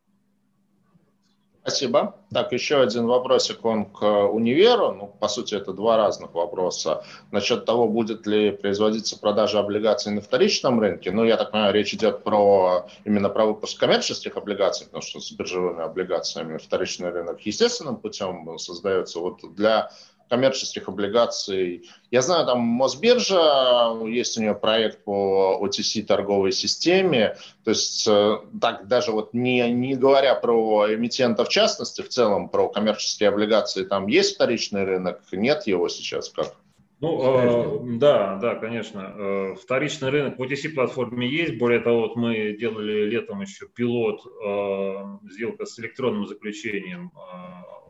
Спасибо. 1.64 2.16
Так, 2.34 2.54
еще 2.54 2.82
один 2.82 3.06
вопросик, 3.06 3.64
он 3.66 3.86
к 3.86 4.02
универу. 4.02 4.94
Ну, 4.94 5.08
по 5.20 5.28
сути, 5.28 5.54
это 5.54 5.74
два 5.74 5.96
разных 5.96 6.34
вопроса. 6.34 7.04
Насчет 7.30 7.66
того, 7.66 7.88
будет 7.88 8.26
ли 8.26 8.52
производиться 8.52 9.20
продажа 9.20 9.60
облигаций 9.60 10.12
на 10.12 10.22
вторичном 10.22 10.80
рынке. 10.80 11.12
Ну, 11.12 11.24
я 11.24 11.38
так 11.38 11.52
понимаю, 11.52 11.74
речь 11.74 11.94
идет 11.94 12.24
про 12.24 12.88
именно 13.06 13.30
про 13.30 13.46
выпуск 13.46 13.80
коммерческих 13.80 14.38
облигаций, 14.38 14.88
потому 14.88 15.04
что 15.04 15.20
с 15.20 15.32
биржевыми 15.32 15.84
облигациями 15.84 16.58
вторичный 16.58 17.10
рынок 17.10 17.42
естественным 17.42 17.98
путем 17.98 18.58
создается. 18.58 19.20
Вот 19.20 19.42
для 19.54 19.92
коммерческих 20.32 20.88
облигаций. 20.88 21.90
Я 22.10 22.22
знаю, 22.22 22.46
там 22.46 22.60
Мосбиржа, 22.60 23.98
есть 24.08 24.38
у 24.38 24.42
нее 24.42 24.56
проект 24.56 25.04
по 25.04 25.60
OTC 25.62 26.04
торговой 26.04 26.54
системе, 26.54 27.36
то 27.66 27.72
есть 27.72 28.08
э, 28.08 28.38
так 28.62 28.88
даже 28.88 29.12
вот 29.12 29.34
не, 29.34 29.70
не 29.74 29.96
говоря 29.96 30.34
про 30.36 30.96
эмитента 30.96 31.44
в 31.44 31.50
частности, 31.50 32.02
в 32.02 32.08
целом 32.08 32.48
про 32.48 32.70
коммерческие 32.70 33.28
облигации, 33.28 33.84
там 33.84 34.08
есть 34.08 34.36
вторичный 34.36 34.86
рынок, 34.86 35.20
нет 35.34 35.68
его 35.68 35.90
сейчас 35.90 36.30
как? 36.30 36.56
Ну, 37.02 37.90
э, 37.90 37.98
да, 37.98 38.38
да, 38.38 38.56
конечно. 38.56 39.14
Э, 39.18 39.56
вторичный 39.62 40.12
рынок 40.12 40.40
в 40.40 40.44
OTC-платформе 40.44 41.28
есть. 41.28 41.58
Более 41.58 41.82
того, 41.82 42.02
вот 42.02 42.16
мы 42.16 42.56
делали 42.58 43.04
летом 43.04 43.42
еще 43.42 43.68
пилот, 43.68 44.22
э, 44.26 45.30
сделка 45.30 45.66
с 45.66 45.78
электронным 45.80 46.26
заключением 46.28 47.12
э, 47.16 47.82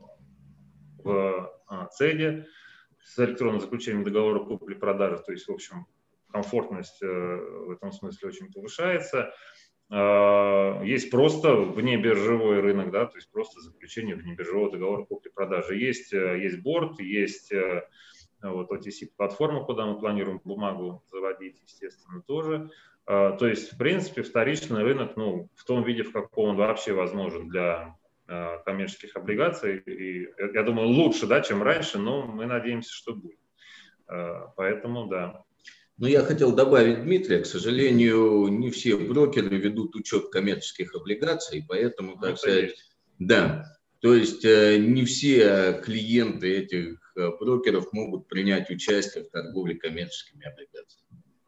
в 1.04 1.61
а, 1.72 1.86
цели 1.88 2.46
с 3.04 3.18
электронным 3.18 3.62
заключением 3.62 4.04
договора 4.04 4.40
купли-продажи, 4.40 5.24
то 5.26 5.32
есть, 5.32 5.48
в 5.48 5.52
общем, 5.52 5.88
комфортность 6.30 7.02
э, 7.02 7.08
в 7.08 7.72
этом 7.72 7.92
смысле 7.92 8.28
очень 8.30 8.52
повышается. 8.52 9.34
А, 9.90 10.82
есть 10.84 11.10
просто 11.10 11.56
внебиржевой 11.56 12.60
рынок, 12.60 12.92
да, 12.92 13.06
то 13.06 13.16
есть 13.16 13.32
просто 13.32 13.62
заключение 13.62 14.16
внебиржевого 14.16 14.72
договора 14.72 15.06
купли-продажи. 15.06 15.78
Есть, 15.78 16.14
э, 16.14 16.40
есть 16.42 16.62
борт, 16.62 17.00
есть 17.00 17.54
э, 17.54 17.88
вот 18.42 18.70
OTC-платформа, 18.72 19.64
куда 19.64 19.86
мы 19.86 19.98
планируем 19.98 20.42
бумагу 20.44 21.04
заводить, 21.10 21.62
естественно, 21.64 22.22
тоже. 22.22 22.70
А, 23.06 23.32
то 23.32 23.48
есть, 23.48 23.74
в 23.74 23.78
принципе, 23.78 24.24
вторичный 24.24 24.84
рынок, 24.84 25.16
ну, 25.16 25.50
в 25.56 25.64
том 25.64 25.84
виде, 25.84 26.04
в 26.04 26.12
каком 26.12 26.50
он 26.50 26.56
вообще 26.58 26.94
возможен 26.94 27.48
для 27.48 27.96
коммерческих 28.66 29.16
облигаций. 29.16 29.80
И 29.80 30.28
я 30.54 30.64
думаю, 30.64 30.88
лучше, 30.88 31.28
да, 31.28 31.42
чем 31.42 31.64
раньше, 31.64 31.98
но 31.98 32.26
мы 32.26 32.46
надеемся, 32.46 32.92
что 32.94 33.14
будет. 33.14 33.40
Э, 34.12 34.48
поэтому, 34.56 35.08
да. 35.08 35.44
Ну, 35.98 36.08
я 36.08 36.22
хотел 36.24 36.54
добавить, 36.54 37.04
Дмитрий, 37.04 37.42
к 37.42 37.46
сожалению, 37.46 38.48
не 38.48 38.72
все 38.72 38.98
брокеры 38.98 39.56
ведут 39.58 39.96
учет 39.96 40.30
коммерческих 40.30 40.96
облигаций, 40.96 41.64
поэтому, 41.68 42.18
так 42.20 42.38
сказать, 42.38 42.72
есть. 42.72 42.98
да, 43.20 43.78
то 44.00 44.16
есть 44.16 44.44
э, 44.44 44.78
не 44.78 45.06
все 45.06 45.80
клиенты 45.84 46.58
этих 46.58 47.14
брокеров 47.40 47.94
могут 47.94 48.28
принять 48.28 48.70
участие 48.72 49.26
в 49.26 49.30
торговле 49.30 49.76
коммерческими 49.76 50.48
облигациями. 50.48 51.01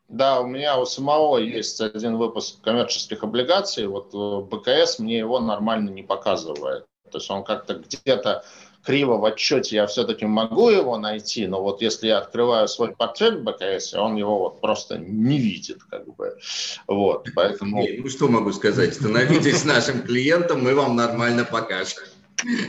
Да, 0.10 0.41
у 0.41 0.47
меня 0.47 0.80
у 0.80 0.86
самого 0.86 1.38
есть 1.38 1.82
один 1.82 2.18
выпуск 2.18 2.62
коммерческих 2.62 3.24
облигаций. 3.24 3.88
Вот 3.88 4.14
э, 4.14 4.45
БКС 4.49 4.99
мне 4.99 5.18
его 5.18 5.39
нормально 5.39 5.89
не 5.89 6.04
показывает. 6.04 6.86
То 7.12 7.18
есть 7.18 7.30
он 7.30 7.43
как-то 7.43 7.76
где-то 7.76 8.43
криво 8.84 9.18
в 9.18 9.26
отчете 9.26 9.78
я 9.78 9.88
все-таки 9.88 10.26
могу 10.26 10.70
его 10.70 10.97
найти, 10.97 11.47
но 11.47 11.62
вот 11.62 11.82
если 11.82 12.08
я 12.08 12.18
открываю 12.20 12.68
свой 12.68 12.95
портфель 12.95 13.38
в 13.38 13.43
БКС, 13.43 13.93
он 13.93 14.16
его 14.16 14.39
вот 14.39 14.62
просто 14.62 14.97
не 14.97 15.38
видит, 15.38 15.84
как 15.84 16.14
бы. 16.16 16.38
Вот, 16.88 17.28
поэтому... 17.36 17.86
Ну, 17.97 18.10
что 18.10 18.28
могу 18.28 18.51
сказать? 18.51 18.95
Становитесь 18.95 19.64
нашим 19.66 20.04
клиентом, 20.04 20.64
мы 20.64 20.76
вам 20.76 20.95
нормально 20.95 21.45
покажем. 21.45 22.04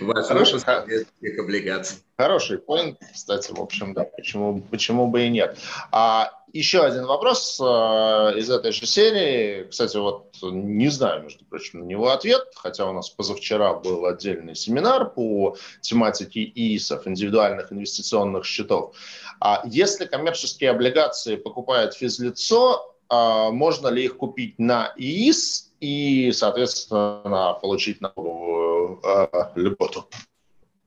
Ваш 0.03 0.27
Хороший, 0.27 0.61
облигаций. 1.39 1.99
Хороший 2.17 2.59
поинт, 2.59 2.99
кстати, 3.13 3.53
в 3.53 3.61
общем, 3.61 3.93
да, 3.93 4.05
почему, 4.05 4.63
почему 4.71 5.09
бы 5.09 5.27
и 5.27 5.29
нет. 5.29 5.59
А 5.91 6.31
еще 6.55 6.85
один 6.85 7.07
вопрос 7.07 7.59
э, 7.61 7.65
из 8.39 8.49
этой 8.49 8.71
же 8.71 8.87
серии. 8.87 9.65
Кстати, 9.65 9.97
вот 9.97 10.37
не 10.41 10.89
знаю, 10.89 11.25
между 11.25 11.45
прочим, 11.45 11.81
на 11.81 11.85
него 11.85 12.11
ответ, 12.11 12.43
хотя 12.55 12.89
у 12.89 12.93
нас 12.93 13.11
позавчера 13.11 13.75
был 13.75 14.07
отдельный 14.07 14.55
семинар 14.55 15.11
по 15.11 15.57
тематике 15.81 16.45
ИИСов, 16.45 17.09
индивидуальных 17.09 17.73
инвестиционных 17.73 18.45
счетов. 18.45 18.95
А 19.41 19.63
если 19.67 20.07
коммерческие 20.07 20.71
облигации 20.71 21.35
покупает 21.35 21.95
физлицо, 21.95 22.95
э, 23.11 23.51
можно 23.51 23.89
ли 23.89 24.05
их 24.05 24.17
купить 24.17 24.57
на 24.61 24.95
ИИС 24.97 25.73
и, 25.81 26.31
соответственно, 26.31 27.59
получить 27.61 28.01
налоговую 28.01 29.01
э, 29.03 29.27
льготу? 29.57 30.09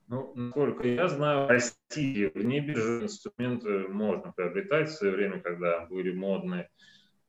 Ну, 0.07 0.33
насколько 0.35 0.87
я 0.87 1.09
знаю, 1.09 1.45
в 1.45 1.49
России 1.49 2.31
вне 2.33 2.61
биржи 2.61 3.03
инструменты 3.03 3.89
можно 3.89 4.31
приобретать 4.31 4.89
в 4.89 4.93
свое 4.93 5.13
время, 5.13 5.41
когда 5.41 5.85
были 5.85 6.13
модны, 6.13 6.69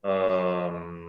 э, 0.05 1.09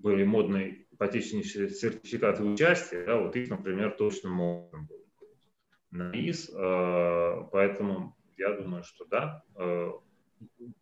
были 0.00 0.24
модные 0.24 0.86
ипотечные 0.90 1.44
сертификаты 1.44 2.42
участия, 2.42 3.04
да, 3.04 3.18
вот 3.18 3.36
их, 3.36 3.48
например, 3.50 3.92
точно 3.92 4.30
можно 4.30 4.78
было 4.82 4.98
на 5.92 6.10
ИС, 6.12 6.50
э, 6.50 7.44
поэтому 7.52 8.16
я 8.36 8.52
думаю, 8.52 8.82
что 8.82 9.04
да. 9.04 9.44
Э, 9.56 9.92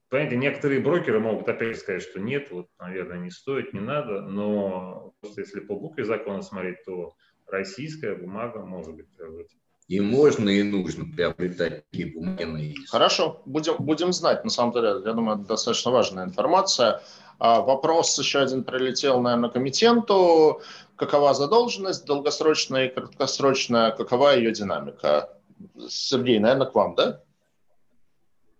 понимаете, 0.09 0.37
некоторые 0.37 0.81
брокеры 0.81 1.21
могут 1.21 1.51
опять 1.51 1.79
сказать, 1.79 2.03
что 2.03 2.19
нет, 2.19 2.51
вот, 2.51 2.69
наверное, 2.79 3.19
не 3.19 3.31
стоит, 3.31 3.75
не 3.75 3.81
надо, 3.81 4.23
но 4.23 5.13
просто 5.21 5.43
если 5.43 5.61
по 5.61 5.79
букве 5.79 6.05
закона 6.05 6.41
смотреть, 6.41 6.83
то 6.87 7.15
российская 7.49 8.15
бумага 8.15 8.65
может 8.65 8.95
быть 8.95 9.09
приобретена. 9.17 9.61
И 9.89 10.01
можно, 10.01 10.49
и 10.49 10.65
нужно 10.65 11.05
приобретать 11.05 11.85
такие 11.91 12.13
бумаги. 12.13 12.75
Хорошо, 12.89 13.41
будем, 13.47 13.77
будем 13.79 14.13
знать. 14.13 14.43
На 14.43 14.51
самом 14.51 14.73
деле, 14.73 15.01
я 15.05 15.13
думаю, 15.13 15.39
это 15.39 15.47
достаточно 15.47 15.93
важная 15.93 16.25
информация. 16.25 17.03
А, 17.39 17.61
вопрос 17.61 18.19
еще 18.19 18.41
один 18.41 18.65
прилетел, 18.65 19.21
наверное, 19.21 19.49
к 19.49 19.57
эмитенту. 19.57 20.61
Какова 20.97 21.35
задолженность 21.35 22.05
долгосрочная 22.05 22.87
и 22.87 22.95
краткосрочная? 22.95 23.93
Какова 23.93 24.35
ее 24.35 24.51
динамика? 24.51 25.31
Сергей, 25.89 26.41
наверное, 26.41 26.67
к 26.67 26.75
вам, 26.75 26.97
да? 26.97 27.23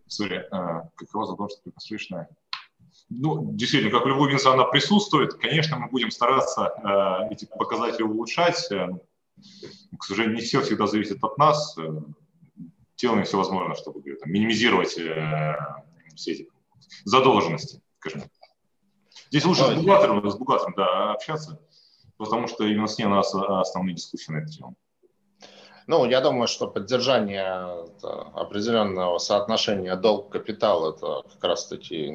Сори, 0.07 0.47
а, 0.53 0.89
какова 0.95 1.27
задолженность 1.27 1.65
краткосрочная? 1.65 2.29
Ну, 3.09 3.53
действительно, 3.53 3.93
как 3.93 4.05
в 4.05 4.09
любой 4.09 4.29
бизнес, 4.29 4.47
она 4.47 4.65
присутствует. 4.65 5.35
Конечно, 5.35 5.79
мы 5.79 5.89
будем 5.89 6.11
стараться 6.11 6.73
э, 6.83 7.33
эти 7.33 7.45
показатели 7.45 8.03
улучшать. 8.03 8.67
Э, 8.73 8.89
к 9.99 10.05
сожалению, 10.05 10.37
не 10.37 10.43
все 10.43 10.61
всегда 10.61 10.87
зависит 10.87 11.23
от 11.23 11.39
нас. 11.39 11.77
Э, 11.79 11.89
делаем 12.97 13.25
все 13.25 13.37
возможное, 13.37 13.77
чтобы 13.77 14.03
там, 14.03 14.31
минимизировать 14.31 14.99
э, 14.99 15.57
все 16.17 16.33
эти 16.33 16.49
задолженности, 17.05 17.81
скажем 17.99 18.23
Здесь 19.31 19.45
лучше 19.45 19.65
с 19.65 19.75
бухгалтером, 19.75 20.31
с 20.31 20.37
бухгалтером 20.37 20.75
да, 20.77 21.13
общаться, 21.13 21.61
потому 22.17 22.47
что 22.49 22.65
именно 22.65 22.87
с 22.87 22.99
ней 22.99 23.05
у 23.05 23.11
нас 23.11 23.35
основные 23.35 23.95
дискуссии 23.95 24.33
на 24.33 24.39
эту 24.39 24.53
тему. 24.53 24.77
Ну, 25.87 26.05
я 26.05 26.21
думаю, 26.21 26.49
что 26.49 26.67
поддержание 26.67 27.87
определенного 28.35 29.19
соотношения 29.19 29.95
долг-капитал– 29.95 30.91
это 30.93 31.23
как 31.35 31.45
раз-таки 31.45 32.13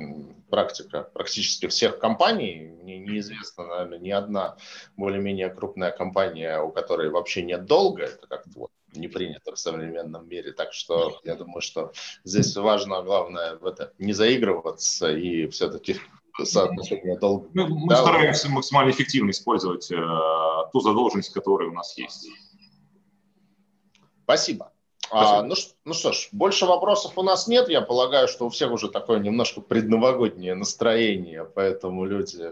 практика 0.50 1.10
практически 1.14 1.68
всех 1.68 1.98
компаний. 1.98 2.76
Мне 2.82 3.00
неизвестна, 3.00 3.66
наверное, 3.66 4.00
ни 4.00 4.10
одна 4.10 4.58
более-менее 4.98 5.50
крупная 5.50 5.92
компания, 5.92 6.60
у 6.60 6.72
которой 6.72 7.10
вообще 7.10 7.44
нет 7.44 7.66
долга. 7.66 8.04
Это 8.04 8.28
как-то 8.28 8.52
вот 8.56 8.72
не 8.94 9.08
принято 9.08 9.56
в 9.56 9.60
современном 9.60 10.28
мире. 10.28 10.52
Так 10.52 10.74
что 10.74 11.22
я 11.24 11.36
думаю, 11.36 11.62
что 11.62 11.94
здесь 12.26 12.54
важно, 12.58 13.02
главное, 13.04 13.56
в 13.56 13.66
это 13.66 13.94
не 14.00 14.12
заигрываться 14.12 15.10
и 15.12 15.48
все-таки 15.48 15.96
соотношение 16.44 17.18
долга. 17.18 17.50
Мы, 17.54 17.68
мы 17.68 17.96
стараемся 17.96 18.50
максимально 18.50 18.92
эффективно 18.92 19.30
использовать 19.32 19.90
э, 19.92 19.96
ту 20.74 20.80
задолженность, 20.82 21.34
которая 21.34 21.70
у 21.70 21.74
нас 21.74 21.98
есть. 21.98 22.28
Спасибо. 24.32 24.72
А, 25.12 25.44
ну, 25.44 25.56
ну 25.84 25.94
что 25.94 26.14
ж, 26.14 26.30
больше 26.32 26.66
вопросов 26.66 27.18
у 27.18 27.24
нас 27.24 27.48
нет. 27.48 27.68
Я 27.68 27.82
полагаю, 27.82 28.28
что 28.28 28.46
у 28.46 28.50
всех 28.50 28.72
уже 28.72 28.90
такое 28.90 29.20
немножко 29.20 29.60
предновогоднее 29.60 30.56
настроение, 30.56 31.44
поэтому 31.44 32.06
люди 32.06 32.52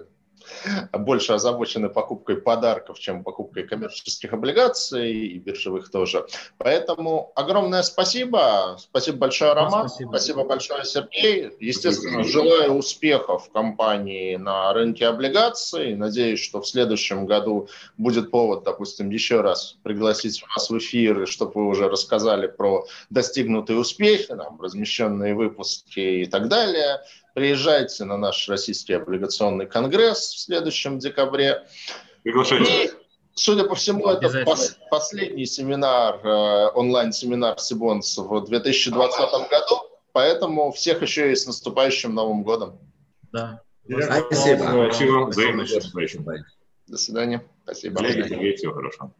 больше 0.93 1.33
озабочены 1.33 1.89
покупкой 1.89 2.37
подарков, 2.37 2.99
чем 2.99 3.23
покупкой 3.23 3.63
коммерческих 3.63 4.33
облигаций 4.33 5.11
и 5.11 5.39
биржевых 5.39 5.91
тоже. 5.91 6.25
Поэтому 6.57 7.31
огромное 7.35 7.83
спасибо. 7.83 8.77
Спасибо 8.79 9.17
большое, 9.17 9.53
Роман. 9.53 9.89
Спасибо, 9.89 10.09
спасибо 10.09 10.43
большое, 10.43 10.85
Сергей. 10.85 11.51
Естественно, 11.59 12.23
желаю 12.23 12.73
успехов 12.73 13.49
компании 13.51 14.35
на 14.35 14.73
рынке 14.73 15.07
облигаций. 15.07 15.95
Надеюсь, 15.95 16.39
что 16.39 16.61
в 16.61 16.67
следующем 16.67 17.25
году 17.25 17.67
будет 17.97 18.31
повод, 18.31 18.63
допустим, 18.63 19.09
еще 19.09 19.41
раз 19.41 19.77
пригласить 19.83 20.43
вас 20.55 20.69
в 20.69 20.77
эфир, 20.77 21.27
чтобы 21.27 21.51
вы 21.55 21.67
уже 21.67 21.89
рассказали 21.89 22.47
про 22.47 22.85
достигнутые 23.09 23.79
успехи, 23.79 24.27
там, 24.27 24.59
размещенные 24.61 25.35
выпуски 25.35 25.99
и 25.99 26.25
так 26.25 26.47
далее. 26.47 27.01
Приезжайте 27.35 28.05
на 28.05 28.17
наш 28.17 28.47
Российский 28.49 28.93
облигационный 28.93 29.65
конгресс 29.65 30.33
в 30.33 30.39
следующем 30.39 30.99
декабре. 30.99 31.65
Приглашайте. 32.23 32.85
И, 32.85 32.91
судя 33.35 33.63
по 33.65 33.75
всему, 33.75 34.05
это 34.07 34.21
пос- 34.45 34.75
последний 34.89 35.45
семинар, 35.45 36.19
э, 36.25 36.67
онлайн-семинар 36.73 37.59
Сибонс 37.59 38.17
в 38.17 38.45
2020 38.45 39.49
году, 39.49 39.75
поэтому 40.11 40.71
всех 40.71 41.01
еще 41.01 41.31
и 41.31 41.35
с 41.35 41.45
наступающим 41.45 42.13
Новым 42.13 42.43
годом. 42.43 42.79
Да. 43.31 43.61
Спасибо. 44.25 44.63
Спасибо. 45.31 45.31
Спасибо. 45.89 46.23
До 46.87 46.97
свидания. 46.97 47.43
Спасибо. 47.63 48.01
Всего 48.57 48.73
хорошего. 48.73 49.13